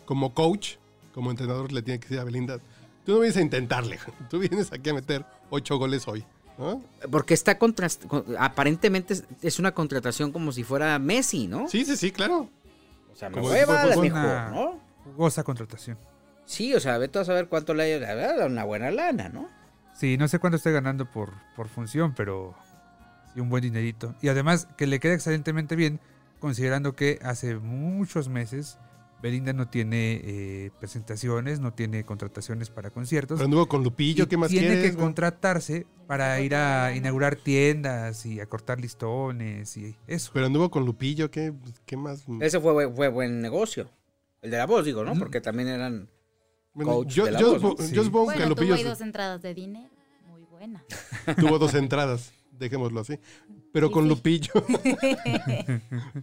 como 0.07 0.33
coach, 0.33 0.77
como 1.13 1.31
entrenador, 1.31 1.73
le 1.73 1.83
tiene 1.83 2.01
que 2.01 2.09
decir 2.09 2.21
a 2.21 2.25
Belinda, 2.25 2.59
tú 3.05 3.13
no 3.13 3.19
vienes 3.21 3.37
a 3.37 3.43
intentarle, 3.43 3.99
tú 4.31 4.39
vienes 4.39 4.73
aquí 4.73 4.91
a 4.91 4.95
meter 4.95 5.27
ocho 5.51 5.77
goles 5.77 6.09
hoy. 6.09 6.25
¿No? 6.59 6.83
Porque 7.11 7.35
está 7.35 7.59
contra, 7.59 7.89
aparentemente 8.39 9.15
es- 9.43 9.59
una 9.59 9.73
contratación 9.73 10.33
como 10.33 10.53
si 10.53 10.65
fuera 10.65 10.99
Messi, 10.99 11.47
¿no? 11.47 11.69
Sí, 11.69 11.85
sí, 11.85 11.97
sí, 11.97 12.11
claro. 12.13 12.49
O 13.13 13.17
sea, 13.17 13.31
como 13.31 13.49
nueva 13.49 13.83
a 13.83 13.87
mejor, 13.87 14.05
una- 14.07 14.51
¿no? 14.51 14.81
Jugosa 15.05 15.43
contratación. 15.45 15.99
Sí, 16.45 16.75
o 16.75 16.81
sea, 16.81 16.99
vete 16.99 17.19
a 17.19 17.25
saber 17.25 17.49
cuánto 17.49 17.75
le 17.75 17.85
haya 17.85 18.15
dado 18.15 18.47
una 18.47 18.65
buena 18.65 18.91
lana, 18.91 19.29
¿no? 19.29 19.49
Sí, 19.95 20.17
no 20.17 20.27
sé 20.29 20.39
cuánto 20.39 20.57
esté 20.57 20.73
ganando 20.73 21.11
por, 21.11 21.33
por 21.57 21.69
función, 21.69 22.15
pero 22.15 22.55
sí 23.35 23.41
un 23.41 23.49
buen 23.49 23.63
dinerito. 23.63 24.15
Y 24.23 24.29
además 24.29 24.67
que 24.77 24.87
le 24.87 24.99
queda 25.01 25.15
excelentemente 25.15 25.77
bien, 25.77 26.01
considerando 26.41 26.95
que 26.95 27.19
hace 27.23 27.57
muchos 27.57 28.29
meses 28.29 28.79
Belinda 29.23 29.53
no 29.53 29.69
tiene 29.69 30.21
eh, 30.25 30.71
presentaciones, 30.81 31.61
no 31.61 31.73
tiene 31.73 32.05
contrataciones 32.05 32.71
para 32.71 32.91
conciertos. 32.91 33.37
Pero 33.39 33.45
anduvo 33.45 33.69
con 33.69 33.85
Lupillo, 33.85 34.29
¿qué 34.29 34.37
más 34.37 34.51
tiene 34.51 34.67
quieres? 34.69 34.91
que 34.91 34.97
contratarse 34.97 35.87
para 36.09 36.41
ir 36.41 36.55
a 36.57 36.95
inaugurar 36.97 37.37
tiendas 37.37 38.27
y 38.27 38.41
a 38.41 38.47
cortar 38.47 38.81
listones 38.81 39.77
y 39.77 39.97
eso. 40.09 40.33
Pero 40.35 40.47
anduvo 40.47 40.71
con 40.71 40.85
Lupillo, 40.85 41.31
¿qué, 41.31 41.53
qué 41.87 41.97
más? 41.97 42.25
Ese 42.41 42.59
fue, 42.61 42.93
fue 42.93 43.09
buen 43.09 43.41
negocio. 43.41 43.89
El 44.43 44.51
de 44.51 44.57
la 44.59 44.67
voz, 44.67 44.85
digo, 44.85 45.05
¿no? 45.05 45.15
Mm. 45.15 45.19
Porque 45.21 45.41
también 45.41 45.69
eran... 45.69 46.09
Bueno, 46.75 46.93
coach 46.95 47.09
yo, 47.15 47.25
de 47.27 47.31
la 47.31 47.39
yo 47.41 47.53
voz, 47.53 47.63
¿no? 47.63 47.71
supo- 47.77 47.83
Sí. 47.85 47.95
yo 47.95 48.03
supongo 48.03 48.33
que 48.33 48.39
Bueno, 48.39 48.55
tuvo 48.57 48.63
Lupillo 48.63 48.75
ahí 48.75 48.83
dos 48.83 49.01
entradas 49.03 49.41
de 49.43 49.55
dinero. 49.55 49.89
Muy 50.29 50.43
buena. 50.45 50.83
tuvo 51.39 51.59
dos 51.61 51.75
entradas, 51.75 52.33
dejémoslo 52.59 53.01
así. 53.01 53.21
Pero 53.73 53.87
Sí, 53.87 53.93
con 53.93 54.03
sí. 54.05 54.09
Lupillo 54.09 54.53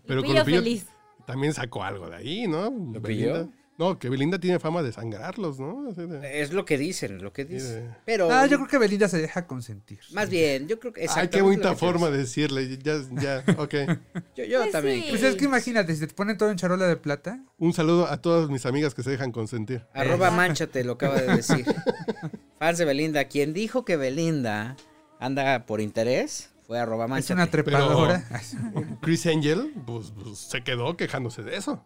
Pero 0.06 0.22
con 0.22 0.36
Lupillo 0.36 0.44
Lupillo- 0.44 0.44
feliz. 0.58 0.86
También 1.30 1.54
sacó 1.54 1.84
algo 1.84 2.10
de 2.10 2.16
ahí, 2.18 2.48
¿no? 2.48 2.72
Belinda. 2.72 3.48
No, 3.78 3.98
que 3.98 4.10
Belinda 4.10 4.38
tiene 4.40 4.60
fama 4.60 4.84
de 4.84 4.92
sangrarlos, 4.92 5.58
¿no? 5.58 5.94
De- 5.94 6.42
Es 6.42 6.52
lo 6.52 6.66
que 6.66 6.78
dicen, 6.78 7.22
lo 7.24 7.32
que 7.32 7.46
dicen. 7.46 7.86
de- 7.88 7.96
Pero... 8.04 8.30
Ah, 8.30 8.46
yo 8.46 8.58
creo 8.58 8.68
que 8.68 8.78
Belinda 8.78 9.08
se 9.08 9.20
deja 9.22 9.48
consentir. 9.48 10.00
Más 10.12 10.30
bien, 10.30 10.68
yo 10.68 10.82
creo 10.82 10.92
que... 10.92 11.06
Ay, 11.16 11.30
qué 11.30 11.42
bonita 11.42 11.74
forma 11.76 12.10
de 12.10 12.18
decirle. 12.18 12.78
Ya, 12.84 12.96
ya, 13.22 13.44
ok. 13.58 13.74
Yo, 14.36 14.44
yo 14.44 14.60
Pues 14.60 14.72
también. 14.74 15.04
sí. 15.04 15.08
Pues 15.12 15.24
es 15.24 15.36
que 15.36 15.46
imagínate, 15.46 15.96
si 15.96 16.06
te 16.06 16.14
ponen 16.14 16.38
todo 16.38 16.50
en 16.52 16.58
charola 16.58 16.88
de 16.88 16.98
plata, 16.98 17.42
Un 17.58 17.72
saludo 17.72 18.08
a 18.08 18.18
todas 18.22 18.50
mis 18.50 18.66
amigas 18.66 18.94
que 18.94 19.02
se 19.04 19.12
dejan 19.12 19.32
consentir. 19.32 19.86
Arroba 19.94 20.30
manchate, 20.32 20.84
lo 20.84 20.94
acaba 20.94 21.16
de 21.22 21.36
decir. 21.38 21.66
Fans 22.60 22.78
de 22.80 22.84
Belinda. 22.86 23.26
Quien 23.26 23.54
dijo 23.54 23.86
que 23.86 23.96
Belinda 23.96 24.76
anda 25.22 25.66
por 25.66 25.80
interés 25.80 26.50
fue 26.70 26.78
arroba 26.78 27.18
es 27.18 27.28
una 27.32 27.48
trepadora. 27.48 28.24
Chris 29.02 29.26
Angel, 29.26 29.74
pues, 29.88 30.14
pues, 30.16 30.38
se 30.38 30.64
quedó 30.64 30.96
quejándose 30.96 31.42
de 31.42 31.56
eso. 31.58 31.84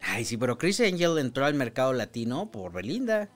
Ay, 0.00 0.24
sí, 0.24 0.38
pero 0.38 0.56
Chris 0.56 0.80
Angel 0.80 1.18
entró 1.18 1.44
al 1.44 1.52
mercado 1.52 1.92
latino 1.92 2.50
por 2.50 2.72
Belinda. 2.72 3.28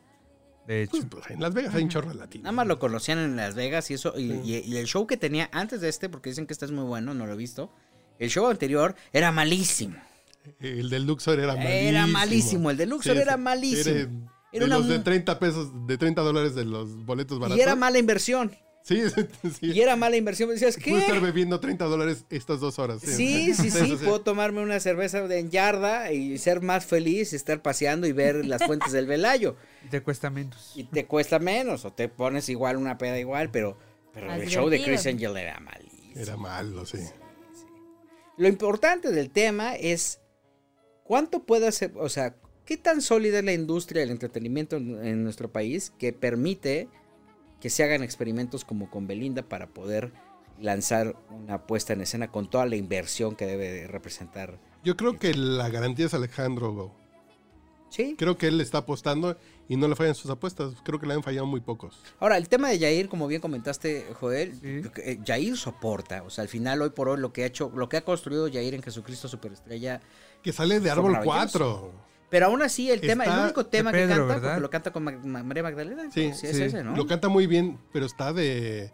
De 0.66 0.84
hecho. 0.84 0.92
Pues, 0.92 1.04
pues, 1.10 1.30
en 1.32 1.40
Las 1.42 1.52
Vegas 1.52 1.74
hay 1.74 1.82
un 1.82 1.90
chorro 1.90 2.14
latino. 2.14 2.44
Nada 2.44 2.52
más 2.52 2.66
lo 2.66 2.78
conocían 2.78 3.18
en 3.18 3.36
Las 3.36 3.54
Vegas 3.54 3.90
y 3.90 3.94
eso. 3.94 4.14
Y, 4.16 4.32
y- 4.42 4.62
y 4.64 4.78
el 4.78 4.86
show 4.86 5.06
que 5.06 5.18
tenía 5.18 5.50
antes 5.52 5.82
de 5.82 5.90
este, 5.90 6.08
porque 6.08 6.30
dicen 6.30 6.46
que 6.46 6.54
este 6.54 6.64
es 6.64 6.70
muy 6.70 6.84
bueno, 6.84 7.12
no 7.12 7.26
lo 7.26 7.34
he 7.34 7.36
visto. 7.36 7.70
El 8.18 8.30
show 8.30 8.46
anterior 8.46 8.94
era 9.12 9.32
malísimo. 9.32 9.96
El 10.60 10.88
del 10.88 11.04
Luxor 11.04 11.38
era 11.40 11.56
malísimo. 11.56 11.78
Era 11.90 12.06
malísimo, 12.06 12.70
el 12.70 12.76
de 12.78 12.86
Luxor 12.86 13.18
era 13.18 13.36
malísimo. 13.36 13.96
Era, 13.96 14.10
Era 14.52 14.60
de 14.60 14.64
una 14.64 14.78
los 14.78 14.88
de 14.88 14.96
mu- 14.96 15.04
30 15.04 15.38
pesos, 15.38 15.86
de 15.86 15.98
30 15.98 16.22
dólares 16.22 16.54
de 16.54 16.64
los 16.64 17.04
boletos 17.04 17.38
baratos. 17.38 17.58
Y 17.58 17.60
era 17.60 17.76
mala 17.76 17.98
inversión. 17.98 18.50
Sí, 18.91 19.09
sí, 19.43 19.51
sí. 19.61 19.66
Y 19.72 19.80
era 19.80 19.95
mala 19.95 20.16
inversión. 20.16 20.51
Decías, 20.51 20.76
Pude 20.76 20.99
estar 20.99 21.14
¿qué? 21.14 21.20
bebiendo 21.20 21.61
30 21.61 21.84
dólares 21.84 22.24
estas 22.28 22.59
dos 22.59 22.80
horas. 22.80 23.01
Sí, 23.01 23.55
sí, 23.55 23.70
sí, 23.70 23.93
Eso 23.93 23.99
Puedo 23.99 24.20
tomarme 24.22 24.62
una 24.62 24.80
cerveza 24.80 25.28
de 25.28 25.38
en 25.38 25.51
yarda 25.51 26.11
y 26.12 26.38
ser 26.38 26.61
más 26.61 26.84
feliz, 26.86 27.32
estar 27.32 27.62
paseando 27.62 28.09
y 28.09 28.12
ver 28.12 28.45
las 28.45 28.64
fuentes 28.64 28.91
del 28.91 29.07
Velayo. 29.07 29.55
Te 29.91 30.03
cuesta 30.03 30.28
menos. 30.28 30.72
Y 30.74 30.84
te 30.84 31.07
cuesta 31.07 31.38
menos, 31.38 31.84
o 31.84 31.93
te 31.93 32.09
pones 32.09 32.49
igual 32.49 32.76
una 32.76 32.99
peda 32.99 33.16
igual, 33.16 33.51
pero, 33.53 33.78
pero 34.12 34.32
el 34.32 34.49
show 34.49 34.68
de. 34.68 34.82
Chris 34.82 35.07
Angel 35.07 35.36
era 35.36 35.61
malísimo. 35.61 36.12
Era 36.16 36.36
malo, 36.36 36.84
sí. 36.84 36.99
Lo 38.38 38.49
importante 38.49 39.12
del 39.12 39.30
tema 39.30 39.76
es 39.76 40.18
cuánto 41.05 41.45
puede 41.45 41.68
hacer, 41.68 41.93
o 41.95 42.09
sea, 42.09 42.34
qué 42.64 42.76
tan 42.76 43.03
sólida 43.03 43.38
es 43.38 43.45
la 43.45 43.53
industria 43.53 44.01
del 44.01 44.11
entretenimiento 44.11 44.76
en, 44.76 45.05
en 45.05 45.22
nuestro 45.22 45.53
país 45.53 45.93
que 45.97 46.12
permite 46.12 46.88
que 47.61 47.70
se 47.70 47.82
hagan 47.84 48.02
experimentos 48.02 48.64
como 48.64 48.90
con 48.90 49.06
Belinda 49.06 49.42
para 49.42 49.68
poder 49.68 50.12
lanzar 50.61 51.16
una 51.30 51.66
puesta 51.66 51.92
en 51.92 52.00
escena 52.02 52.30
con 52.30 52.48
toda 52.50 52.66
la 52.66 52.76
inversión 52.76 53.34
que 53.36 53.46
debe 53.46 53.70
de 53.70 53.86
representar. 53.86 54.58
Yo 54.84 54.96
creo 54.96 55.18
que 55.18 55.34
la 55.34 55.68
garantía 55.68 56.06
es 56.06 56.14
Alejandro 56.14 56.72
Go. 56.72 56.94
Sí. 57.90 58.14
Creo 58.16 58.38
que 58.38 58.46
él 58.46 58.61
está 58.61 58.78
apostando 58.78 59.36
y 59.68 59.76
no 59.76 59.88
le 59.88 59.96
fallan 59.96 60.14
sus 60.14 60.30
apuestas. 60.30 60.74
Creo 60.84 61.00
que 61.00 61.06
le 61.06 61.14
han 61.14 61.24
fallado 61.24 61.46
muy 61.46 61.61
pocos. 61.61 62.00
Ahora, 62.20 62.36
el 62.36 62.48
tema 62.48 62.68
de 62.68 62.78
Jair, 62.78 63.08
como 63.08 63.26
bien 63.26 63.40
comentaste, 63.40 64.06
Joel, 64.20 64.54
Sí. 64.54 64.88
eh, 65.02 65.18
Jair 65.26 65.56
soporta, 65.56 66.22
o 66.22 66.30
sea, 66.30 66.42
al 66.42 66.48
final, 66.48 66.80
hoy 66.82 66.90
por 66.90 67.08
hoy, 67.08 67.18
lo 67.18 67.32
que 67.32 67.42
ha 67.42 67.46
hecho, 67.46 67.72
lo 67.74 67.88
que 67.88 67.96
ha 67.96 68.04
construido 68.04 68.48
Jair 68.50 68.74
en 68.74 68.82
Jesucristo 68.82 69.26
Superestrella, 69.26 70.00
Que 70.42 70.52
sale 70.52 70.78
de 70.78 70.88
Árbol 70.90 71.12
maravillosos. 71.12 71.52
4. 71.52 71.92
Pero 72.30 72.46
aún 72.46 72.62
así, 72.62 72.90
el 72.90 73.00
tema, 73.00 73.24
el 73.24 73.44
único 73.44 73.66
tema 73.66 73.92
que 73.92 74.06
canta, 74.06 74.18
¿verdad? 74.24 74.40
porque 74.42 74.60
lo 74.60 74.70
canta 74.70 74.92
con 74.92 75.04
Ma- 75.04 75.18
Ma- 75.22 75.42
María 75.42 75.62
Magdalena, 75.62 76.04
Sí, 76.10 76.32
sí, 76.34 76.46
es 76.46 76.56
sí. 76.56 76.62
ese, 76.62 76.82
¿no? 76.84 76.96
Lo 76.96 77.06
canta 77.06 77.28
muy 77.28 77.46
bien, 77.46 77.78
pero 77.92 78.06
está 78.06 78.32
de, 78.32 78.92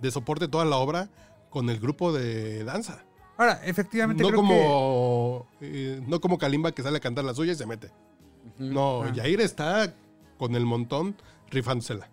de 0.00 0.10
soporte 0.10 0.48
toda 0.48 0.64
la 0.64 0.76
obra 0.76 1.08
con 1.50 1.68
el 1.70 1.78
grupo 1.80 2.12
de 2.12 2.64
danza. 2.64 3.04
Ahora, 3.38 3.60
efectivamente 3.64 4.22
No 4.22 4.28
creo 4.30 4.40
que... 4.40 4.46
como, 4.46 5.46
eh, 5.60 6.00
no 6.06 6.20
como 6.20 6.38
Kalimba 6.38 6.72
que 6.72 6.82
sale 6.82 6.96
a 6.98 7.00
cantar 7.00 7.24
la 7.24 7.34
suya 7.34 7.52
y 7.52 7.56
se 7.56 7.66
mete. 7.66 7.90
No, 8.58 9.02
Ah. 9.02 9.12
Yair 9.12 9.40
está 9.40 9.92
con 10.38 10.54
el 10.54 10.64
montón 10.64 11.16
rifándosela. 11.50 12.08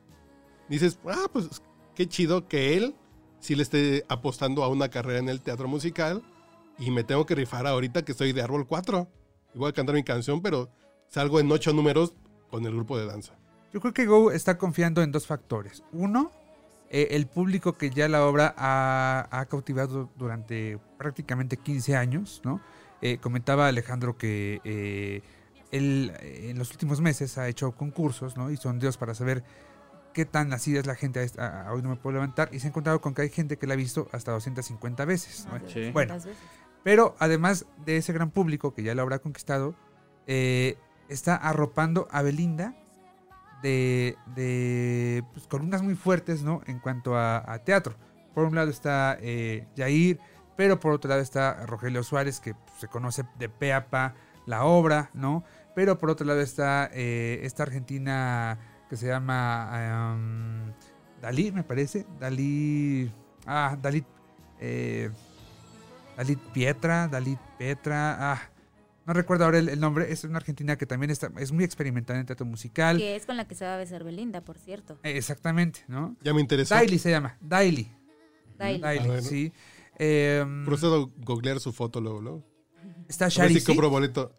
Dices, 0.70 0.98
ah, 1.08 1.28
pues 1.32 1.62
qué 1.96 2.08
chido 2.08 2.48
que 2.48 2.76
él 2.78 2.96
sí 3.40 3.56
le 3.56 3.64
esté 3.64 4.06
apostando 4.10 4.64
a 4.64 4.70
una 4.70 4.90
carrera 4.90 5.20
en 5.20 5.30
el 5.30 5.42
teatro 5.42 5.68
musical 5.68 6.24
y 6.80 6.90
me 6.92 7.04
tengo 7.04 7.26
que 7.26 7.36
rifar 7.36 7.68
ahorita 7.68 8.04
que 8.04 8.14
estoy 8.14 8.32
de 8.34 8.42
Árbol 8.42 8.66
4. 8.68 9.08
Y 9.54 9.58
voy 9.58 9.70
a 9.70 9.74
cantar 9.74 9.96
mi 9.96 10.04
canción, 10.04 10.42
pero 10.42 10.70
salgo 11.08 11.40
en 11.40 11.52
ocho 11.52 11.74
números 11.74 12.14
con 12.50 12.66
el 12.66 12.74
grupo 12.74 12.98
de 12.98 13.06
danza. 13.06 13.34
Yo 13.74 13.80
creo 13.82 13.94
que 13.94 14.06
Go 14.06 14.32
está 14.32 14.58
confiando 14.58 15.02
en 15.02 15.12
dos 15.12 15.26
factores. 15.28 15.84
Uno, 15.92 16.32
eh, 16.90 17.08
el 17.12 17.26
público 17.28 17.74
que 17.74 17.90
ya 17.90 18.08
la 18.08 18.26
obra 18.26 18.54
ha, 18.58 19.28
ha 19.32 19.46
cautivado 19.46 20.10
durante 20.18 20.78
prácticamente 20.98 21.58
15 21.58 21.96
años, 21.96 22.42
¿no? 22.44 22.62
Eh, 23.02 23.18
comentaba 23.18 23.68
Alejandro 23.68 24.18
que 24.18 24.62
eh, 24.64 25.22
él 25.72 26.14
eh, 26.22 26.50
en 26.52 26.58
los 26.60 26.72
últimos 26.72 27.02
meses 27.02 27.38
ha 27.38 27.48
hecho 27.50 27.72
concursos, 27.74 28.38
¿no? 28.38 28.52
Y 28.52 28.58
sondeos 28.58 28.98
para 28.98 29.16
saber 29.16 29.44
qué 30.14 30.26
tan 30.26 30.54
así 30.54 30.78
es 30.78 30.86
la 30.86 30.94
gente 30.94 31.20
a, 31.20 31.24
esta- 31.24 31.68
a 31.68 31.74
hoy 31.74 31.82
no 31.82 31.90
me 31.90 31.96
puedo 31.96 32.14
levantar. 32.14 32.50
Y 32.54 32.60
se 32.60 32.68
ha 32.68 32.70
encontrado 32.70 33.02
con 33.02 33.16
que 33.16 33.24
hay 33.24 33.30
gente 33.30 33.58
que 33.58 33.66
la 33.66 33.74
ha 33.74 33.78
visto 33.78 34.08
hasta 34.12 34.32
250 34.32 35.04
veces, 35.06 35.36
Sí. 35.36 35.50
200 35.50 35.94
Bueno. 35.94 36.14
veces. 36.14 36.38
Pero 36.84 37.16
además 37.20 37.66
de 37.86 37.98
ese 37.98 38.14
gran 38.14 38.30
público 38.30 38.74
que 38.74 38.84
ya 38.84 38.96
la 38.96 39.02
habrá 39.02 39.20
conquistado, 39.20 39.76
eh, 40.28 40.78
está 41.10 41.36
arropando 41.36 42.08
a 42.12 42.22
Belinda 42.22 42.76
de, 43.62 44.18
de 44.36 45.24
pues, 45.34 45.48
columnas 45.48 45.82
muy 45.82 45.96
fuertes, 45.96 46.44
¿no? 46.44 46.62
En 46.68 46.80
cuanto 46.80 47.18
a, 47.18 47.60
teatro. 47.66 47.96
Por 48.34 48.46
un 48.46 48.56
lado 48.56 48.70
está 48.70 49.18
eh, 49.22 49.68
Jair, 49.78 50.20
pero 50.58 50.80
por 50.80 50.92
otro 50.92 51.10
lado 51.10 51.22
está 51.22 51.66
Rogelio 51.66 52.04
Suárez, 52.04 52.40
que 52.40 52.54
pues, 52.54 52.80
se 52.80 52.88
conoce 52.88 53.24
de 53.40 53.50
pe 53.50 53.74
a 53.74 53.90
pa 53.90 54.16
la 54.46 54.66
obra, 54.66 55.10
¿no? 55.14 55.44
Pero 55.76 55.98
por 55.98 56.10
otro 56.10 56.26
lado 56.26 56.42
está 56.42 56.90
eh, 56.94 57.40
esta 57.44 57.64
argentina 57.64 58.60
que 58.90 58.98
se 58.98 59.08
llama 59.08 60.74
Dalí, 61.22 61.52
me 61.52 61.64
parece. 61.64 62.06
Dalí. 62.20 63.12
Ah, 63.46 63.78
Dalí. 63.82 64.06
Eh, 64.60 65.10
Dalit 66.18 66.40
Pietra, 66.54 67.08
Dalit 67.08 67.40
Petra. 67.58 68.34
Ah, 68.34 68.50
no 69.06 69.14
recuerdo 69.14 69.46
ahora 69.46 69.60
el, 69.60 69.70
el 69.70 69.80
nombre. 69.80 70.12
Es 70.12 70.24
una 70.24 70.38
argentina 70.38 70.78
que 70.78 70.86
también 70.86 71.10
está, 71.12 71.32
es 71.38 71.52
muy 71.52 71.64
experimentada 71.64 72.20
en 72.20 72.26
teatro 72.26 72.46
musical. 72.46 72.98
Que 72.98 73.16
es 73.16 73.26
con 73.26 73.38
la 73.38 73.48
que 73.48 73.56
se 73.56 73.66
va 73.66 73.76
a 73.76 73.78
besar 73.78 74.04
Belinda, 74.04 74.42
por 74.42 74.58
cierto. 74.58 75.00
Eh, 75.04 75.18
exactamente, 75.18 75.82
¿no? 75.88 76.16
Ya 76.24 76.34
me 76.34 76.42
interesó. 76.42 76.76
Daily 76.76 77.00
se 77.00 77.10
llama. 77.12 77.38
Daily. 77.42 77.92
Daily. 78.58 78.80
Daily, 78.82 79.10
Ah, 79.10 79.22
sí. 79.22 79.52
Em, 79.98 80.66
Procedo 80.66 81.12
a 81.20 81.24
googlear 81.26 81.60
su 81.60 81.72
foto 81.74 82.00
luego, 82.02 82.22
luego. 82.22 82.44
está 83.08 83.30
Shari 83.30 83.60
si 83.60 83.66
compro 83.66 83.90
boleto. 83.90 84.34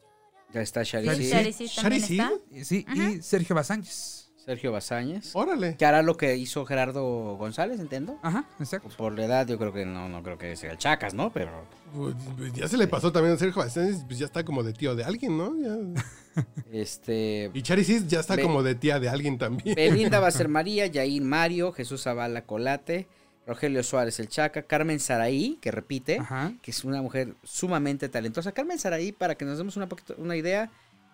Ya 0.53 0.62
está 0.62 0.85
Sí, 0.85 0.93
Shari. 0.93 1.16
Sí. 1.16 1.31
Shari 1.66 2.01
sí 2.01 2.07
sí. 2.07 2.18
está. 2.20 2.33
Sí, 2.64 2.87
y 3.18 3.22
Sergio 3.22 3.55
Basáñez. 3.57 4.24
Sergio 4.45 4.73
Bazáñez. 4.73 5.35
Órale. 5.35 5.77
Que 5.77 5.87
hará 5.87 6.03
lo 6.03 6.17
que 6.17 6.37
hizo 6.37 6.65
Gerardo 6.67 7.37
González, 7.37 7.81
entiendo. 7.81 8.19
Ajá, 8.23 8.45
exacto. 8.61 8.89
Por 8.97 9.17
la 9.19 9.25
edad, 9.25 9.47
yo 9.49 9.59
creo 9.59 9.73
que 9.73 9.87
no, 9.87 10.09
no 10.09 10.23
creo 10.23 10.37
que 10.37 10.55
sea 10.57 10.73
el 10.73 10.79
Chacas, 10.79 11.15
¿no? 11.15 11.31
Pero 11.33 11.51
Pues, 11.95 12.53
ya 12.53 12.69
se 12.69 12.77
le 12.77 12.87
pasó 12.87 13.11
también 13.13 13.35
a 13.35 13.39
Sergio 13.39 13.63
Bastantes, 13.63 14.03
pues 14.07 14.19
ya 14.19 14.27
está 14.27 14.45
como 14.45 14.63
de 14.63 14.73
tío 14.75 14.95
de 14.95 15.05
alguien, 15.05 15.39
¿no? 15.39 15.55
Ya. 15.57 16.03
este. 16.73 17.51
Y 17.55 17.63
Charisis 17.63 18.07
ya 18.07 18.21
está 18.21 18.37
Be- 18.37 18.43
como 18.43 18.63
de 18.63 18.75
tía 18.75 18.99
de 19.01 19.09
alguien 19.09 19.39
también. 19.39 19.75
Belinda 19.75 20.21
va 20.21 20.29
a 20.29 20.33
ser 20.33 20.49
María, 20.49 20.87
Yair 20.87 21.23
Mario, 21.23 21.73
Jesús 21.73 22.03
Zavala 22.03 22.43
Colate, 22.45 23.07
Rogelio 23.47 23.83
Suárez 23.83 24.19
el 24.21 24.29
Chaca, 24.29 24.63
Carmen 24.63 25.01
Saraí, 25.01 25.59
que 25.61 25.71
repite, 25.71 26.19
Ajá. 26.19 26.53
que 26.63 26.71
es 26.71 26.85
una 26.85 27.03
mujer 27.03 27.35
sumamente 27.45 28.09
talentosa. 28.09 28.53
Carmen 28.53 28.79
Saraí, 28.79 29.13
para 29.13 29.35
que 29.37 29.45
nos 29.45 29.59
demos 29.59 29.77
una, 29.77 29.89
poquito, 29.89 30.15
una 30.19 30.37
idea, 30.37 30.71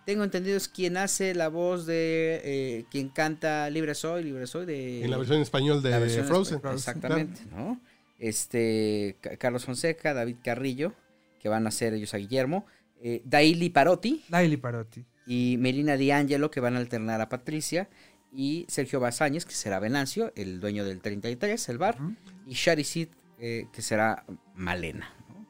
tengo 0.06 0.24
entendido 0.24 0.56
es 0.56 0.68
quien 0.68 0.96
hace 0.96 1.34
la 1.34 1.48
voz 1.48 1.86
de 1.86 2.40
eh, 2.44 2.84
quien 2.90 3.08
canta 3.08 3.68
Libre 3.70 3.94
Soy, 3.94 4.24
Libre 4.24 4.46
Soy 4.46 4.66
de 4.66 5.04
En 5.04 5.10
la 5.10 5.16
versión 5.18 5.36
en 5.36 5.42
español 5.42 5.82
de 5.82 5.90
la 5.90 5.98
versión 5.98 6.26
Frozen. 6.26 6.60
Exactamente, 6.72 7.40
¿no? 7.50 7.80
Este, 8.18 9.16
Ca- 9.20 9.36
Carlos 9.36 9.64
Fonseca, 9.64 10.12
David 10.14 10.36
Carrillo, 10.44 10.92
que 11.40 11.48
van 11.48 11.66
a 11.66 11.70
ser 11.70 11.94
ellos 11.94 12.12
a 12.14 12.18
Guillermo, 12.18 12.66
eh, 13.02 13.22
Daily 13.24 13.70
Parotti 13.70 14.22
Daily 14.28 14.56
Parotti. 14.58 15.04
y 15.26 15.56
Melina 15.58 15.96
D'Angelo, 15.96 16.50
que 16.50 16.60
van 16.60 16.74
a 16.76 16.78
alternar 16.78 17.20
a 17.20 17.28
Patricia, 17.28 17.88
y 18.32 18.66
Sergio 18.68 19.00
Bazáñez, 19.00 19.44
que 19.46 19.54
será 19.54 19.80
Venancio, 19.80 20.32
el 20.36 20.60
dueño 20.60 20.84
del 20.84 21.00
33, 21.00 21.68
el 21.70 21.78
bar, 21.78 21.96
y 22.46 22.54
Sharisid, 22.54 23.08
eh, 23.38 23.66
que 23.72 23.80
será 23.82 24.24
Malena. 24.54 25.12
¿no? 25.28 25.46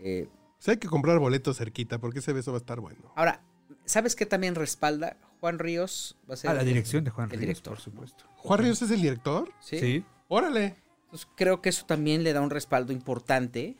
Eh, 0.00 0.28
O 0.30 0.62
sea, 0.62 0.72
hay 0.72 0.78
que 0.78 0.88
comprar 0.88 1.18
boletos 1.18 1.58
cerquita 1.58 1.98
porque 1.98 2.20
ese 2.20 2.32
beso 2.32 2.52
va 2.52 2.58
a 2.58 2.60
estar 2.60 2.80
bueno. 2.80 3.12
ahora, 3.16 3.42
¿sabes 3.86 4.14
qué 4.14 4.26
también 4.26 4.54
respalda? 4.54 5.16
Juan 5.40 5.58
Ríos 5.58 6.16
va 6.28 6.34
a 6.34 6.36
ser 6.36 6.50
A 6.50 6.54
la 6.54 6.60
el- 6.60 6.66
dirección 6.68 7.04
de 7.04 7.10
Juan 7.10 7.26
el 7.26 7.30
Ríos, 7.30 7.40
director, 7.40 7.74
por 7.74 7.80
supuesto. 7.82 8.24
¿Juan 8.36 8.60
Ríos 8.60 8.82
es 8.82 8.90
el 8.90 9.00
director? 9.02 9.50
¿sí? 9.60 9.78
Sí. 9.78 10.04
Órale. 10.28 10.74
Entonces, 11.04 11.28
creo 11.36 11.62
que 11.62 11.68
eso 11.68 11.86
también 11.86 12.22
le 12.24 12.32
da 12.32 12.40
un 12.40 12.50
respaldo 12.50 12.92
importante. 12.92 13.76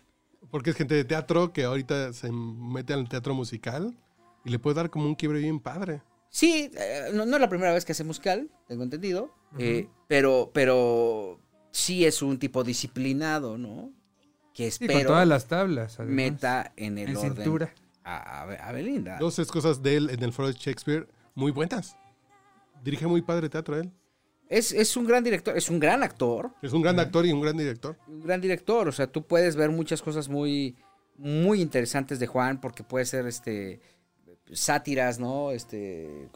Porque 0.51 0.71
es 0.71 0.77
gente 0.77 0.95
de 0.95 1.05
teatro 1.05 1.53
que 1.53 1.65
ahorita 1.65 2.13
se 2.13 2.31
mete 2.31 2.93
al 2.93 3.09
teatro 3.09 3.35
musical 3.35 3.97
y 4.45 4.51
le 4.51 4.59
puede 4.59 4.77
dar 4.77 4.91
como 4.91 5.07
un 5.07 5.15
quiebre 5.17 5.41
bien 5.41 5.59
padre. 5.61 6.03
Sí, 6.31 6.71
eh, 6.77 7.11
no, 7.15 7.27
no 7.27 7.37
es 7.37 7.41
la 7.41 7.49
primera 7.49 7.73
vez 7.73 7.85
que 7.85 7.93
hace 7.93 8.05
musical, 8.05 8.49
tengo 8.69 8.83
entendido, 8.85 9.35
eh, 9.59 9.89
pero, 10.07 10.51
pero 10.53 11.41
sí 11.73 12.05
es 12.05 12.23
un 12.23 12.39
tipo 12.39 12.63
disciplinado, 12.63 13.59
¿no? 13.59 13.91
Que 14.55 14.67
espero 14.69 14.93
con 14.95 15.03
todas 15.07 15.27
las 15.27 15.47
tablas, 15.49 15.99
además. 15.99 16.15
meta 16.15 16.73
en 16.77 16.99
el 16.99 17.09
en 17.11 17.17
orden 17.17 17.35
cintura. 17.35 17.75
A, 18.07 18.43
a- 18.69 18.73
Belinda. 18.73 19.19
Dos 19.19 19.35
tres 19.35 19.51
cosas 19.51 19.83
de 19.83 19.97
él 19.97 20.11
en 20.11 20.23
el 20.23 20.33
foro 20.33 20.49
de 20.49 20.55
Shakespeare 20.55 21.09
muy 21.35 21.51
buenas. 21.53 21.97
Dirige 22.85 23.07
muy 23.07 23.23
padre 23.23 23.49
teatro 23.49 23.79
él. 23.79 23.91
Es, 24.49 24.71
es 24.73 24.97
un 24.97 25.07
gran 25.07 25.25
director, 25.25 25.57
es 25.57 25.69
un 25.71 25.81
gran 25.81 26.03
actor, 26.05 26.53
Es 26.63 26.73
un 26.73 26.81
gran 26.81 27.01
actor 27.01 27.27
y 27.27 27.33
un 27.33 27.41
gran 27.41 27.57
director. 27.57 27.97
un 28.07 28.23
gran 28.23 28.41
director, 28.41 28.87
o 28.87 28.93
sea, 28.93 29.09
tú 29.09 29.27
puedes 29.27 29.57
ver 29.57 29.71
muchas 29.71 30.01
cosas 30.03 30.29
muy, 30.29 30.77
muy 31.17 31.61
interesantes 31.61 32.21
de 32.21 32.29
Juan, 32.29 32.61
porque 32.61 32.85
puede 32.85 33.05
ser 33.07 33.27
este 33.27 33.81
sátiras, 34.53 35.19
¿no? 35.19 35.51
Este 35.51 36.27
eh, 36.27 36.31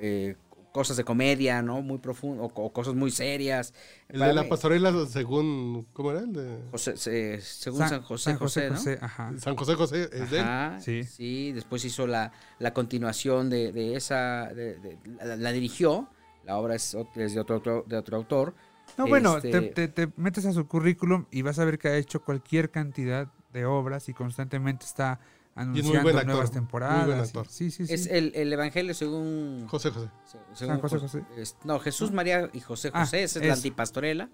eh, 0.00 0.36
cosas 0.72 0.96
de 0.96 1.04
comedia, 1.04 1.62
¿no? 1.62 1.82
Muy 1.82 1.98
profundo, 1.98 2.44
o, 2.44 2.46
o 2.46 2.72
cosas 2.72 2.94
muy 2.94 3.10
serias. 3.10 3.74
El 4.08 4.18
Para 4.20 4.28
de 4.28 4.34
la 4.34 4.42
mí- 4.44 4.48
pastorela, 4.48 5.06
según. 5.06 5.86
¿Cómo 5.92 6.10
era? 6.12 6.20
El 6.20 6.32
de 6.32 6.58
José- 6.70 6.96
se- 6.96 7.40
según 7.40 7.80
San, 7.88 8.02
José 8.02 8.34
José, 8.34 8.70
¿no? 8.70 8.76
ajá. 9.06 9.32
San 9.38 9.56
José 9.56 9.74
José. 9.74 10.08
¿Es 10.12 10.30
de 10.30 10.38
él? 10.38 10.44
Ajá, 10.44 10.80
Sí. 10.80 11.04
sí. 11.04 11.52
después 11.52 11.84
hizo 11.84 12.06
la, 12.06 12.32
la 12.58 12.72
continuación 12.72 13.50
de, 13.50 13.72
de 13.72 13.96
esa, 13.96 14.46
de- 14.54 14.76
de- 14.78 14.98
la, 15.24 15.36
la 15.36 15.52
dirigió, 15.52 16.08
la 16.44 16.56
obra 16.56 16.74
es, 16.76 16.92
de, 17.14 17.40
otro, 17.40 17.56
autor- 17.56 17.84
de 17.86 17.96
otro 17.96 18.16
autor. 18.16 18.54
No, 18.98 19.06
bueno, 19.06 19.36
Este- 19.36 19.50
te, 19.70 19.88
te- 19.88 20.06
te 20.06 20.12
metes 20.16 20.46
a 20.46 20.52
su 20.52 20.66
currículum 20.66 21.26
y 21.30 21.42
vas 21.42 21.58
a 21.58 21.64
ver 21.64 21.78
que 21.78 21.88
ha 21.88 21.96
hecho 21.96 22.22
cualquier 22.24 22.70
cantidad 22.70 23.28
de 23.52 23.64
obras 23.64 24.08
y 24.08 24.14
constantemente 24.14 24.84
está 24.84 25.20
muy 25.68 25.78
anunciando 25.80 26.02
buen 26.02 26.16
actor, 26.16 26.26
nuevas 26.26 26.48
muy 26.50 26.54
temporadas. 26.54 27.06
buen 27.06 27.18
actor. 27.20 27.46
Sí, 27.48 27.70
sí, 27.70 27.86
sí. 27.86 27.92
Es 27.94 28.06
el, 28.06 28.32
el 28.34 28.52
Evangelio 28.52 28.94
según... 28.94 29.66
José 29.68 29.90
José. 29.90 30.08
según 30.54 30.56
San 30.56 30.80
José 30.80 30.96
Jos- 30.96 31.02
José. 31.02 31.24
es- 31.36 31.56
no, 31.64 31.78
Jesús 31.78 32.12
María 32.12 32.48
y 32.52 32.60
José 32.60 32.90
Ah, 32.92 33.00
José, 33.04 33.22
esa 33.22 33.40
es 33.40 33.46
la 33.46 33.54
antipastorela. 33.54 34.28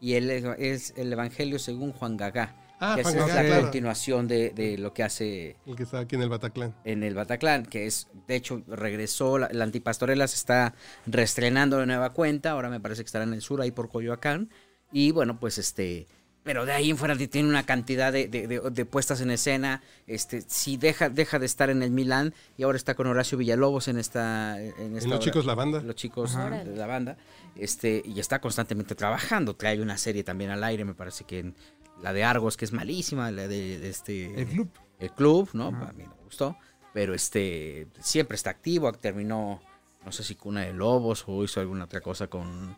Y 0.00 0.14
él 0.14 0.30
es, 0.58 0.94
el 0.96 1.12
Evangelio 1.12 1.58
según 1.60 1.92
Juan 1.92 2.16
Gagá. 2.16 2.56
Ah, 2.80 2.94
que 2.96 3.04
Juan 3.04 3.14
es 3.14 3.20
Gagá, 3.20 3.34
la 3.42 3.46
claro. 3.48 3.62
continuación 3.62 4.26
de, 4.26 4.50
de 4.50 4.76
lo 4.76 4.92
que 4.92 5.04
hace 5.04 5.56
El 5.64 5.76
que 5.76 5.84
está 5.84 6.00
aquí 6.00 6.16
en 6.16 6.22
el 6.22 6.28
Bataclan. 6.28 6.74
en 6.82 7.04
el 7.04 7.14
Bataclan, 7.14 7.64
que 7.66 7.86
es, 7.86 8.08
de 8.26 8.34
hecho, 8.34 8.64
regresó, 8.66 9.38
la, 9.38 9.48
la 9.52 9.62
antipastorela 9.62 10.26
se 10.26 10.34
está 10.34 10.74
reestrenando 11.06 11.78
de 11.78 11.86
nueva 11.86 12.10
cuenta, 12.12 12.50
ahora 12.50 12.68
me 12.70 12.80
parece 12.80 13.02
que 13.02 13.06
estará 13.06 13.22
en 13.24 13.34
el 13.34 13.42
sur, 13.42 13.60
ahí 13.60 13.70
por 13.70 13.88
Coyoacán, 13.88 14.50
y 14.90 15.12
bueno, 15.12 15.38
pues 15.38 15.58
este, 15.58 16.08
pero 16.44 16.66
de 16.66 16.72
ahí 16.72 16.90
en 16.90 16.96
fuera 16.96 17.16
tiene 17.16 17.48
una 17.48 17.64
cantidad 17.64 18.12
de, 18.12 18.26
de- 18.28 18.46
de- 18.48 18.60
de 18.70 18.84
puestas 18.84 19.20
en 19.20 19.30
escena, 19.30 19.82
este, 20.06 20.42
si 20.42 20.76
deja, 20.76 21.08
deja 21.08 21.38
de 21.38 21.46
estar 21.46 21.70
en 21.70 21.82
el 21.82 21.90
Milán, 21.90 22.34
y 22.56 22.64
ahora 22.64 22.76
está 22.76 22.94
con 22.94 23.06
Horacio 23.06 23.38
Villalobos 23.38 23.88
en 23.88 23.98
esta... 23.98 24.60
En, 24.60 24.68
esta 24.68 24.82
En 24.82 24.94
Los 24.94 25.04
obra. 25.06 25.18
Chicos 25.20 25.44
la 25.46 25.54
Banda. 25.54 25.80
Los 25.82 25.94
chicos 25.96 26.34
Ajá. 26.34 26.50
de 26.64 26.76
la 26.76 26.86
banda, 26.86 27.16
este, 27.54 28.02
y 28.04 28.18
está 28.18 28.40
constantemente 28.40 28.94
trabajando, 28.94 29.54
trae 29.54 29.80
una 29.80 29.96
serie 29.98 30.24
también 30.24 30.50
al 30.50 30.64
aire, 30.64 30.84
me 30.84 30.94
parece 30.94 31.24
que 31.24 31.38
en- 31.40 31.54
la 32.02 32.12
de 32.12 32.24
Argos, 32.24 32.56
que 32.56 32.64
es 32.64 32.72
malísima, 32.72 33.30
la 33.30 33.46
de, 33.46 33.78
de 33.78 33.88
este 33.88 34.40
El 34.40 34.48
club. 34.48 34.68
el 34.98 35.10
club, 35.12 35.48
¿no? 35.52 35.68
Ajá. 35.68 35.90
A 35.90 35.92
mí 35.92 36.02
me 36.04 36.24
gustó, 36.24 36.56
pero 36.92 37.14
este 37.14 37.86
siempre 38.00 38.34
está 38.34 38.50
activo, 38.50 38.90
terminó, 38.92 39.60
no 40.04 40.10
sé 40.10 40.24
si 40.24 40.34
Cuna 40.34 40.62
de 40.62 40.72
Lobos 40.72 41.22
o 41.28 41.44
hizo 41.44 41.60
alguna 41.60 41.84
otra 41.84 42.00
cosa 42.00 42.26
con, 42.26 42.76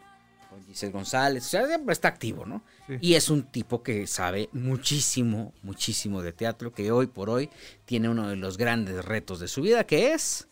con 0.55 0.65
Giselle 0.67 0.93
González, 0.93 1.45
o 1.47 1.49
sea, 1.49 1.67
siempre 1.67 1.93
está 1.93 2.07
activo, 2.09 2.47
¿no? 2.47 2.63
Sí. 2.87 2.95
Y 3.01 3.15
es 3.15 3.29
un 3.29 3.43
tipo 3.43 3.83
que 3.83 4.07
sabe 4.07 4.49
muchísimo, 4.53 5.53
muchísimo 5.63 6.23
de 6.23 6.33
teatro, 6.33 6.73
que 6.73 6.93
hoy 6.93 7.09
por 7.09 7.29
hoy 7.29 7.51
tiene 7.87 8.09
uno 8.09 8.29
de 8.29 8.37
los 8.37 8.57
grandes 8.57 9.05
retos 9.05 9.41
de 9.41 9.49
su 9.49 9.63
vida, 9.63 9.85
que 9.85 10.13
es 10.13 10.47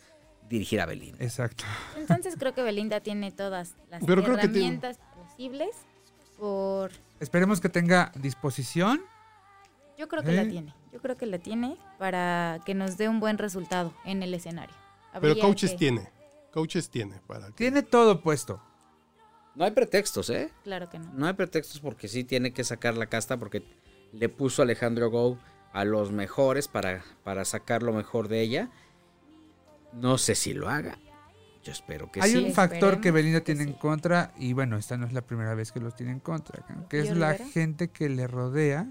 dirigir 0.48 0.80
a 0.80 0.86
Belinda. 0.86 1.22
Exacto. 1.24 1.62
Entonces 1.96 2.34
creo 2.36 2.52
que 2.52 2.62
Belinda 2.62 2.98
tiene 3.00 3.30
todas 3.30 3.76
las 3.90 4.02
Pero 4.04 4.22
tiene- 4.24 4.40
herramientas 4.42 4.98
posibles 5.14 5.68
por... 6.36 6.90
Esperemos 7.20 7.60
que 7.60 7.68
tenga 7.68 8.10
disposición. 8.16 9.00
Yo 9.96 10.08
creo 10.08 10.24
que 10.24 10.32
la 10.32 10.42
¿Eh? 10.42 10.46
tiene. 10.46 10.74
Yo 10.92 11.00
creo 11.00 11.16
que 11.16 11.26
la 11.26 11.38
tiene 11.38 11.76
para 12.00 12.60
que 12.66 12.74
nos 12.74 12.96
dé 12.98 13.08
un 13.08 13.20
buen 13.20 13.38
resultado 13.38 13.94
en 14.04 14.22
el 14.24 14.34
escenario. 14.34 14.74
Pero 15.20 15.38
coaches 15.38 15.70
que- 15.70 15.76
tiene. 15.76 16.08
Coaches 16.52 16.90
tiene. 16.90 17.20
Para 17.28 17.46
que- 17.46 17.52
Tiene 17.52 17.82
todo 17.84 18.20
puesto. 18.20 18.60
No 19.54 19.64
hay 19.64 19.70
pretextos, 19.72 20.30
¿eh? 20.30 20.50
Claro 20.64 20.88
que 20.88 20.98
no. 20.98 21.12
No 21.12 21.26
hay 21.26 21.34
pretextos 21.34 21.80
porque 21.80 22.08
sí 22.08 22.24
tiene 22.24 22.52
que 22.52 22.64
sacar 22.64 22.96
la 22.96 23.06
casta 23.06 23.36
porque 23.38 23.62
le 24.12 24.28
puso 24.28 24.62
Alejandro 24.62 25.10
Gou 25.10 25.38
a 25.72 25.84
los 25.84 26.10
mejores 26.12 26.68
para, 26.68 27.02
para 27.24 27.44
sacar 27.44 27.82
lo 27.82 27.92
mejor 27.92 28.28
de 28.28 28.40
ella. 28.40 28.70
No 29.92 30.16
sé 30.18 30.34
si 30.34 30.54
lo 30.54 30.68
haga. 30.68 30.98
Yo 31.64 31.70
espero 31.70 32.10
que 32.10 32.20
Hay 32.20 32.32
sí. 32.32 32.38
un 32.38 32.52
factor 32.52 33.00
que 33.00 33.10
Belinda 33.10 33.40
que 33.40 33.54
tiene 33.54 33.70
en 33.70 33.76
contra, 33.78 34.32
y 34.36 34.52
bueno, 34.52 34.76
esta 34.76 34.96
no 34.96 35.06
es 35.06 35.12
la 35.12 35.20
primera 35.22 35.54
vez 35.54 35.70
que 35.70 35.78
los 35.80 35.94
tiene 35.94 36.10
en 36.12 36.18
contra, 36.18 36.64
que 36.88 36.98
es 37.00 37.06
¿Pío 37.06 37.14
la 37.14 37.34
gente 37.34 37.88
que 37.88 38.08
le 38.08 38.26
rodea, 38.26 38.88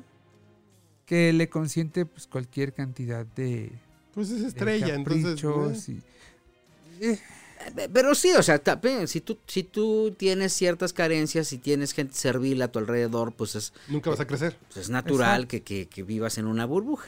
que 1.06 1.34
le 1.34 1.50
consiente 1.50 2.06
pues, 2.06 2.28
cualquier 2.28 2.74
cantidad 2.74 3.26
de, 3.26 3.74
Pues 4.14 4.30
es 4.30 4.42
de 4.44 4.48
estrella, 4.48 4.94
entonces. 4.96 5.90
eh, 5.90 5.92
y- 7.02 7.06
Eh, 7.06 7.20
Pero 7.94 8.16
sí, 8.16 8.32
o 8.38 8.44
sea, 8.44 8.60
también, 8.60 9.08
si 9.08 9.22
tú, 9.22 9.38
si 9.48 9.64
tú 9.64 10.14
tienes 10.18 10.54
ciertas 10.54 10.94
carencias 10.94 11.52
y 11.54 11.58
tienes 11.58 11.94
gente 11.94 12.14
servil 12.16 12.62
a 12.62 12.72
tu 12.72 12.80
alrededor, 12.80 13.34
pues 13.34 13.56
es, 13.56 13.74
Nunca 13.88 14.10
vas 14.10 14.20
a 14.20 14.28
crecer. 14.28 14.58
pues 14.68 14.78
es 14.78 14.90
natural 14.90 15.48
que, 15.48 15.62
que- 15.64 15.88
que 15.88 16.04
vivas 16.04 16.38
en 16.38 16.46
una 16.48 16.66
burbuja. 16.66 17.08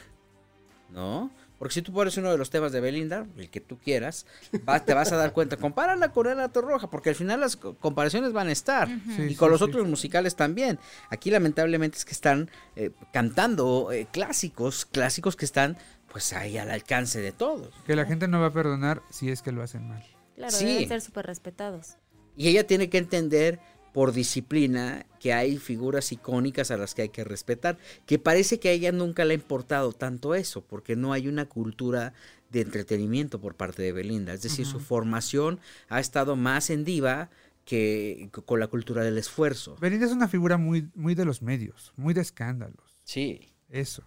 ¿No? 0.92 1.30
Porque 1.58 1.74
si 1.74 1.82
tú 1.82 1.92
pones 1.92 2.16
uno 2.18 2.30
de 2.30 2.36
los 2.36 2.50
temas 2.50 2.72
de 2.72 2.80
Belinda, 2.80 3.26
el 3.38 3.48
que 3.48 3.60
tú 3.60 3.78
quieras, 3.78 4.26
va- 4.68 4.84
te 4.84 4.92
vas 4.92 5.12
a 5.12 5.16
dar 5.16 5.32
cuenta. 5.32 5.56
Compárala 5.56 6.12
con 6.12 6.26
Ana 6.26 6.48
Torroja, 6.50 6.90
porque 6.90 7.10
al 7.10 7.14
final 7.14 7.40
las 7.40 7.56
co- 7.56 7.74
comparaciones 7.76 8.32
van 8.32 8.48
a 8.48 8.52
estar. 8.52 8.88
Sí, 8.88 9.22
y 9.22 9.28
sí, 9.30 9.34
con 9.36 9.50
los 9.50 9.58
sí. 9.60 9.64
otros 9.64 9.88
musicales 9.88 10.36
también. 10.36 10.78
Aquí 11.10 11.30
lamentablemente 11.30 11.96
es 11.96 12.04
que 12.04 12.12
están 12.12 12.50
eh, 12.76 12.90
cantando 13.12 13.92
eh, 13.92 14.06
clásicos, 14.12 14.84
clásicos 14.84 15.36
que 15.36 15.44
están 15.44 15.78
pues 16.12 16.32
ahí 16.32 16.58
al 16.58 16.70
alcance 16.70 17.20
de 17.20 17.32
todos. 17.32 17.72
Que 17.86 17.96
la 17.96 18.04
gente 18.04 18.28
no 18.28 18.40
va 18.40 18.46
a 18.48 18.52
perdonar 18.52 19.02
si 19.10 19.30
es 19.30 19.40
que 19.42 19.50
lo 19.52 19.62
hacen 19.62 19.88
mal. 19.88 20.04
Claro, 20.34 20.56
Sí. 20.56 20.64
deben 20.64 20.88
ser 20.88 21.00
súper 21.00 21.26
respetados. 21.26 21.96
Y 22.36 22.48
ella 22.48 22.66
tiene 22.66 22.90
que 22.90 22.98
entender 22.98 23.60
por 23.92 24.12
disciplina 24.12 25.06
que 25.20 25.32
hay 25.32 25.56
figuras 25.56 26.10
icónicas 26.10 26.72
a 26.72 26.76
las 26.76 26.94
que 26.94 27.02
hay 27.02 27.08
que 27.10 27.22
respetar, 27.22 27.78
que 28.06 28.18
parece 28.18 28.58
que 28.58 28.68
a 28.68 28.72
ella 28.72 28.90
nunca 28.90 29.24
le 29.24 29.32
ha 29.32 29.36
importado 29.36 29.92
tanto 29.92 30.34
eso, 30.34 30.64
porque 30.64 30.96
no 30.96 31.12
hay 31.12 31.28
una 31.28 31.44
cultura 31.48 32.12
de 32.50 32.62
entretenimiento 32.62 33.40
por 33.40 33.54
parte 33.54 33.82
de 33.82 33.92
Belinda, 33.92 34.32
es 34.32 34.42
decir, 34.42 34.66
su 34.66 34.80
formación 34.80 35.60
ha 35.88 36.00
estado 36.00 36.34
más 36.34 36.70
en 36.70 36.84
diva 36.84 37.30
que 37.64 38.30
con 38.44 38.60
la 38.60 38.66
cultura 38.66 39.02
del 39.04 39.16
esfuerzo. 39.16 39.76
Belinda 39.80 40.06
es 40.06 40.12
una 40.12 40.28
figura 40.28 40.56
muy, 40.56 40.88
muy 40.94 41.14
de 41.14 41.24
los 41.24 41.40
medios, 41.40 41.92
muy 41.96 42.14
de 42.14 42.20
escándalos. 42.20 42.98
Sí. 43.04 43.48
Eso. 43.70 44.02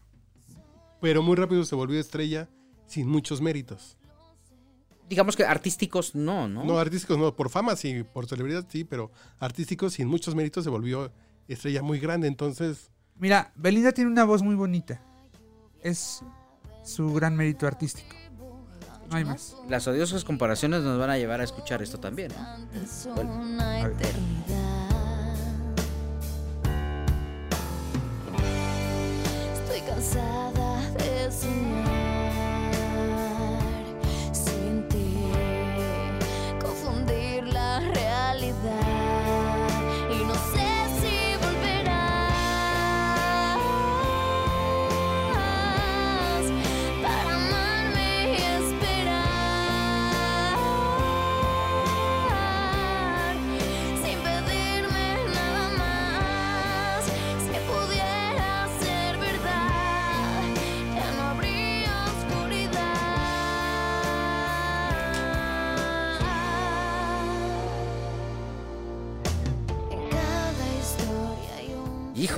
Pero 1.01 1.21
muy 1.21 1.36
rápido 1.36 1.63
se 1.63 1.75
volvió 1.75 1.99
estrella 1.99 2.49
sin 2.88 3.07
muchos 3.07 3.41
méritos. 3.41 3.96
Digamos 5.10 5.36
que 5.36 5.45
artísticos 5.45 6.16
no, 6.16 6.47
¿no? 6.47 6.64
No, 6.66 6.80
artísticos 6.80 7.18
no, 7.18 7.36
por 7.36 7.49
fama 7.49 7.76
sí, 7.76 8.03
por 8.03 8.28
celebridad 8.28 8.66
sí, 8.68 8.84
pero 8.84 9.12
artísticos 9.39 9.93
sin 9.93 10.08
muchos 10.08 10.36
méritos 10.36 10.64
se 10.64 10.70
volvió 10.70 11.12
estrella 11.47 11.82
muy 11.82 11.99
grande. 11.99 12.28
Entonces, 12.28 12.91
Mira, 13.20 13.51
Belinda 13.55 13.91
tiene 13.93 14.12
una 14.12 14.26
voz 14.26 14.43
muy 14.43 14.55
bonita. 14.55 15.01
Es 15.82 16.22
su 16.84 17.14
gran 17.14 17.36
mérito 17.36 17.66
artístico. 17.66 18.16
No 19.10 19.16
hay 19.16 19.26
más. 19.26 19.55
Las 19.70 19.88
odiosas 19.88 20.24
comparaciones 20.24 20.84
nos 20.84 20.99
van 20.99 21.10
a 21.10 21.18
llevar 21.18 21.41
a 21.41 21.43
escuchar 21.43 21.82
esto 21.82 21.99
también. 21.99 22.32
¿eh? 22.32 22.36
Antes 22.38 23.08
Bueno. 23.16 23.58
Estoy 29.53 29.82
cansada 29.82 30.91
de 30.91 31.32
soñar 31.32 31.96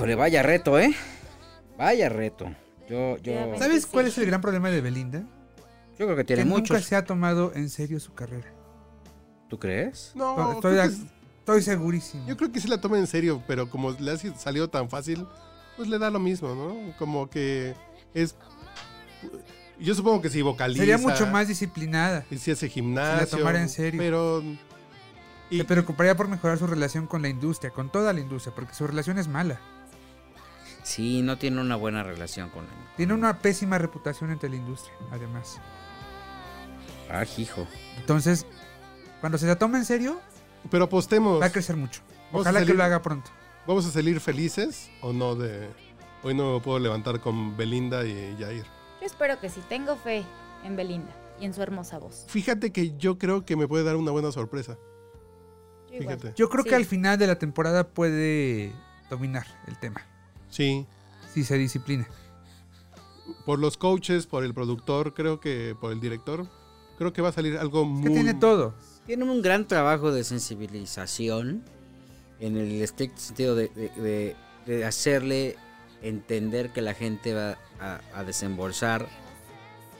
Híjole, 0.00 0.14
vaya 0.14 0.42
reto, 0.42 0.78
¿eh? 0.78 0.94
Vaya 1.76 2.08
reto. 2.08 2.46
Yo, 2.88 3.18
yo. 3.18 3.34
¿Sabes 3.58 3.82
sí. 3.82 3.88
cuál 3.92 4.06
es 4.06 4.16
el 4.16 4.24
gran 4.24 4.40
problema 4.40 4.70
de 4.70 4.80
Belinda? 4.80 5.24
yo 5.98 6.06
creo 6.06 6.16
que 6.16 6.24
tiene 6.24 6.42
que 6.44 6.48
nunca 6.48 6.60
muchos. 6.72 6.84
se 6.86 6.96
ha 6.96 7.04
tomado 7.04 7.52
en 7.54 7.68
serio 7.68 8.00
su 8.00 8.14
carrera. 8.14 8.50
¿Tú 9.50 9.58
crees? 9.58 10.12
no, 10.14 10.52
Estoy, 10.54 10.72
creo 10.78 10.88
que 10.88 10.96
estoy 11.40 11.60
segurísimo. 11.62 12.26
yo 12.26 12.34
creo 12.38 12.50
que 12.50 12.60
sí 12.60 12.68
la 12.68 12.80
toma 12.80 12.98
en 12.98 13.06
serio, 13.06 13.42
pero 13.46 13.68
como 13.68 13.90
le 13.90 14.12
ha 14.12 14.16
si- 14.16 14.32
salido 14.38 14.70
tan 14.70 14.88
fácil, 14.88 15.26
pues 15.76 15.86
le 15.90 15.98
da 15.98 16.08
lo 16.10 16.18
mismo, 16.18 16.54
¿no? 16.54 16.96
Como 16.96 17.28
que 17.28 17.74
es... 18.14 18.34
Yo 19.78 19.94
supongo 19.94 20.22
que 20.22 20.30
si 20.30 20.40
vocaliza... 20.40 20.80
Sería 20.80 20.96
mucho 20.96 21.26
más 21.26 21.46
disciplinada. 21.46 22.24
y 22.30 22.38
si 22.38 22.50
hace 22.52 22.70
gimnasio. 22.70 23.36
tomara 23.36 23.60
en 23.60 23.68
serio. 23.68 24.00
Pero... 24.00 24.42
y- 25.50 25.58
Se 25.58 25.64
preocuparía 25.66 26.16
por 26.16 26.26
mejorar 26.28 26.56
su 26.56 26.66
relación 26.66 27.06
con 27.06 27.20
la 27.20 27.28
industria, 27.28 27.70
con 27.70 27.92
toda 27.92 28.14
la 28.14 28.20
industria, 28.20 28.54
porque 28.54 28.72
su 28.72 28.86
relación 28.86 29.18
es 29.18 29.28
mala. 29.28 29.60
Sí, 30.82 31.22
no 31.22 31.38
tiene 31.38 31.60
una 31.60 31.76
buena 31.76 32.02
relación 32.02 32.48
con 32.50 32.64
él. 32.64 32.70
Tiene 32.96 33.14
una 33.14 33.38
pésima 33.38 33.78
reputación 33.78 34.30
entre 34.30 34.48
la 34.48 34.56
industria, 34.56 34.94
además. 35.10 35.60
Ah, 37.10 37.24
hijo. 37.36 37.66
Entonces, 37.98 38.46
cuando 39.20 39.36
se 39.38 39.46
la 39.46 39.56
toma 39.56 39.78
en 39.78 39.84
serio, 39.84 40.20
pero 40.70 40.84
apostemos. 40.84 41.40
va 41.40 41.46
a 41.46 41.52
crecer 41.52 41.76
mucho. 41.76 42.02
Vamos 42.32 42.46
a 42.46 42.50
Ojalá 42.50 42.60
que 42.60 42.66
salir- 42.66 42.76
lo 42.76 42.84
haga 42.84 43.02
pronto. 43.02 43.30
¿Vamos 43.66 43.84
a 43.86 43.90
salir 43.90 44.20
felices 44.20 44.90
o 45.02 45.12
no 45.12 45.34
de... 45.34 45.68
Hoy 46.22 46.34
no 46.34 46.54
me 46.54 46.60
puedo 46.60 46.78
levantar 46.78 47.20
con 47.20 47.56
Belinda 47.56 48.04
y 48.04 48.36
Jair. 48.38 48.64
Yo 49.00 49.06
espero 49.06 49.38
que 49.40 49.48
sí. 49.48 49.62
Tengo 49.68 49.96
fe 49.96 50.24
en 50.64 50.76
Belinda 50.76 51.10
y 51.40 51.46
en 51.46 51.54
su 51.54 51.62
hermosa 51.62 51.98
voz. 51.98 52.24
Fíjate 52.28 52.72
que 52.72 52.96
yo 52.96 53.18
creo 53.18 53.44
que 53.44 53.56
me 53.56 53.66
puede 53.66 53.84
dar 53.84 53.96
una 53.96 54.10
buena 54.10 54.30
sorpresa. 54.30 54.76
Yo 55.88 55.96
igual. 55.96 56.18
Fíjate. 56.18 56.34
Yo 56.36 56.48
creo 56.48 56.62
Sí. 56.64 56.70
que 56.70 56.76
al 56.76 56.84
final 56.84 57.18
de 57.18 57.26
la 57.26 57.36
temporada 57.38 57.88
puede 57.88 58.72
dominar 59.08 59.46
el 59.66 59.78
tema, 59.78 60.02
Sí. 60.50 60.86
si 61.32 61.44
se 61.44 61.56
disciplina. 61.56 62.06
Por 63.46 63.58
los 63.58 63.76
coaches, 63.76 64.26
por 64.26 64.44
el 64.44 64.52
productor, 64.54 65.14
creo 65.14 65.40
que 65.40 65.76
por 65.80 65.92
el 65.92 66.00
director, 66.00 66.46
creo 66.98 67.12
que 67.12 67.22
va 67.22 67.28
a 67.28 67.32
salir 67.32 67.56
algo 67.56 67.82
Es 67.82 67.88
muy... 67.88 68.02
que 68.04 68.10
tiene 68.10 68.34
todo. 68.34 68.74
Tiene 69.06 69.24
un 69.24 69.40
gran 69.42 69.66
trabajo 69.66 70.12
de 70.12 70.24
sensibilización 70.24 71.62
en 72.40 72.56
el 72.56 72.80
estricto 72.82 73.20
sentido 73.20 73.54
de, 73.54 73.68
de- 73.68 73.88
de- 74.00 74.36
de 74.66 74.84
hacerle 74.84 75.56
entender 76.02 76.72
que 76.72 76.82
la 76.82 76.94
gente 76.94 77.32
va 77.34 77.56
a, 77.80 78.00
a 78.14 78.24
desembolsar 78.24 79.08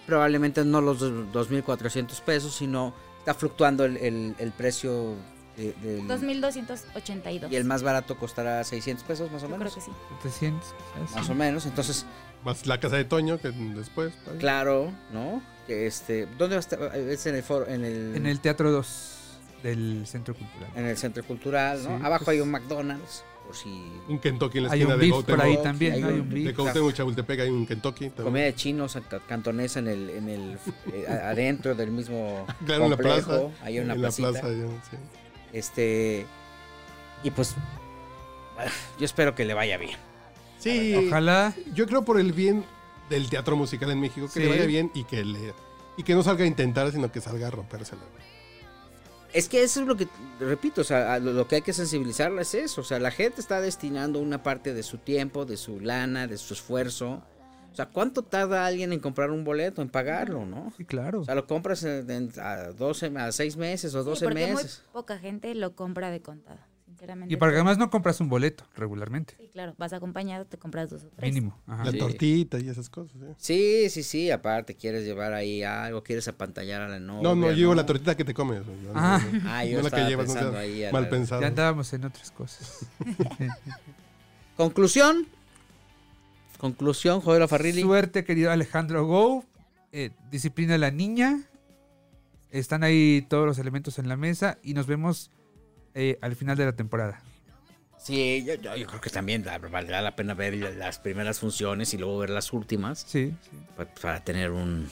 probablemente 0.06 0.64
no 0.64 0.80
los 0.80 0.98
dos- 0.98 1.48
2.400 1.48 2.20
pesos, 2.22 2.54
sino 2.56 2.92
está 3.18 3.34
fluctuando 3.34 3.84
el, 3.84 3.96
el- 3.98 4.34
el 4.38 4.52
precio 4.52 5.14
de- 5.60 5.72
del... 5.96 6.08
2282. 6.08 7.50
Y 7.52 7.56
el 7.56 7.64
más 7.64 7.82
barato 7.82 8.16
costará 8.16 8.62
600 8.64 9.04
pesos 9.04 9.30
más 9.30 9.42
o 9.42 9.46
Yo 9.48 9.56
creo 9.56 9.58
menos. 9.58 9.74
que 9.74 9.80
sí. 9.80 9.90
700. 10.22 10.74
¿sabes? 10.94 11.10
Más 11.12 11.30
o 11.30 11.34
menos, 11.34 11.66
entonces, 11.66 12.06
Más 12.44 12.66
la 12.66 12.78
casa 12.80 12.96
de 12.96 13.04
Toño, 13.04 13.38
que 13.38 13.50
después... 13.50 14.12
¿vale? 14.26 14.38
claro, 14.38 14.92
¿no? 15.12 15.42
Que 15.66 15.86
este, 15.86 16.26
¿Dónde 16.38 16.56
va 16.56 16.56
a 16.56 16.60
estar? 16.60 16.96
Es 16.96 17.26
en 17.26 17.34
el 17.36 17.42
foro, 17.42 17.66
en 17.68 17.84
el... 17.84 18.16
En 18.16 18.26
el 18.26 18.40
Teatro 18.40 18.70
2 18.72 19.16
del 19.62 20.06
Centro 20.06 20.34
Cultural. 20.34 20.70
en 20.74 20.86
el 20.86 20.96
centro 20.96 21.22
cultural, 21.22 21.82
¿no? 21.84 21.98
Sí, 21.98 22.04
Abajo 22.04 22.24
pues- 22.24 22.34
hay 22.36 22.40
un 22.40 22.50
McDonald's, 22.50 23.24
por 23.46 23.54
si... 23.54 23.68
Un 24.08 24.18
Kentucky 24.18 24.56
en 24.58 24.64
la 24.64 24.72
Hay 24.72 24.80
esquina 24.80 24.94
un 24.94 25.00
de 25.00 25.10
beef 25.10 25.24
por 25.26 25.40
ahí 25.42 25.48
Gauteng. 25.54 25.62
también. 25.64 25.92
hay 25.92 26.02
Hay 26.02 26.12
un 26.20 26.30
De. 26.30 26.52
Gauteng, 26.52 26.92
Chapultepec 26.94 27.40
hay 27.40 27.48
un 27.50 27.66
Kentucky. 27.66 28.04
también. 28.08 28.24
Comida 28.24 28.44
de 28.44 28.54
chinos 28.54 28.98
ca- 29.08 29.20
cantonesa 29.28 29.80
en 29.80 29.88
el, 29.88 30.08
en 30.10 30.28
el 30.30 30.58
eh, 30.94 31.06
adentro 31.06 31.74
del 31.74 31.90
mismo 31.90 32.46
Claro, 32.64 32.84
en 32.84 32.90
la 32.90 32.96
complejo, 32.96 33.48
plaza. 33.50 33.64
hay 33.66 33.78
una 33.80 33.92
en 33.94 34.00
la 34.02 34.08
plaza, 34.10 34.32
ya, 34.32 34.66
sí. 34.90 34.96
Este 35.52 36.26
y 37.22 37.30
pues 37.30 37.54
yo 38.98 39.04
espero 39.04 39.34
que 39.34 39.44
le 39.44 39.54
vaya 39.54 39.76
bien. 39.78 39.98
Sí, 40.58 40.94
Ojalá. 40.94 41.54
yo 41.74 41.86
creo 41.86 42.04
por 42.04 42.20
el 42.20 42.32
bien 42.32 42.64
del 43.08 43.28
teatro 43.30 43.56
musical 43.56 43.90
en 43.90 44.00
México, 44.00 44.26
que 44.26 44.32
Sí. 44.34 44.40
le 44.40 44.48
vaya 44.48 44.66
bien 44.66 44.90
y 44.94 45.04
que 45.04 45.24
le 45.24 45.52
y 45.96 46.02
que 46.02 46.14
no 46.14 46.22
salga 46.22 46.44
a 46.44 46.46
intentar, 46.46 46.90
sino 46.92 47.10
que 47.10 47.20
salga 47.20 47.48
a 47.48 47.50
rompérselo. 47.50 48.00
Es 49.32 49.48
que 49.48 49.62
eso 49.62 49.80
es 49.80 49.86
lo 49.86 49.96
que 49.96 50.08
repito, 50.40 50.80
o 50.80 50.84
sea, 50.84 51.18
lo 51.20 51.46
que 51.46 51.56
hay 51.56 51.62
que 51.62 51.72
sensibilizarla 51.72 52.42
es 52.42 52.54
eso, 52.54 52.80
o 52.80 52.84
sea, 52.84 52.98
la 52.98 53.10
gente 53.12 53.40
está 53.40 53.60
destinando 53.60 54.18
una 54.18 54.42
parte 54.42 54.74
de 54.74 54.82
su 54.82 54.98
tiempo, 54.98 55.44
de 55.44 55.56
su 55.56 55.78
lana, 55.80 56.26
de 56.26 56.36
su 56.36 56.54
esfuerzo. 56.54 57.22
O 57.72 57.74
sea, 57.76 57.86
¿cuánto 57.86 58.22
tarda 58.22 58.66
alguien 58.66 58.92
en 58.92 58.98
comprar 59.00 59.30
un 59.30 59.44
boleto, 59.44 59.80
en 59.80 59.88
pagarlo, 59.88 60.44
no? 60.44 60.72
Sí, 60.76 60.84
claro. 60.84 61.20
O 61.20 61.24
sea, 61.24 61.34
lo 61.34 61.46
compras 61.46 61.82
en- 61.84 62.10
en- 62.10 62.32
a 62.40 62.72
12, 62.72 63.12
a 63.16 63.30
6 63.32 63.56
meses 63.56 63.94
o 63.94 64.02
Sí, 64.02 64.08
12 64.10 64.24
porque 64.24 64.46
meses. 64.46 64.82
muy 64.86 64.92
poca 65.02 65.18
gente 65.18 65.54
lo 65.54 65.74
compra 65.76 66.10
de 66.10 66.20
contado, 66.20 66.58
sinceramente. 66.84 67.32
Y 67.32 67.36
porque 67.36 67.54
además 67.54 67.78
no 67.78 67.88
compras 67.88 68.20
un 68.20 68.28
boleto 68.28 68.64
regularmente. 68.74 69.34
Sí, 69.38 69.48
claro, 69.52 69.74
vas 69.78 69.92
acompañado, 69.92 70.44
te 70.46 70.58
compras 70.58 70.90
dos 70.90 71.04
o 71.04 71.08
tres. 71.14 71.32
Mínimo. 71.32 71.56
Ajá. 71.68 71.84
La 71.84 71.90
Sí. 71.92 71.98
tortita 71.98 72.58
y 72.58 72.68
esas 72.68 72.90
cosas. 72.90 73.16
¿eh? 73.22 73.34
Sí, 73.38 73.88
sí, 73.88 74.02
sí, 74.02 74.30
aparte 74.32 74.74
quieres 74.74 75.04
llevar 75.04 75.32
ahí 75.32 75.62
algo, 75.62 76.02
quieres 76.02 76.26
apantallar 76.26 76.82
a 76.82 76.88
la 76.88 76.98
novia. 76.98 77.22
No, 77.22 77.34
no, 77.36 77.46
yo 77.50 77.52
llevo 77.56 77.74
la 77.76 77.86
tortita 77.86 78.16
que 78.16 78.24
te 78.24 78.34
comes. 78.34 78.66
Yo 78.66 78.92
no- 78.92 78.98
Ah. 78.98 79.20
no- 79.32 79.40
Ah, 79.48 79.64
yo 79.64 79.76
no 79.76 79.82
la 79.82 79.88
estaba 79.88 80.02
que 80.02 80.08
llevas, 80.10 80.26
pensando 80.26 80.58
ahí 80.58 80.84
mal 80.92 81.02
la- 81.04 81.08
pensado. 81.10 81.40
Ya 81.40 81.46
andábamos 81.46 81.92
en 81.92 82.04
otras 82.04 82.30
cosas. 82.32 82.86
Conclusión. 84.56 85.26
Conclusión, 86.60 87.22
Joel 87.22 87.48
Farrilli. 87.48 87.80
Suerte, 87.80 88.22
querido 88.22 88.50
Alejandro 88.50 89.06
Go. 89.06 89.44
Eh, 89.92 90.10
disciplina 90.30 90.74
a 90.74 90.78
la 90.78 90.90
niña. 90.90 91.40
Están 92.50 92.84
ahí 92.84 93.24
todos 93.30 93.46
los 93.46 93.58
elementos 93.58 93.98
en 93.98 94.08
la 94.08 94.16
mesa 94.18 94.58
y 94.62 94.74
nos 94.74 94.86
vemos 94.86 95.30
eh, 95.94 96.18
al 96.20 96.36
final 96.36 96.58
de 96.58 96.66
la 96.66 96.72
temporada. 96.72 97.22
Sí, 97.98 98.44
yo, 98.46 98.54
yo- 98.54 98.76
yo 98.76 98.86
creo 98.86 99.00
que 99.00 99.08
también 99.10 99.44
valdrá 99.72 100.02
la 100.02 100.14
pena 100.16 100.34
ver 100.34 100.54
la- 100.54 100.70
las 100.70 100.98
primeras 100.98 101.40
funciones 101.40 101.94
y 101.94 101.98
luego 101.98 102.18
ver 102.18 102.30
las 102.30 102.52
últimas 102.52 103.00
Sí, 103.08 103.32
sí. 103.42 103.50
pa- 103.76 103.86
para, 103.86 104.22
tener 104.22 104.50
un, 104.50 104.88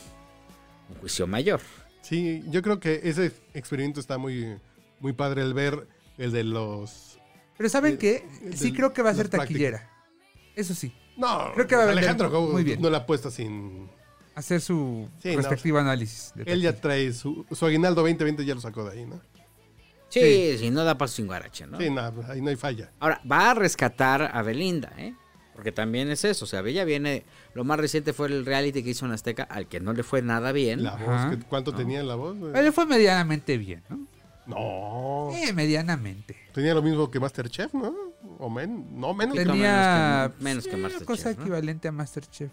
un 0.89 0.95
juicio 1.01 1.27
mayor. 1.27 1.61
Sí, 2.01 2.43
yo 2.49 2.63
creo 2.63 2.81
que 2.81 3.01
ese 3.05 3.33
experimento 3.55 4.01
está 4.01 4.17
muy, 4.19 4.57
muy 5.01 5.13
padre 5.13 5.43
el 5.43 5.53
ver 5.53 5.87
el 6.17 6.33
de 6.33 6.45
los... 6.45 7.19
Pero 7.59 7.69
¿saben 7.69 7.95
Eh, 7.95 7.99
qué? 7.99 8.25
Sí 8.55 8.67
del- 8.69 8.75
creo 8.77 8.93
que 8.95 9.03
va 9.03 9.11
a 9.11 9.15
ser 9.15 9.29
prácticas. 9.29 9.49
taquillera. 9.49 9.91
Eso 10.57 10.75
sí. 10.75 10.93
No, 11.19 11.53
Creo 11.53 11.67
que 11.67 11.77
va 11.77 11.83
a 11.83 11.87
vender 11.87 12.05
Alejandro 12.05 12.31
Gou 12.31 12.53
muy 12.53 12.65
bien. 12.65 12.81
no 12.81 12.89
la 12.89 12.99
apuesta 12.99 13.31
sin... 13.31 13.91
Hacer 14.35 14.61
su 14.61 15.09
Sí, 15.23 15.33
no. 15.33 15.37
respectivo 15.39 15.79
análisis. 15.79 16.33
de 16.37 16.45
Él 16.45 16.63
ya 16.63 16.73
trae 16.81 17.13
su, 17.13 17.45
su 17.51 17.67
aguinaldo 17.67 18.03
2020, 18.03 18.45
ya 18.45 18.55
lo 18.55 18.61
sacó 18.61 18.85
de 18.85 18.93
ahí, 19.01 19.05
¿no? 19.07 19.21
Sí, 20.11 20.57
Sí. 20.59 20.71
no 20.71 20.85
da 20.85 20.97
paso 20.97 21.17
sin 21.17 21.27
guarache, 21.27 21.67
¿no? 21.67 21.79
Sí, 21.79 21.91
no, 21.91 22.01
ahí 22.29 22.41
no 22.41 22.49
hay 22.49 22.57
falla. 22.57 22.91
Ahora, 23.01 23.21
va 23.31 23.51
a 23.51 23.55
rescatar 23.55 24.31
a 24.33 24.43
Belinda, 24.43 24.93
¿eh? 24.97 25.13
Porque 25.55 25.73
también 25.73 26.09
es 26.11 26.25
eso, 26.25 26.45
o 26.45 26.49
sea, 26.49 26.61
ella 26.61 26.85
viene, 26.85 27.25
lo 27.53 27.65
más 27.65 27.79
reciente 27.81 28.13
fue 28.13 28.29
el 28.29 28.47
reality 28.47 28.85
que 28.85 28.91
hizo 28.91 29.05
en 29.07 29.13
Azteca, 29.13 29.43
al 29.43 29.67
que 29.67 29.81
no 29.81 29.93
le 29.93 30.05
fue 30.05 30.23
nada 30.23 30.53
bien. 30.53 30.85
La 30.85 30.95
Ajá. 30.95 31.27
voz, 31.31 31.37
¿qué- 31.37 31.45
¿cuánto 31.49 31.75
tenía 31.75 32.03
la 32.05 32.15
voz? 32.15 32.37
Pero 32.41 32.63
le 32.63 32.71
fue 32.73 32.87
medianamente 32.87 33.59
bien, 33.59 33.83
¿no? 33.89 34.07
No. 34.47 35.31
Eh, 35.37 35.53
medianamente. 35.53 36.37
Tenía 36.55 36.75
lo 36.75 36.81
mismo 36.83 37.11
que 37.11 37.19
Masterchef, 37.21 37.75
¿no? 37.75 37.93
O 38.39 38.49
men, 38.49 38.99
no, 39.01 39.15
menos, 39.15 39.35
Tenía 39.37 40.33
menos 40.39 40.39
que- 40.39 40.45
menos 40.45 40.65
que 40.65 40.71
sí, 40.71 40.77
una 40.77 40.83
Masterchef, 40.85 41.07
cosa 41.07 41.33
¿no? 41.33 41.43
equivalente 41.43 41.89
a 41.89 41.93
Masterchef. 41.93 42.51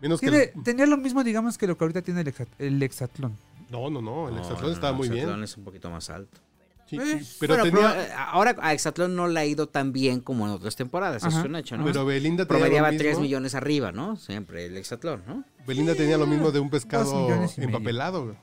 menos 0.00 0.20
que... 0.20 0.26
El- 0.54 0.62
Tenía 0.64 0.86
lo 0.86 0.96
mismo, 0.96 1.22
digamos, 1.22 1.58
que 1.58 1.66
lo 1.66 1.76
que 1.76 1.84
ahorita 1.84 2.02
tiene 2.02 2.22
el, 2.22 2.32
el 2.58 2.82
hexatlón. 2.82 3.36
No, 3.70 3.90
no, 3.90 4.00
no, 4.00 4.28
el 4.28 4.34
No, 4.36 4.40
Hexatlón 4.40 4.68
no, 4.70 4.74
estaba 4.74 4.92
no, 4.92 4.98
muy 4.98 5.08
Hexatlón 5.08 5.34
bien. 5.36 5.44
es 5.44 5.56
un 5.56 5.64
poquito 5.64 5.90
más 5.90 6.08
alto. 6.10 6.40
Sí, 6.88 6.96
Eh, 7.00 7.20
sí, 7.24 7.36
pero 7.40 7.56
Bueno, 7.56 7.64
tenía... 7.64 7.88
pero, 7.90 8.02
eh, 8.02 8.08
ahora 8.16 8.54
a 8.60 8.72
Hexatlón 8.72 9.16
no 9.16 9.26
le 9.26 9.40
ha 9.40 9.44
ido 9.44 9.68
tan 9.68 9.92
bien 9.92 10.20
como 10.20 10.46
en 10.46 10.52
otras 10.52 10.76
temporadas, 10.76 11.16
eso 11.16 11.26
Ajá. 11.26 11.40
es 11.40 11.44
un 11.44 11.56
hecho, 11.56 11.76
¿no? 11.76 11.84
pero 11.84 12.04
Belinda 12.04 12.46
tenía 12.46 12.60
Promediaba 12.60 12.92
lo 12.92 12.96
3 12.98 13.08
mismo. 13.10 13.22
millones 13.24 13.54
arriba, 13.56 13.90
¿no? 13.90 14.14
Siempre 14.16 14.66
el 14.66 14.76
Hexatlón, 14.76 15.22
¿no? 15.26 15.44
Belinda 15.66 15.94
tenía 15.96 16.16
lo 16.16 16.26
mismo 16.28 16.52
de 16.52 16.60
un 16.60 16.70
pescado 16.70 17.28
medio. 17.28 17.50
empapelado. 17.58 18.36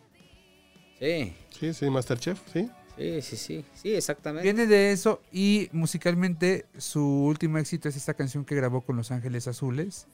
Sí, 0.99 1.33
Sí, 1.57 1.73
sí, 1.73 1.89
Masterchef, 1.89 2.39
sí. 2.51 2.69
Sí, 2.97 3.21
sí, 3.21 3.37
sí, 3.37 3.65
sí, 3.73 3.93
exactamente. 3.95 4.43
Viene 4.43 4.67
de 4.67 4.91
eso 4.91 5.21
y 5.31 5.69
musicalmente 5.71 6.65
su 6.77 7.01
último 7.03 7.57
éxito 7.57 7.89
es 7.89 7.95
esta 7.95 8.13
canción 8.13 8.45
que 8.45 8.55
grabó 8.55 8.81
con 8.81 8.95
Los 8.95 9.11
Ángeles 9.11 9.47
Azules, 9.47 10.07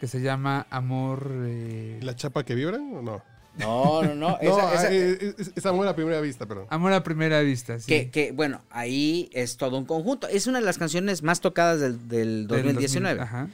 que 0.00 0.06
se 0.06 0.20
llama 0.20 0.66
Amor... 0.70 1.30
eh, 1.46 2.00
¿La 2.02 2.14
chapa 2.16 2.44
que 2.44 2.54
vibra 2.54 2.76
o 2.78 3.02
no? 3.02 3.22
No, 3.58 4.02
no, 4.02 4.14
no. 4.14 4.38
No, 4.38 4.38
esa- 4.40 4.74
esa- 4.74 4.92
eh, 4.92 5.34
es, 5.38 5.52
es 5.56 5.66
amor 5.66 5.86
a 5.88 5.94
primera 5.96 6.20
vista, 6.20 6.44
pero... 6.46 6.66
Amor 6.68 6.92
a 6.92 7.02
primera 7.02 7.40
vista, 7.40 7.78
sí. 7.78 7.86
que, 7.86 8.10
que, 8.10 8.32
bueno, 8.32 8.60
ahí 8.70 9.30
es 9.32 9.56
todo 9.56 9.78
un 9.78 9.86
conjunto. 9.86 10.28
Es 10.28 10.46
una 10.46 10.58
de 10.60 10.66
las 10.66 10.76
canciones 10.78 11.22
más 11.22 11.40
tocadas 11.40 11.80
del, 11.80 12.08
del 12.08 12.46
Del 12.46 12.62
2019. 12.64 13.16
2000, 13.18 13.22
ajá. 13.22 13.48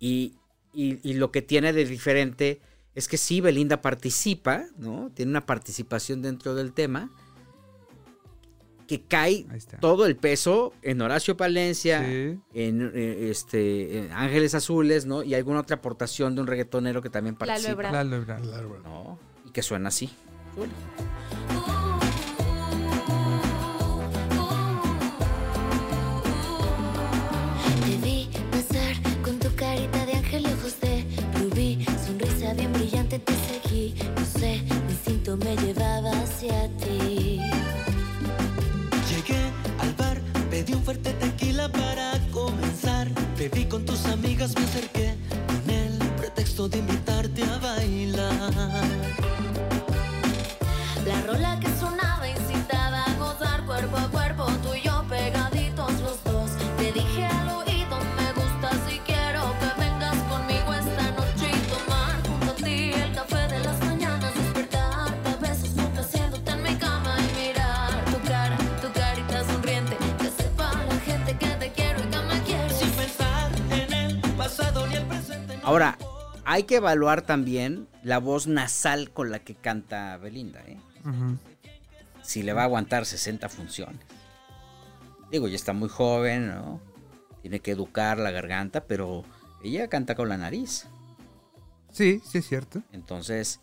Y, 0.00 0.34
y- 0.72 0.98
y 1.08 1.14
lo 1.14 1.30
que 1.30 1.42
tiene 1.42 1.72
de 1.72 1.84
diferente 1.84 2.60
es 2.96 3.06
que 3.08 3.18
sí, 3.18 3.40
Belinda 3.40 3.82
participa, 3.82 4.64
¿no? 4.78 5.10
Tiene 5.14 5.30
una 5.30 5.46
participación 5.46 6.22
dentro 6.22 6.54
del 6.56 6.72
tema 6.72 7.10
que 8.86 9.02
cae 9.02 9.46
todo 9.80 10.06
el 10.06 10.16
peso 10.16 10.72
en 10.82 11.00
Horacio 11.02 11.36
Palencia, 11.36 12.04
Sí. 12.04 12.38
en 12.54 12.92
eh, 12.94 13.28
este 13.30 13.98
en 13.98 14.12
Ángeles 14.12 14.54
Azules, 14.54 15.06
¿no? 15.06 15.22
Y 15.22 15.34
alguna 15.34 15.60
otra 15.60 15.76
aportación 15.76 16.34
de 16.34 16.40
un 16.40 16.46
reggaetonero 16.46 17.02
que 17.02 17.10
también 17.10 17.34
participa. 17.36 18.04
¿no? 18.84 19.18
Y 19.44 19.50
que 19.50 19.62
suena 19.62 19.88
así. 19.88 20.10
Para 41.68 42.20
comenzar. 42.32 43.08
Bebí 43.38 43.64
con 43.66 43.84
tus 43.84 44.06
amigas, 44.06 44.54
me 44.54 44.64
acerqué 44.64 45.14
con 45.46 45.70
el 45.74 45.98
pretexto 46.16 46.68
de 46.68 46.78
invitarte 46.78 46.95
hay 76.56 76.62
que 76.62 76.76
evaluar 76.76 77.20
también 77.20 77.86
la 78.02 78.16
voz 78.16 78.46
nasal 78.46 79.10
con 79.10 79.30
la 79.30 79.40
que 79.40 79.54
canta 79.54 80.16
Belinda, 80.16 80.60
¿eh? 80.66 80.78
Si 82.22 82.42
le 82.42 82.54
va 82.54 82.62
a 82.62 82.64
aguantar 82.64 83.04
60 83.04 83.50
funciones. 83.50 84.00
Digo, 85.30 85.48
ya 85.48 85.54
está 85.54 85.74
muy 85.74 85.90
joven, 85.90 86.48
¿no? 86.48 86.80
Tiene 87.42 87.60
que 87.60 87.72
educar 87.72 88.16
la 88.16 88.30
garganta, 88.30 88.84
pero 88.84 89.22
ella 89.62 89.88
canta 89.88 90.14
con 90.14 90.30
la 90.30 90.38
nariz. 90.38 90.86
Sí, 91.92 92.22
sí 92.24 92.38
es 92.38 92.48
cierto. 92.48 92.82
Entonces, 92.90 93.60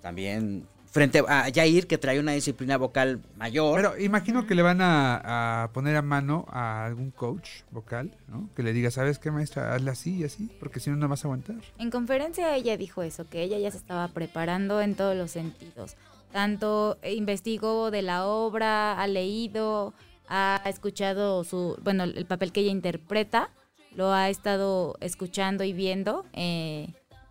también 0.00 0.68
frente 0.96 1.22
a 1.28 1.46
Jair, 1.54 1.86
que 1.86 1.98
trae 1.98 2.18
una 2.18 2.32
disciplina 2.32 2.76
vocal 2.78 3.20
mayor. 3.36 3.76
Pero 3.76 3.98
imagino 3.98 4.46
que 4.46 4.54
le 4.54 4.62
van 4.62 4.80
a, 4.80 5.64
a 5.64 5.68
poner 5.72 5.94
a 5.96 6.02
mano 6.02 6.46
a 6.48 6.86
algún 6.86 7.10
coach 7.10 7.48
vocal, 7.70 8.10
¿no? 8.28 8.48
Que 8.56 8.62
le 8.62 8.72
diga, 8.72 8.90
¿sabes 8.90 9.18
qué, 9.18 9.30
maestra? 9.30 9.74
Hazla 9.74 9.92
así 9.92 10.16
y 10.16 10.24
así, 10.24 10.50
porque 10.58 10.80
si 10.80 10.88
no, 10.90 10.96
no 10.96 11.06
vas 11.08 11.24
a 11.24 11.28
aguantar. 11.28 11.56
En 11.78 11.90
conferencia 11.90 12.56
ella 12.56 12.76
dijo 12.76 13.02
eso, 13.02 13.28
que 13.28 13.42
ella 13.42 13.58
ya 13.58 13.70
se 13.70 13.76
estaba 13.76 14.08
preparando 14.08 14.80
en 14.80 14.94
todos 14.94 15.14
los 15.14 15.30
sentidos. 15.30 15.96
Tanto 16.32 16.98
investigó 17.04 17.90
de 17.90 18.02
la 18.02 18.26
obra, 18.26 19.00
ha 19.00 19.06
leído, 19.06 19.92
ha 20.28 20.60
escuchado 20.66 21.44
su, 21.44 21.78
bueno, 21.82 22.04
el 22.04 22.26
papel 22.26 22.52
que 22.52 22.60
ella 22.60 22.70
interpreta, 22.72 23.50
lo 23.94 24.12
ha 24.12 24.28
estado 24.28 24.96
escuchando 25.00 25.62
y 25.64 25.72
viendo 25.72 26.26
eh, 26.32 26.88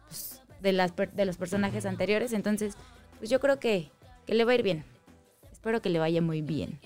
pues, 0.07 0.41
de, 0.61 0.71
las, 0.71 0.91
per- 0.91 1.11
de 1.13 1.25
los 1.25 1.37
personajes 1.37 1.85
anteriores. 1.85 2.33
Entonces, 2.33 2.75
pues 3.17 3.29
yo 3.29 3.39
creo 3.39 3.59
que, 3.59 3.89
que 4.25 4.35
le 4.35 4.45
va 4.45 4.51
a 4.51 4.55
ir 4.55 4.63
bien. 4.63 4.83
Espero 5.51 5.81
que 5.81 5.89
le 5.89 5.99
vaya 5.99 6.21
muy 6.21 6.41
bien. 6.41 6.79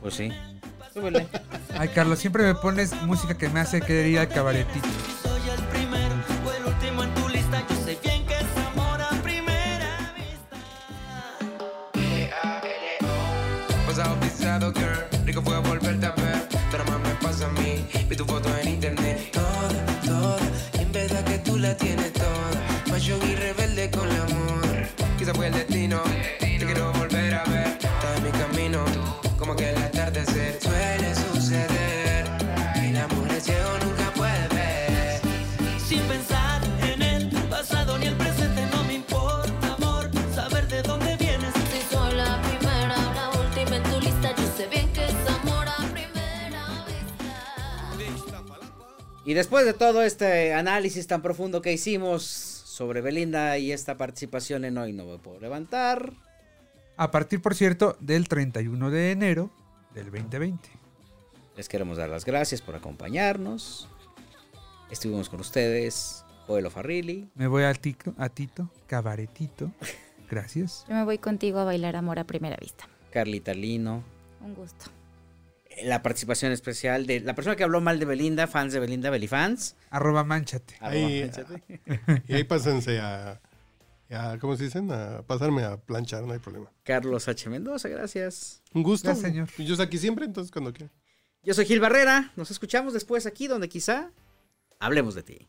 Pues 0.00 0.14
sí. 0.14 0.32
Súbele. 0.92 1.28
Ay, 1.76 1.88
Carlos, 1.88 2.18
siempre 2.18 2.42
me 2.44 2.54
pones 2.54 2.92
música 3.02 3.36
que 3.36 3.48
me 3.48 3.60
hace 3.60 3.80
querer 3.80 4.06
ir 4.06 4.18
al 4.18 4.28
cabaretito. 4.28 4.88
soy 5.22 5.50
el 5.50 5.62
primero 5.66 6.14
o 6.44 6.52
el 6.52 6.64
último 6.64 7.04
en 7.04 7.14
tu 7.14 7.28
lista. 7.28 7.64
Yo 7.68 7.76
sé 7.76 7.98
bien 8.02 8.26
que 8.26 8.34
es 8.34 8.56
amor 8.72 9.00
a 9.00 9.10
primera 9.22 10.14
vista. 10.16 10.56
Pasado 13.86 14.18
pisado, 14.20 14.72
girl. 14.72 15.24
Rico 15.24 15.42
fue 15.42 15.58
volverte 15.60 16.06
a 16.06 16.12
ver. 16.12 16.48
Pero 16.70 16.84
más 16.86 17.00
me 17.00 17.14
pasa 17.22 17.46
a 17.46 17.50
mí. 17.50 17.86
Vi 18.08 18.16
tu 18.16 18.24
foto 18.24 18.48
en 18.58 18.68
internet. 18.68 19.30
Toda, 19.32 19.86
toda. 20.04 20.38
Y 20.74 20.82
en 20.82 20.92
verdad 20.92 21.24
que 21.24 21.38
tú 21.38 21.56
la 21.58 21.76
tienes 21.76 22.12
toda. 22.12 22.50
Fashion 22.86 23.20
y 23.28 23.34
rebelde 23.36 23.90
con 23.90 24.08
el 24.10 24.37
Quizá 25.28 25.36
fue 25.36 25.48
el 25.48 25.52
destino. 25.52 26.00
Te 26.40 26.56
quiero 26.56 26.90
volver 26.94 27.34
a 27.34 27.44
ver. 27.44 27.66
Estás 27.66 28.16
en 28.16 28.24
mi 28.24 28.30
camino. 28.30 28.82
Como 29.38 29.54
que 29.54 29.68
el 29.68 29.76
atardecer 29.76 30.58
suele 30.58 31.14
suceder. 31.14 32.24
El 32.76 32.96
amor 32.96 33.28
es 33.36 33.44
ciego, 33.44 33.68
nunca 33.84 34.10
puede 34.14 34.48
ver. 34.48 35.20
Sin 35.86 36.00
pensar 36.04 36.62
en 36.82 37.02
el 37.02 37.28
pasado 37.50 37.98
ni 37.98 38.06
el 38.06 38.14
presente, 38.14 38.64
no 38.72 38.84
me 38.84 38.94
importa, 38.94 39.74
amor, 39.74 40.10
saber 40.34 40.66
de 40.66 40.80
dónde 40.80 41.14
vienes. 41.16 41.52
Si 41.74 41.94
soy 41.94 42.14
la 42.14 42.40
primera 42.40 42.96
la 43.14 43.28
última 43.38 43.76
en 43.76 43.82
tu 43.82 44.00
lista, 44.00 44.34
yo 44.34 44.44
sé 44.56 44.66
bien 44.68 44.90
que 44.94 45.04
es 45.04 45.12
amor 45.42 45.68
a 45.68 45.76
primera 45.92 46.86
vista. 46.86 48.42
Y 49.26 49.34
después 49.34 49.66
de 49.66 49.74
todo 49.74 50.02
este 50.02 50.54
análisis 50.54 51.06
tan 51.06 51.20
profundo 51.20 51.60
que 51.60 51.74
hicimos 51.74 52.47
sobre 52.78 53.00
Belinda 53.00 53.58
y 53.58 53.72
esta 53.72 53.96
participación 53.96 54.64
en 54.64 54.78
Hoy 54.78 54.92
No 54.92 55.04
Me 55.04 55.18
Puedo 55.18 55.40
Levantar, 55.40 56.12
A 56.96 57.10
partir, 57.10 57.42
por 57.42 57.56
cierto, 57.56 57.96
del 57.98 58.28
31 58.28 58.92
de 58.92 59.10
enero 59.10 59.50
del 59.94 60.12
2020. 60.12 60.68
les 61.56 61.68
queremos 61.68 61.96
dar 61.96 62.08
las 62.08 62.24
gracias 62.24 62.62
por 62.62 62.76
acompañarnos. 62.76 63.88
Estuvimos 64.92 65.28
con 65.28 65.40
ustedes, 65.40 66.24
Joelo 66.46 66.70
Farrilli, 66.70 67.28
Me 67.34 67.48
voy 67.48 67.64
a 67.64 67.74
Tito, 67.74 68.14
a 68.16 68.28
Tito, 68.28 68.70
cabaretito. 68.86 69.72
Gracias. 70.30 70.84
Yo 70.88 70.94
me 70.94 71.02
voy 71.02 71.18
contigo 71.18 71.58
a 71.58 71.64
bailar 71.64 71.96
amor 71.96 72.20
a 72.20 72.24
primera 72.24 72.56
vista. 72.60 72.88
Carlita 73.10 73.54
Lino. 73.54 74.04
Un 74.40 74.54
gusto. 74.54 74.84
La 75.84 76.02
participación 76.02 76.52
especial 76.52 77.06
de 77.06 77.20
la 77.20 77.34
persona 77.34 77.56
que 77.56 77.64
habló 77.64 77.80
mal 77.80 77.98
de 77.98 78.04
Belinda, 78.06 78.46
fans 78.46 78.72
de 78.72 78.80
Belinda, 78.80 79.10
Belifans. 79.10 79.76
Arroba 79.90 80.24
manchate. 80.24 80.74
Arroba 80.80 81.06
Ahí, 81.06 81.20
manchate. 81.22 81.62
y 82.28 82.34
ahí 82.34 82.44
pásense 82.44 82.98
a, 83.00 83.40
a- 84.10 84.38
¿cómo 84.40 84.56
se 84.56 84.64
dicen? 84.64 84.90
A 84.92 85.22
pasarme 85.22 85.64
a 85.64 85.76
planchar, 85.76 86.24
no 86.24 86.32
hay 86.32 86.38
problema. 86.38 86.70
Carlos 86.84 87.28
H. 87.28 87.48
Mendoza, 87.50 87.88
gracias. 87.88 88.62
Un 88.72 88.82
gusto. 88.82 89.08
Gracias, 89.08 89.30
señor. 89.30 89.48
Yo 89.58 89.74
estoy 89.74 89.86
aquí 89.86 89.98
siempre, 89.98 90.24
entonces 90.24 90.50
cuando 90.50 90.72
quieran. 90.72 90.92
Yo 91.42 91.54
soy 91.54 91.66
Gil 91.66 91.80
Barrera. 91.80 92.32
Nos 92.36 92.50
escuchamos 92.50 92.92
después 92.92 93.24
aquí 93.26 93.46
donde 93.46 93.68
quizá 93.68 94.10
hablemos 94.80 95.14
de 95.14 95.22
ti. 95.22 95.48